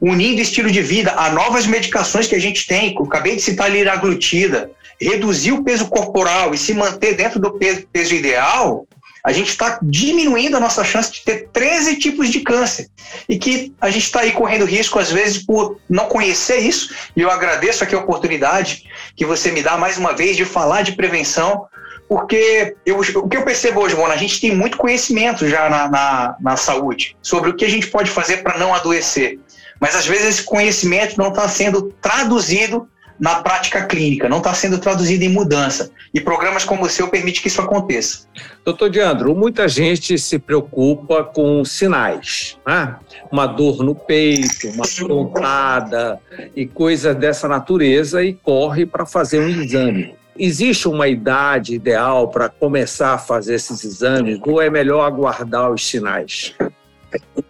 unindo 0.00 0.40
estilo 0.40 0.70
de 0.70 0.80
vida 0.80 1.12
a 1.16 1.30
novas 1.30 1.66
medicações 1.66 2.28
que 2.28 2.36
a 2.36 2.40
gente 2.40 2.64
tem, 2.66 2.96
acabei 2.96 3.34
de 3.34 3.42
citar 3.42 3.66
a 3.66 3.70
liraglutida, 3.70 4.70
reduzir 5.00 5.52
o 5.52 5.62
peso 5.62 5.88
corporal 5.88 6.54
e 6.54 6.58
se 6.58 6.74
manter 6.74 7.14
dentro 7.14 7.40
do 7.40 7.52
peso, 7.58 7.86
peso 7.92 8.14
ideal, 8.14 8.86
a 9.24 9.30
gente 9.30 9.50
está 9.50 9.78
diminuindo 9.80 10.56
a 10.56 10.60
nossa 10.60 10.82
chance 10.82 11.12
de 11.12 11.22
ter 11.22 11.48
13 11.52 11.96
tipos 11.96 12.28
de 12.28 12.40
câncer. 12.40 12.88
E 13.28 13.38
que 13.38 13.72
a 13.80 13.88
gente 13.88 14.04
está 14.04 14.20
aí 14.20 14.32
correndo 14.32 14.64
risco, 14.64 14.98
às 14.98 15.12
vezes, 15.12 15.38
por 15.38 15.78
não 15.88 16.06
conhecer 16.08 16.58
isso. 16.58 16.92
E 17.14 17.20
eu 17.20 17.30
agradeço 17.30 17.84
aqui 17.84 17.94
a 17.94 18.00
oportunidade 18.00 18.84
que 19.14 19.24
você 19.24 19.52
me 19.52 19.62
dá 19.62 19.76
mais 19.76 19.96
uma 19.96 20.12
vez 20.12 20.36
de 20.36 20.44
falar 20.44 20.82
de 20.82 20.92
prevenção, 20.92 21.66
porque 22.08 22.74
eu, 22.84 22.98
o 22.98 23.28
que 23.28 23.36
eu 23.36 23.44
percebo 23.44 23.80
hoje, 23.80 23.94
Mona, 23.94 24.14
a 24.14 24.18
gente 24.18 24.40
tem 24.40 24.54
muito 24.54 24.76
conhecimento 24.76 25.48
já 25.48 25.70
na, 25.70 25.88
na, 25.88 26.36
na 26.40 26.56
saúde 26.56 27.16
sobre 27.22 27.50
o 27.50 27.54
que 27.54 27.64
a 27.64 27.70
gente 27.70 27.86
pode 27.86 28.10
fazer 28.10 28.38
para 28.38 28.58
não 28.58 28.74
adoecer. 28.74 29.38
Mas 29.80 29.94
às 29.94 30.06
vezes 30.06 30.26
esse 30.26 30.42
conhecimento 30.42 31.16
não 31.16 31.28
está 31.28 31.48
sendo 31.48 31.92
traduzido 32.00 32.88
na 33.18 33.36
prática 33.36 33.84
clínica, 33.86 34.28
não 34.28 34.38
está 34.38 34.52
sendo 34.54 34.78
traduzido 34.78 35.24
em 35.24 35.28
mudança. 35.28 35.90
E 36.14 36.20
programas 36.20 36.64
como 36.64 36.84
o 36.84 36.88
seu 36.88 37.08
permitem 37.08 37.42
que 37.42 37.48
isso 37.48 37.60
aconteça. 37.60 38.26
Doutor 38.64 38.90
Diandro, 38.90 39.34
muita 39.34 39.66
gente 39.68 40.18
se 40.18 40.38
preocupa 40.38 41.24
com 41.24 41.64
sinais, 41.64 42.58
né? 42.66 42.96
uma 43.30 43.46
dor 43.46 43.82
no 43.82 43.94
peito, 43.94 44.68
uma 44.68 44.84
pontada 45.06 46.20
e 46.54 46.66
coisas 46.66 47.16
dessa 47.16 47.48
natureza 47.48 48.22
e 48.22 48.34
corre 48.34 48.84
para 48.84 49.06
fazer 49.06 49.40
um 49.40 49.48
exame. 49.48 50.14
Existe 50.38 50.88
uma 50.88 51.08
idade 51.08 51.74
ideal 51.74 52.28
para 52.28 52.48
começar 52.48 53.14
a 53.14 53.18
fazer 53.18 53.54
esses 53.54 53.84
exames 53.84 54.40
ou 54.46 54.60
é 54.60 54.70
melhor 54.70 55.04
aguardar 55.04 55.70
os 55.70 55.86
sinais? 55.86 56.54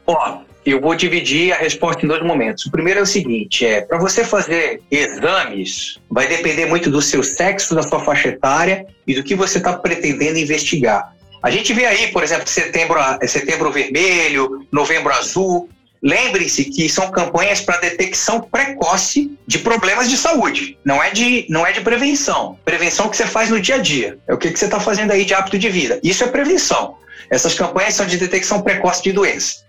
Ó, 0.07 0.41
eu 0.65 0.81
vou 0.81 0.95
dividir 0.95 1.53
a 1.53 1.57
resposta 1.57 2.05
em 2.05 2.09
dois 2.09 2.23
momentos. 2.23 2.67
O 2.67 2.71
primeiro 2.71 3.01
é 3.01 3.03
o 3.03 3.07
seguinte: 3.07 3.67
é 3.67 3.81
para 3.81 3.99
você 3.99 4.25
fazer 4.25 4.81
exames, 4.91 5.99
vai 6.11 6.27
depender 6.27 6.67
muito 6.67 6.91
do 6.91 7.03
seu 7.03 7.23
sexo, 7.23 7.75
da 7.75 7.83
sua 7.83 8.01
faixa 8.01 8.29
etária 8.29 8.87
e 9.07 9.15
do 9.15 9.23
que 9.23 9.35
você 9.35 9.59
está 9.59 9.73
pretendendo 9.73 10.39
investigar. 10.39 11.15
A 11.43 11.51
gente 11.51 11.73
vê 11.73 11.87
aí, 11.87 12.09
por 12.13 12.23
exemplo, 12.23 12.47
setembro, 12.47 13.01
setembro 13.27 13.73
vermelho, 13.73 14.65
novembro 14.71 15.13
azul. 15.13 15.69
Lembre-se 16.01 16.65
que 16.65 16.89
são 16.89 17.13
campanhas 17.13 17.61
para 17.61 17.79
detecção 17.79 18.41
precoce 18.41 19.39
de 19.47 19.61
problemas 19.61 20.11
de 20.11 20.17
saúde. 20.17 20.77
Não 20.85 21.03
é 21.03 21.11
de, 21.11 21.47
não 21.49 21.65
é 21.65 21.71
de 21.71 21.81
prevenção. 21.81 22.59
Prevenção 22.65 23.09
que 23.09 23.17
você 23.17 23.27
faz 23.27 23.51
no 23.51 23.61
dia 23.61 23.77
a 23.77 23.79
dia. 23.79 24.19
É 24.27 24.35
o 24.35 24.39
que, 24.39 24.51
que 24.51 24.59
você 24.59 24.65
está 24.65 24.81
fazendo 24.81 25.13
aí 25.13 25.25
de 25.25 25.33
hábito 25.33 25.59
de 25.59 25.69
vida. 25.69 26.01
Isso 26.03 26.25
é 26.25 26.27
prevenção. 26.27 26.97
Essas 27.31 27.55
campanhas 27.55 27.95
são 27.95 28.05
de 28.05 28.17
detecção 28.17 28.63
precoce 28.63 29.03
de 29.03 29.13
doenças. 29.13 29.65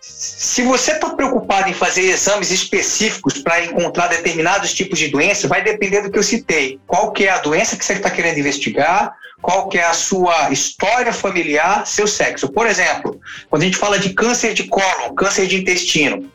Se 0.00 0.62
você 0.62 0.92
está 0.92 1.10
preocupado 1.10 1.68
em 1.68 1.74
fazer 1.74 2.02
exames 2.02 2.50
específicos 2.50 3.38
para 3.38 3.64
encontrar 3.64 4.08
determinados 4.08 4.72
tipos 4.72 4.98
de 4.98 5.08
doença, 5.08 5.48
vai 5.48 5.62
depender 5.62 6.02
do 6.02 6.10
que 6.10 6.18
eu 6.18 6.22
citei. 6.22 6.78
Qual 6.86 7.12
que 7.12 7.24
é 7.24 7.30
a 7.30 7.38
doença 7.38 7.76
que 7.76 7.84
você 7.84 7.94
está 7.94 8.10
querendo 8.10 8.38
investigar, 8.38 9.14
qual 9.40 9.68
que 9.68 9.78
é 9.78 9.84
a 9.84 9.92
sua 9.92 10.50
história 10.50 11.12
familiar, 11.12 11.86
seu 11.86 12.06
sexo. 12.06 12.48
Por 12.48 12.66
exemplo, 12.66 13.20
quando 13.48 13.62
a 13.62 13.64
gente 13.64 13.76
fala 13.76 13.98
de 13.98 14.10
câncer 14.10 14.54
de 14.54 14.64
cólon, 14.64 15.14
câncer 15.14 15.46
de 15.46 15.56
intestino, 15.56 16.30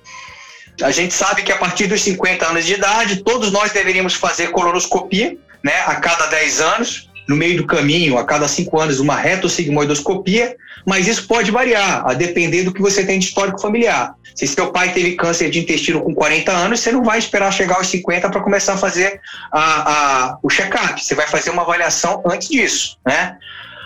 a 0.82 0.91
gente 0.91 1.14
sabe 1.14 1.43
que 1.43 1.51
a 1.51 1.57
partir 1.57 1.88
dos 1.88 2.01
50 2.01 2.47
anos 2.47 2.66
de 2.66 2.74
idade, 2.74 3.24
todos 3.24 3.51
nós 3.51 3.72
deveríamos 3.72 4.16
fazer 4.16 4.51
colonoscopia, 4.51 5.38
né, 5.64 5.84
a 5.86 5.95
cada 5.95 6.28
10 6.28 6.61
anos, 6.61 7.09
no 7.28 7.36
meio 7.36 7.57
do 7.57 7.65
caminho, 7.65 8.17
a 8.17 8.26
cada 8.26 8.47
cinco 8.47 8.80
anos, 8.80 8.99
uma 8.99 9.15
retossigmoidoscopia, 9.15 10.55
mas 10.86 11.07
isso 11.07 11.28
pode 11.28 11.51
variar, 11.51 12.03
a 12.05 12.13
depender 12.13 12.63
do 12.63 12.74
que 12.74 12.82
você 12.82 13.05
tem 13.05 13.19
de 13.19 13.26
histórico 13.28 13.61
familiar. 13.61 14.15
Se 14.36 14.47
seu 14.47 14.71
pai 14.71 14.91
teve 14.93 15.15
câncer 15.15 15.49
de 15.49 15.59
intestino 15.59 16.01
com 16.01 16.13
40 16.13 16.51
anos, 16.51 16.80
você 16.80 16.91
não 16.91 17.03
vai 17.03 17.19
esperar 17.19 17.51
chegar 17.51 17.76
aos 17.76 17.88
50 17.88 18.30
para 18.30 18.41
começar 18.41 18.74
a 18.74 18.78
fazer 18.78 19.21
a, 19.51 19.61
a, 19.61 20.38
o 20.41 20.49
check-up, 20.49 21.03
você 21.03 21.15
vai 21.15 21.28
fazer 21.28 21.51
uma 21.51 21.61
avaliação 21.61 22.21
antes 22.26 22.49
disso, 22.49 22.97
né? 23.05 23.38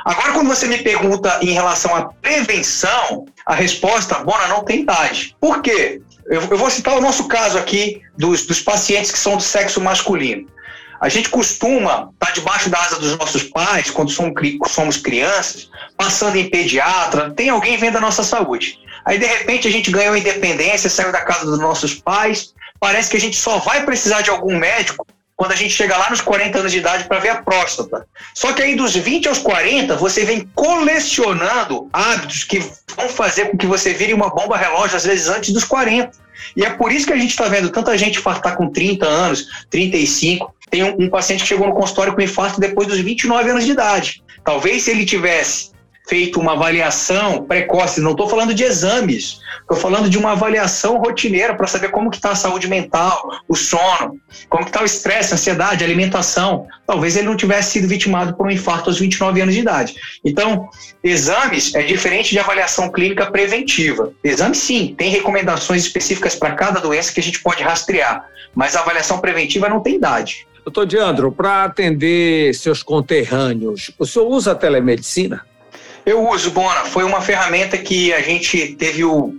Agora, 0.07 0.31
quando 0.31 0.47
você 0.47 0.65
me 0.67 0.77
pergunta 0.77 1.37
em 1.41 1.51
relação 1.51 1.93
à 1.93 2.05
prevenção, 2.05 3.25
a 3.45 3.53
resposta, 3.53 4.19
Bona, 4.19 4.47
não 4.47 4.63
tem 4.63 4.79
idade. 4.79 5.35
Por 5.37 5.61
quê? 5.61 6.01
Eu, 6.27 6.41
eu 6.49 6.57
vou 6.57 6.69
citar 6.69 6.97
o 6.97 7.01
nosso 7.01 7.27
caso 7.27 7.57
aqui 7.57 8.01
dos, 8.17 8.45
dos 8.45 8.61
pacientes 8.61 9.11
que 9.11 9.19
são 9.19 9.35
do 9.35 9.43
sexo 9.43 9.81
masculino. 9.81 10.47
A 10.99 11.09
gente 11.09 11.29
costuma 11.29 12.09
estar 12.13 12.27
tá 12.27 12.31
debaixo 12.31 12.69
da 12.69 12.79
asa 12.79 12.99
dos 12.99 13.17
nossos 13.17 13.43
pais, 13.43 13.89
quando 13.89 14.11
somos 14.11 14.97
crianças, 14.97 15.69
passando 15.95 16.37
em 16.37 16.49
pediatra, 16.49 17.31
tem 17.31 17.49
alguém 17.49 17.77
vendo 17.77 17.97
a 17.97 18.01
nossa 18.01 18.23
saúde. 18.23 18.79
Aí, 19.05 19.17
de 19.17 19.25
repente, 19.25 19.67
a 19.67 19.71
gente 19.71 19.91
ganhou 19.91 20.17
independência, 20.17 20.89
saiu 20.89 21.11
da 21.11 21.21
casa 21.21 21.45
dos 21.45 21.59
nossos 21.59 21.93
pais, 21.93 22.53
parece 22.79 23.09
que 23.09 23.17
a 23.17 23.19
gente 23.19 23.37
só 23.37 23.59
vai 23.59 23.85
precisar 23.85 24.21
de 24.21 24.29
algum 24.29 24.57
médico 24.57 25.05
quando 25.37 25.51
a 25.51 25.55
gente 25.55 25.69
chega 25.69 25.95
lá 25.95 26.09
nos 26.09 26.19
40 26.19 26.57
anos 26.57 26.71
de 26.71 26.79
idade 26.79 27.03
para 27.03 27.19
ver 27.19 27.29
a 27.29 27.41
próstata. 27.43 28.07
Só 28.33 28.53
que 28.53 28.61
aí 28.61 28.75
dos 28.75 28.95
20 28.95 29.27
aos 29.27 29.37
40, 29.37 29.95
você 29.95 30.25
vem 30.25 30.49
colecionando 30.55 31.87
hábitos 31.93 32.43
que 32.43 32.59
vão 32.95 33.07
fazer 33.07 33.51
com 33.51 33.57
que 33.57 33.67
você 33.67 33.93
vire 33.93 34.15
uma 34.15 34.31
bomba 34.31 34.57
relógio, 34.57 34.97
às 34.97 35.05
vezes 35.05 35.29
antes 35.29 35.53
dos 35.53 35.63
40. 35.63 36.26
E 36.55 36.63
é 36.63 36.69
por 36.69 36.91
isso 36.91 37.05
que 37.05 37.13
a 37.13 37.17
gente 37.17 37.31
está 37.31 37.47
vendo 37.47 37.69
tanta 37.69 37.97
gente 37.97 38.19
infartar 38.19 38.55
com 38.55 38.69
30 38.69 39.05
anos, 39.05 39.47
35. 39.69 40.53
Tem 40.69 40.83
um, 40.83 40.95
um 40.99 41.09
paciente 41.09 41.41
que 41.41 41.47
chegou 41.47 41.67
no 41.67 41.73
consultório 41.73 42.13
com 42.13 42.21
infarto 42.21 42.59
depois 42.59 42.87
dos 42.87 42.99
29 42.99 43.49
anos 43.49 43.65
de 43.65 43.71
idade. 43.71 44.23
Talvez 44.43 44.83
se 44.83 44.91
ele 44.91 45.05
tivesse 45.05 45.71
feito 46.07 46.39
uma 46.39 46.53
avaliação 46.53 47.43
precoce, 47.43 47.99
não 47.99 48.11
estou 48.11 48.29
falando 48.29 48.53
de 48.53 48.63
exames, 48.63 49.39
estou 49.59 49.75
falando 49.75 50.09
de 50.09 50.17
uma 50.17 50.31
avaliação 50.31 50.97
rotineira 50.97 51.53
para 51.53 51.67
saber 51.67 51.89
como 51.89 52.09
está 52.09 52.31
a 52.31 52.35
saúde 52.35 52.67
mental, 52.67 53.29
o 53.47 53.55
sono, 53.55 54.19
como 54.49 54.65
está 54.65 54.81
o 54.81 54.85
estresse, 54.85 55.33
a 55.33 55.35
ansiedade, 55.35 55.83
a 55.83 55.87
alimentação. 55.87 56.65
Talvez 56.85 57.17
ele 57.17 57.27
não 57.27 57.35
tivesse 57.35 57.71
sido 57.71 57.87
vitimado 57.87 58.35
por 58.35 58.47
um 58.47 58.51
infarto 58.51 58.89
aos 58.89 58.99
29 58.99 59.41
anos 59.41 59.53
de 59.53 59.59
idade. 59.59 59.95
Então, 60.23 60.69
exames 61.03 61.75
é 61.75 61.83
diferente 61.83 62.29
de 62.29 62.39
avaliação 62.39 62.89
clínica 62.89 63.29
preventiva. 63.29 64.13
Exame 64.23 64.55
sim, 64.55 64.95
tem 64.97 65.09
recomendações 65.09 65.83
específicas 65.83 66.35
para 66.35 66.51
cada 66.51 66.79
doença 66.79 67.11
que 67.13 67.19
a 67.19 67.23
gente 67.23 67.41
pode 67.41 67.61
rastrear, 67.63 68.25
mas 68.55 68.77
a 68.77 68.79
avaliação 68.79 69.19
preventiva 69.19 69.67
não 69.67 69.81
tem 69.81 69.95
idade. 69.95 70.47
Doutor 70.63 70.85
Diandro, 70.85 71.31
para 71.31 71.63
atender 71.65 72.53
seus 72.53 72.83
conterrâneos, 72.83 73.91
o 73.97 74.05
senhor 74.05 74.27
usa 74.27 74.53
telemedicina? 74.53 75.45
Eu 76.07 76.25
uso, 76.25 76.51
Bona. 76.51 76.85
Foi 76.85 77.03
uma 77.03 77.19
ferramenta 77.19 77.77
que 77.77 78.13
a 78.13 78.21
gente 78.21 78.75
teve 78.75 79.03
o, 79.03 79.35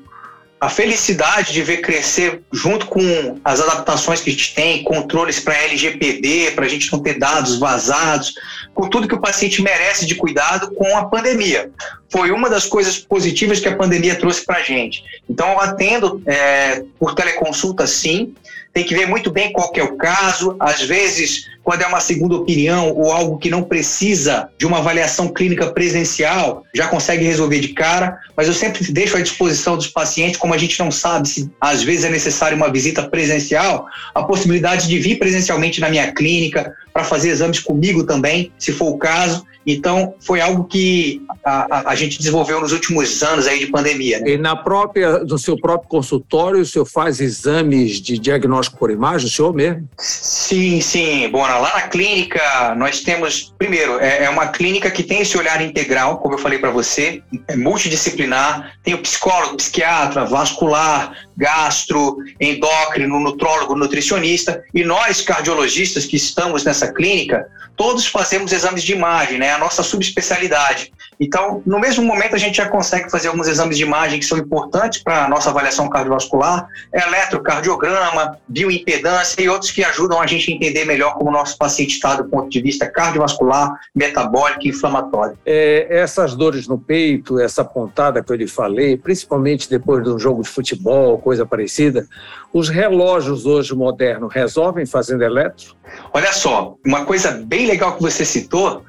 a 0.61 0.69
felicidade 0.69 1.51
de 1.51 1.63
ver 1.63 1.79
crescer 1.79 2.43
junto 2.53 2.85
com 2.85 3.41
as 3.43 3.59
adaptações 3.59 4.21
que 4.21 4.29
a 4.29 4.33
gente 4.35 4.55
tem, 4.55 4.85
controles 4.85 5.41
para 5.41 5.57
LGPD, 5.57 6.51
para 6.51 6.67
a 6.67 6.69
gente 6.69 6.93
não 6.93 7.01
ter 7.01 7.19
dados 7.19 7.59
vazados, 7.59 8.35
com 8.75 8.87
tudo 8.87 9.09
que 9.09 9.15
o 9.15 9.21
paciente 9.21 9.63
merece 9.63 10.05
de 10.05 10.15
cuidado 10.15 10.71
com 10.75 10.95
a 10.95 11.07
pandemia. 11.07 11.71
Foi 12.13 12.31
uma 12.31 12.51
das 12.51 12.67
coisas 12.67 12.99
positivas 12.99 13.61
que 13.61 13.69
a 13.69 13.75
pandemia 13.75 14.17
trouxe 14.17 14.45
para 14.45 14.59
a 14.59 14.63
gente. 14.63 15.03
Então, 15.27 15.51
eu 15.51 15.61
atendo 15.61 16.23
é, 16.27 16.85
por 16.99 17.15
teleconsulta, 17.15 17.87
sim, 17.87 18.35
tem 18.75 18.85
que 18.85 18.95
ver 18.95 19.07
muito 19.07 19.31
bem 19.31 19.53
qual 19.53 19.73
é 19.75 19.83
o 19.83 19.97
caso. 19.97 20.55
Às 20.61 20.83
vezes, 20.83 21.49
quando 21.69 21.83
é 21.83 21.87
uma 21.87 22.01
segunda 22.01 22.35
opinião 22.35 22.95
ou 22.97 23.13
algo 23.13 23.37
que 23.37 23.51
não 23.51 23.63
precisa 23.63 24.49
de 24.57 24.65
uma 24.65 24.79
avaliação 24.79 25.29
clínica 25.29 25.67
presencial, 25.67 26.65
já 26.75 26.89
consegue 26.89 27.27
resolver 27.27 27.61
de 27.61 27.69
cara. 27.75 28.19
Mas 28.35 28.49
eu 28.49 28.55
sempre 28.55 28.91
deixo 28.91 29.19
à 29.19 29.21
disposição 29.21 29.77
dos 29.77 29.87
pacientes, 29.87 30.39
como 30.41 30.55
a 30.55 30.57
gente 30.57 30.79
não 30.79 30.91
sabe 30.91 31.29
se 31.29 31.51
às 31.61 31.83
vezes 31.83 32.07
é 32.07 32.09
necessário 32.09 32.57
uma 32.57 32.73
visita 32.73 33.03
presencial, 33.03 33.87
a 34.15 34.23
possibilidade 34.23 34.89
de 34.89 34.99
vir 34.99 35.19
presencialmente 35.19 35.79
na 35.79 35.91
minha 35.91 36.11
clínica 36.11 36.73
para 36.91 37.05
fazer 37.05 37.29
exames 37.29 37.61
comigo 37.61 38.03
também, 38.03 38.51
se 38.59 38.73
for 38.73 38.89
o 38.89 38.97
caso. 38.97 39.45
Então, 39.71 40.15
foi 40.21 40.41
algo 40.41 40.65
que 40.65 41.23
a, 41.45 41.77
a, 41.77 41.91
a, 41.91 41.95
gente 41.95 42.17
desenvolveu 42.19 42.59
nos 42.61 42.73
últimos 42.73 43.23
anos 43.23 43.47
aí 43.47 43.59
de 43.59 43.67
pandemia. 43.67 44.19
Né? 44.19 44.31
E 44.31 44.39
na 44.39 44.57
própria, 44.57 45.19
no 45.19 45.39
seu 45.39 45.59
próprio 45.61 45.89
consultório, 45.91 46.61
o 46.61 46.67
senhor 46.67 46.87
faz 46.87 47.21
exames 47.21 48.01
de 48.01 48.19
diagnóstico 48.19 48.79
por 48.79 48.91
imagem, 48.91 49.27
o 49.27 49.31
senhor 49.31 49.53
mesmo? 49.53 49.87
Sim, 49.99 50.81
sim. 50.81 51.29
Bom, 51.29 51.43
lá 51.43 51.73
na 51.75 51.83
clínica, 51.83 52.75
nós 52.77 53.03
temos, 53.03 53.55
primeiro, 53.59 53.99
é, 54.01 54.25
é 54.25 54.31
uma 54.31 54.49
clínica 54.49 54.91
que 54.91 55.03
tem 55.03 55.21
esse 55.21 55.37
olhar 55.37 55.61
integral, 55.61 56.17
como 56.17 56.35
eu 56.35 56.39
falei 56.39 56.59
para 56.59 56.71
você, 56.71 57.23
é 57.47 57.55
multidisciplinar, 57.55 58.73
tem 58.83 58.95
o 58.95 58.99
psicólogo, 58.99 59.57
psiquiatra, 59.57 60.25
vascular, 60.25 61.13
gastro, 61.39 62.17
endócrino, 62.41 63.21
nutrólogo, 63.21 63.77
nutricionista, 63.77 64.65
e 64.75 64.83
nós, 64.83 65.21
cardiologistas 65.21 66.05
que 66.05 66.17
estamos 66.17 66.65
nessa 66.65 66.93
clínica, 66.93 67.47
todos 67.77 68.07
fazemos 68.07 68.53
exames 68.53 68.83
de 68.83 68.93
imagem, 68.93 69.39
né? 69.39 69.53
A 69.53 69.59
nossa 69.59 69.85
subespecialidade. 69.85 70.93
Então, 71.21 71.63
no 71.65 71.79
mesmo 71.79 72.05
momento, 72.05 72.35
a 72.35 72.39
gente 72.39 72.57
já 72.57 72.69
consegue 72.69 73.11
fazer 73.11 73.29
alguns 73.29 73.47
exames 73.47 73.77
de 73.77 73.85
imagem 73.85 74.19
que 74.19 74.27
são 74.27 74.37
importantes 74.37 75.03
para 75.03 75.25
a 75.25 75.29
nossa 75.29 75.51
avaliação 75.51 75.89
cardiovascular, 75.89 76.69
eletrocardiograma, 76.93 78.39
bioimpedância 78.49 79.41
e 79.41 79.49
outros 79.49 79.71
que 79.71 79.85
ajudam 79.85 80.21
a 80.21 80.27
gente 80.27 80.51
a 80.51 80.55
entender 80.55 80.85
melhor 80.85 81.15
como 81.15 81.31
o 81.31 81.33
nosso 81.33 81.57
paciente 81.57 81.95
está 81.95 82.17
do 82.17 82.25
ponto 82.25 82.49
de 82.49 82.61
vista 82.61 82.87
cardiovascular, 82.87 83.73
metabólico 83.95 84.67
e 84.67 84.69
inflamatório. 84.71 85.39
É, 85.47 85.87
essas 85.89 86.35
dores 86.35 86.67
no 86.67 86.79
peito, 86.79 87.39
essa 87.39 87.65
pontada 87.65 88.23
que 88.23 88.33
eu 88.33 88.37
lhe 88.37 88.49
falei, 88.49 88.97
principalmente 88.97 89.71
depois 89.71 90.03
de 90.03 90.11
um 90.11 90.19
jogo 90.19 90.43
de 90.43 90.49
futebol, 90.49 91.19
coisa 91.29 91.45
parecida, 91.45 92.09
os 92.55 92.71
relógios 92.71 93.45
hoje 93.45 93.75
modernos 93.75 94.33
resolvem 94.33 94.87
fazendo 94.87 95.23
eletro? 95.23 95.77
Olha 96.11 96.33
só, 96.33 96.77
uma 96.87 97.05
coisa 97.05 97.33
bem 97.33 97.67
legal 97.67 97.95
que 97.97 98.03
você 98.03 98.25
citou 98.25 98.83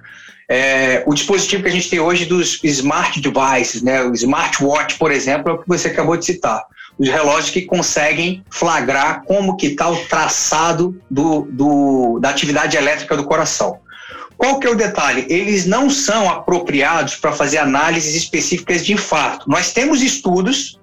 é, 0.50 1.04
o 1.06 1.14
dispositivo 1.14 1.64
que 1.64 1.70
a 1.70 1.72
gente 1.72 1.90
tem 1.90 2.00
hoje 2.00 2.26
dos 2.26 2.64
smart 2.64 3.20
devices, 3.20 3.82
né, 3.82 4.02
o 4.04 4.14
smartwatch, 4.14 4.98
por 4.98 5.12
exemplo, 5.12 5.52
é 5.52 5.54
o 5.54 5.58
que 5.58 5.68
você 5.68 5.90
acabou 5.90 6.16
de 6.16 6.24
citar. 6.24 6.64
Os 6.98 7.10
relógios 7.10 7.50
que 7.50 7.64
conseguem 7.64 8.42
flagrar 8.50 9.24
como 9.26 9.58
que 9.58 9.68
está 9.68 9.90
o 9.90 9.98
traçado 10.06 10.98
do, 11.12 11.42
do, 11.52 12.20
da 12.22 12.30
atividade 12.30 12.78
elétrica 12.78 13.18
do 13.18 13.26
coração. 13.26 13.80
Qual 14.38 14.60
que 14.60 14.66
é 14.66 14.70
o 14.70 14.76
detalhe? 14.76 15.26
Eles 15.30 15.66
não 15.66 15.90
são 15.90 16.30
apropriados 16.30 17.16
para 17.18 17.34
fazer 17.34 17.58
análises 17.58 18.16
específicas 18.16 18.86
de 18.86 18.94
infarto. 18.94 19.50
Nós 19.50 19.74
temos 19.74 20.02
estudos 20.02 20.80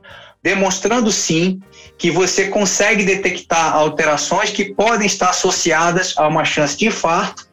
demonstrando 0.47 1.11
sim 1.11 1.61
que 1.99 2.09
você 2.09 2.47
consegue 2.47 3.05
detectar 3.05 3.75
alterações 3.75 4.51
que 4.51 4.67
podem 4.67 5.05
estar 5.05 5.31
associadas 5.31 6.15
a 6.17 6.29
uma 6.29 6.45
chance 6.45 6.79
de 6.79 6.87
infarto 6.87 7.49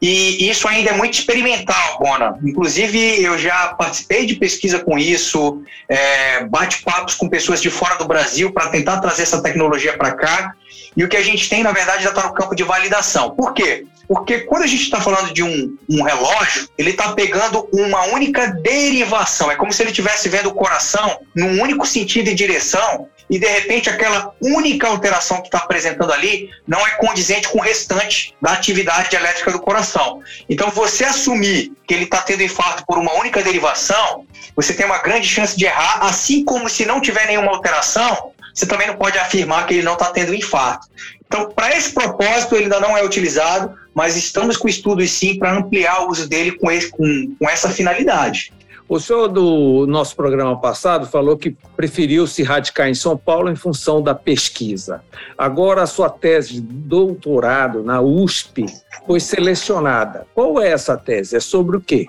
e 0.00 0.48
isso 0.48 0.68
ainda 0.68 0.90
é 0.90 0.92
muito 0.92 1.14
experimental, 1.14 1.98
Bona. 1.98 2.38
Inclusive, 2.44 3.20
eu 3.20 3.36
já 3.36 3.74
participei 3.74 4.24
de 4.24 4.36
pesquisa 4.36 4.78
com 4.78 4.96
isso, 4.96 5.60
é, 5.88 6.44
bate-papos 6.44 7.16
com 7.16 7.28
pessoas 7.28 7.60
de 7.60 7.70
fora 7.70 7.96
do 7.96 8.06
Brasil 8.06 8.52
para 8.52 8.68
tentar 8.68 9.00
trazer 9.00 9.22
essa 9.22 9.42
tecnologia 9.42 9.98
para 9.98 10.12
cá. 10.12 10.54
E 10.96 11.02
o 11.02 11.08
que 11.08 11.16
a 11.16 11.22
gente 11.22 11.48
tem, 11.48 11.64
na 11.64 11.72
verdade, 11.72 12.04
já 12.04 12.10
está 12.10 12.22
no 12.22 12.32
campo 12.32 12.54
de 12.54 12.62
validação. 12.62 13.30
Por 13.30 13.52
quê? 13.52 13.84
Porque 14.08 14.40
quando 14.40 14.62
a 14.62 14.66
gente 14.66 14.82
está 14.82 15.00
falando 15.00 15.34
de 15.34 15.42
um, 15.42 15.76
um 15.88 16.02
relógio, 16.02 16.66
ele 16.78 16.90
está 16.90 17.12
pegando 17.12 17.68
uma 17.72 18.04
única 18.06 18.46
derivação. 18.46 19.50
É 19.50 19.56
como 19.56 19.70
se 19.70 19.82
ele 19.82 19.90
estivesse 19.90 20.30
vendo 20.30 20.48
o 20.48 20.54
coração 20.54 21.20
num 21.36 21.60
único 21.60 21.86
sentido 21.86 22.28
e 22.30 22.34
direção 22.34 23.06
e 23.30 23.38
de 23.38 23.46
repente 23.46 23.90
aquela 23.90 24.32
única 24.40 24.88
alteração 24.88 25.40
que 25.40 25.48
está 25.48 25.58
apresentando 25.58 26.12
ali 26.12 26.48
não 26.66 26.84
é 26.86 26.92
condizente 26.92 27.48
com 27.48 27.58
o 27.58 27.62
restante 27.62 28.34
da 28.40 28.52
atividade 28.52 29.14
elétrica 29.14 29.52
do 29.52 29.60
coração. 29.60 30.22
Então, 30.48 30.70
você 30.70 31.04
assumir 31.04 31.72
que 31.86 31.92
ele 31.92 32.04
está 32.04 32.22
tendo 32.22 32.42
infarto 32.42 32.84
por 32.86 32.98
uma 32.98 33.12
única 33.14 33.42
derivação, 33.42 34.26
você 34.56 34.72
tem 34.72 34.86
uma 34.86 34.98
grande 34.98 35.28
chance 35.28 35.56
de 35.56 35.66
errar, 35.66 35.98
assim 36.02 36.44
como 36.44 36.68
se 36.68 36.86
não 36.86 37.00
tiver 37.00 37.26
nenhuma 37.26 37.52
alteração, 37.52 38.32
você 38.54 38.66
também 38.66 38.86
não 38.86 38.96
pode 38.96 39.18
afirmar 39.18 39.66
que 39.66 39.74
ele 39.74 39.82
não 39.82 39.92
está 39.92 40.06
tendo 40.06 40.34
infarto. 40.34 40.88
Então, 41.26 41.50
para 41.50 41.76
esse 41.76 41.92
propósito, 41.92 42.54
ele 42.54 42.64
ainda 42.64 42.80
não 42.80 42.96
é 42.96 43.04
utilizado, 43.04 43.76
mas 43.98 44.16
estamos 44.16 44.56
com 44.56 44.68
estudos 44.68 45.10
sim 45.10 45.36
para 45.36 45.58
ampliar 45.58 46.04
o 46.04 46.10
uso 46.10 46.28
dele 46.28 46.52
com, 46.52 46.70
esse, 46.70 46.88
com, 46.88 47.34
com 47.36 47.50
essa 47.50 47.68
finalidade. 47.68 48.52
O 48.88 49.00
senhor 49.00 49.26
do 49.26 49.88
nosso 49.88 50.14
programa 50.14 50.56
passado 50.60 51.04
falou 51.04 51.36
que 51.36 51.56
preferiu 51.76 52.24
se 52.24 52.44
radicar 52.44 52.88
em 52.88 52.94
São 52.94 53.16
Paulo 53.16 53.50
em 53.50 53.56
função 53.56 54.00
da 54.00 54.14
pesquisa. 54.14 55.02
Agora 55.36 55.82
a 55.82 55.86
sua 55.86 56.08
tese 56.08 56.54
de 56.54 56.60
doutorado 56.60 57.82
na 57.82 58.00
USP 58.00 58.66
foi 59.04 59.18
selecionada. 59.18 60.28
Qual 60.32 60.62
é 60.62 60.70
essa 60.70 60.96
tese? 60.96 61.34
É 61.34 61.40
sobre 61.40 61.76
o 61.76 61.80
quê? 61.80 62.06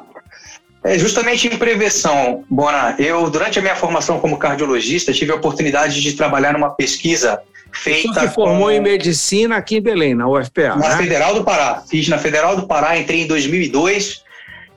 É 0.83 0.95
justamente 0.95 1.47
em 1.47 1.57
prevenção, 1.57 2.45
Bona. 2.47 2.95
Eu, 2.99 3.27
durante 3.31 3.57
a 3.57 3.63
minha 3.63 3.75
formação 3.75 4.19
como 4.19 4.37
cardiologista, 4.37 5.11
tive 5.11 5.31
a 5.31 5.35
oportunidade 5.35 5.99
de 5.99 6.13
trabalhar 6.13 6.53
numa 6.53 6.69
pesquisa 6.69 7.41
feita. 7.71 8.13
Você 8.13 8.27
se 8.27 8.33
formou 8.33 8.65
com... 8.65 8.71
em 8.71 8.79
medicina 8.79 9.57
aqui 9.57 9.77
em 9.77 9.81
Belém, 9.81 10.15
na 10.15 10.27
UFPA. 10.27 10.75
Na 10.75 10.89
né? 10.89 10.97
Federal 10.97 11.33
do 11.33 11.43
Pará. 11.43 11.83
Fiz 11.89 12.07
na 12.07 12.17
Federal 12.17 12.55
do 12.55 12.67
Pará, 12.67 12.97
entrei 12.97 13.21
em 13.21 13.27
2002 13.27 14.23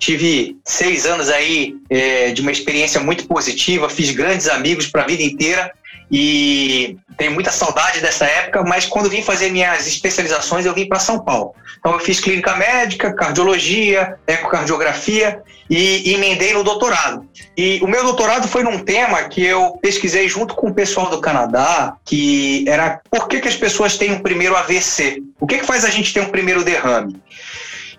tive 0.03 0.57
seis 0.64 1.07
anos 1.07 1.28
aí 1.28 1.76
é, 1.88 2.32
de 2.32 2.43
uma 2.43 2.51
experiência 2.51 3.01
muito 3.01 3.24
positiva, 3.28 3.88
fiz 3.88 4.11
grandes 4.11 4.49
amigos 4.49 4.88
para 4.88 5.05
a 5.05 5.07
vida 5.07 5.22
inteira 5.22 5.72
e 6.13 6.99
tenho 7.17 7.33
muita 7.33 7.51
saudade 7.51 8.01
dessa 8.01 8.27
época, 8.27 8.63
mas 8.63 8.85
quando 8.85 9.09
vim 9.09 9.23
fazer 9.23 9.51
minhas 9.51 9.87
especializações, 9.87 10.67
eu 10.67 10.75
vim 10.75 10.87
para 10.87 10.99
São 10.99 11.19
Paulo. 11.19 11.55
Então 11.79 11.93
eu 11.93 11.99
fiz 12.01 12.21
clínica 12.21 12.55
médica, 12.55 13.15
cardiologia, 13.15 14.19
ecocardiografia 14.27 15.43
e 15.71 16.13
emendei 16.13 16.53
no 16.53 16.63
doutorado. 16.63 17.27
E 17.57 17.81
o 17.83 17.87
meu 17.87 18.05
doutorado 18.05 18.47
foi 18.47 18.63
num 18.63 18.79
tema 18.79 19.23
que 19.23 19.43
eu 19.43 19.79
pesquisei 19.81 20.29
junto 20.29 20.55
com 20.55 20.69
o 20.69 20.75
pessoal 20.75 21.09
do 21.09 21.19
Canadá, 21.19 21.97
que 22.05 22.69
era 22.69 23.01
por 23.11 23.27
que, 23.27 23.41
que 23.41 23.49
as 23.49 23.57
pessoas 23.57 23.97
têm 23.97 24.13
um 24.13 24.21
primeiro 24.21 24.55
AVC? 24.55 25.23
O 25.41 25.47
que, 25.47 25.59
que 25.59 25.67
faz 25.67 25.83
a 25.83 25.89
gente 25.89 26.13
ter 26.13 26.21
um 26.21 26.29
primeiro 26.29 26.63
derrame? 26.63 27.17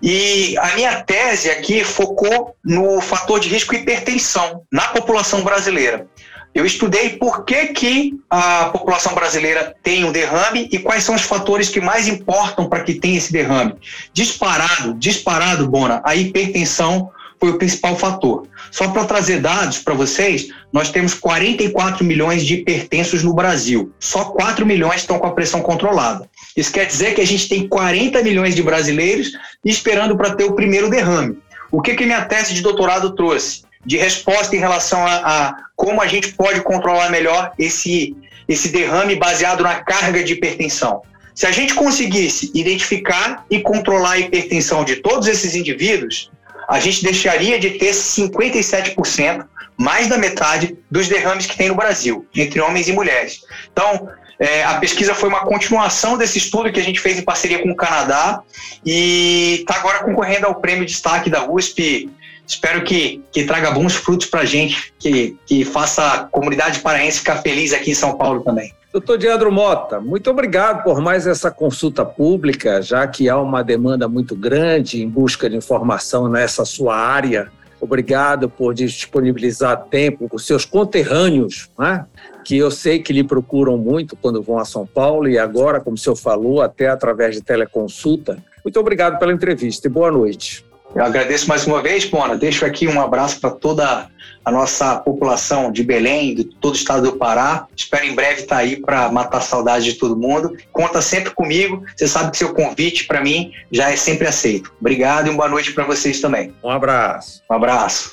E 0.05 0.57
a 0.57 0.75
minha 0.75 1.01
tese 1.01 1.49
aqui 1.49 1.81
focou 1.81 2.57
no 2.61 2.99
fator 2.99 3.39
de 3.39 3.47
risco 3.47 3.73
hipertensão 3.73 4.63
na 4.69 4.89
população 4.89 5.43
brasileira. 5.43 6.05
Eu 6.53 6.65
estudei 6.65 7.11
por 7.11 7.45
que, 7.45 7.67
que 7.67 8.19
a 8.29 8.65
população 8.65 9.15
brasileira 9.15 9.75
tem 9.81 10.05
um 10.05 10.11
derrame 10.11 10.69
e 10.71 10.77
quais 10.77 11.03
são 11.03 11.15
os 11.15 11.23
fatores 11.23 11.69
que 11.69 11.81
mais 11.81 12.07
importam 12.07 12.69
para 12.69 12.83
que 12.83 12.93
tenha 12.93 13.17
esse 13.17 13.33
derrame. 13.33 13.73
Disparado, 14.13 14.93
disparado, 14.93 15.67
Bona, 15.67 16.01
a 16.05 16.15
hipertensão 16.15 17.09
foi 17.39 17.49
o 17.49 17.57
principal 17.57 17.97
fator. 17.97 18.47
Só 18.71 18.87
para 18.89 19.03
trazer 19.03 19.41
dados 19.41 19.79
para 19.79 19.93
vocês, 19.93 20.47
nós 20.71 20.89
temos 20.89 21.13
44 21.13 22.05
milhões 22.05 22.45
de 22.45 22.53
hipertensos 22.53 23.23
no 23.23 23.33
Brasil. 23.33 23.91
Só 23.99 24.25
4 24.25 24.65
milhões 24.65 25.01
estão 25.01 25.19
com 25.19 25.27
a 25.27 25.33
pressão 25.33 25.61
controlada. 25.61 26.29
Isso 26.55 26.71
quer 26.71 26.85
dizer 26.85 27.15
que 27.15 27.21
a 27.21 27.27
gente 27.27 27.49
tem 27.49 27.67
40 27.67 28.21
milhões 28.21 28.55
de 28.55 28.63
brasileiros 28.63 29.31
esperando 29.65 30.15
para 30.15 30.35
ter 30.35 30.45
o 30.45 30.53
primeiro 30.53 30.89
derrame. 30.89 31.37
O 31.71 31.81
que, 31.81 31.95
que 31.95 32.05
minha 32.05 32.23
tese 32.23 32.53
de 32.53 32.61
doutorado 32.61 33.15
trouxe? 33.15 33.62
De 33.85 33.97
resposta 33.97 34.55
em 34.55 34.59
relação 34.59 35.05
a, 35.05 35.15
a 35.15 35.55
como 35.75 36.01
a 36.01 36.07
gente 36.07 36.33
pode 36.33 36.61
controlar 36.61 37.09
melhor 37.09 37.51
esse, 37.59 38.15
esse 38.47 38.69
derrame 38.69 39.15
baseado 39.15 39.63
na 39.63 39.75
carga 39.75 40.23
de 40.23 40.33
hipertensão. 40.33 41.01
Se 41.35 41.45
a 41.47 41.51
gente 41.51 41.73
conseguisse 41.73 42.51
identificar 42.53 43.45
e 43.49 43.59
controlar 43.59 44.11
a 44.11 44.19
hipertensão 44.19 44.85
de 44.85 44.97
todos 44.97 45.27
esses 45.27 45.55
indivíduos, 45.55 46.31
a 46.67 46.79
gente 46.79 47.03
deixaria 47.03 47.59
de 47.59 47.71
ter 47.71 47.91
57%, 47.91 49.45
mais 49.75 50.07
da 50.07 50.17
metade, 50.17 50.77
dos 50.89 51.07
derrames 51.07 51.45
que 51.47 51.57
tem 51.57 51.67
no 51.67 51.75
Brasil, 51.75 52.25
entre 52.35 52.61
homens 52.61 52.87
e 52.87 52.93
mulheres. 52.93 53.41
Então, 53.71 54.09
É, 54.39 54.63
a 54.63 54.73
pesquisa 54.79 55.13
foi 55.13 55.29
uma 55.29 55.41
continuação 55.45 56.17
desse 56.17 56.37
estudo 56.37 56.71
que 56.71 56.79
a 56.79 56.83
gente 56.83 56.99
fez 56.99 57.17
em 57.17 57.21
parceria 57.21 57.59
com 57.61 57.69
o 57.69 57.75
Canadá 57.75 58.41
e 58.83 59.59
está 59.59 59.75
agora 59.75 60.03
concorrendo 60.03 60.47
ao 60.47 60.55
prêmio 60.55 60.85
destaque 60.85 61.29
da 61.29 61.49
USP. 61.49 62.09
Espero 62.53 62.83
que, 62.83 63.19
que 63.31 63.45
traga 63.45 63.71
bons 63.71 63.95
frutos 63.95 64.27
para 64.27 64.41
a 64.41 64.45
gente, 64.45 64.93
que, 64.99 65.35
que 65.45 65.65
faça 65.65 66.05
a 66.05 66.23
comunidade 66.25 66.79
paraense 66.79 67.17
ficar 67.17 67.37
feliz 67.37 67.73
aqui 67.73 67.91
em 67.91 67.95
São 67.95 68.15
Paulo 68.15 68.41
também. 68.41 68.71
Doutor 68.91 69.17
Diandro 69.17 69.51
Mota, 69.51 69.99
muito 69.99 70.29
obrigado 70.29 70.83
por 70.83 71.01
mais 71.01 71.25
essa 71.25 71.49
consulta 71.49 72.05
pública, 72.05 72.79
já 72.79 73.07
que 73.07 73.27
há 73.27 73.39
uma 73.39 73.63
demanda 73.63 74.07
muito 74.07 74.35
grande 74.35 75.01
em 75.01 75.09
busca 75.09 75.49
de 75.49 75.55
informação 75.55 76.29
nessa 76.29 76.63
sua 76.63 76.95
área. 76.95 77.51
Obrigado 77.81 78.47
por 78.47 78.71
disponibilizar 78.75 79.85
tempo 79.85 80.29
com 80.29 80.37
seus 80.37 80.63
conterrâneos, 80.63 81.71
né? 81.77 82.05
que 82.45 82.55
eu 82.55 82.69
sei 82.69 82.99
que 82.99 83.11
lhe 83.11 83.23
procuram 83.23 83.77
muito 83.77 84.15
quando 84.15 84.43
vão 84.43 84.59
a 84.59 84.65
São 84.65 84.85
Paulo 84.85 85.27
e 85.27 85.39
agora, 85.39 85.81
como 85.81 85.95
o 85.95 85.99
senhor 85.99 86.15
falou, 86.15 86.61
até 86.61 86.87
através 86.87 87.35
de 87.35 87.41
teleconsulta. 87.41 88.37
Muito 88.63 88.79
obrigado 88.79 89.17
pela 89.17 89.33
entrevista 89.33 89.87
e 89.87 89.89
boa 89.89 90.11
noite. 90.11 90.63
Eu 90.95 91.03
agradeço 91.03 91.47
mais 91.47 91.65
uma 91.65 91.81
vez, 91.81 92.05
Bona. 92.05 92.37
Deixo 92.37 92.65
aqui 92.65 92.87
um 92.87 93.01
abraço 93.01 93.39
para 93.39 93.49
toda 93.49 94.07
a 94.45 94.51
nossa 94.51 94.97
população 94.97 95.71
de 95.71 95.83
Belém, 95.83 96.35
de 96.35 96.43
todo 96.43 96.73
o 96.73 96.77
estado 96.77 97.11
do 97.11 97.17
Pará. 97.17 97.65
Espero 97.75 98.05
em 98.05 98.13
breve 98.13 98.41
estar 98.41 98.57
tá 98.57 98.61
aí 98.61 98.77
para 98.79 99.11
matar 99.11 99.39
a 99.39 99.41
saudade 99.41 99.85
de 99.85 99.93
todo 99.93 100.15
mundo. 100.15 100.55
Conta 100.71 101.01
sempre 101.01 101.31
comigo. 101.31 101.83
Você 101.95 102.07
sabe 102.07 102.31
que 102.31 102.37
seu 102.37 102.53
convite 102.53 103.05
para 103.05 103.21
mim 103.21 103.51
já 103.71 103.91
é 103.91 103.95
sempre 103.95 104.27
aceito. 104.27 104.71
Obrigado 104.79 105.27
e 105.27 105.29
uma 105.29 105.37
boa 105.37 105.49
noite 105.49 105.71
para 105.73 105.83
vocês 105.83 106.21
também. 106.21 106.53
Um 106.63 106.69
abraço. 106.69 107.41
Um 107.49 107.55
abraço. 107.55 108.12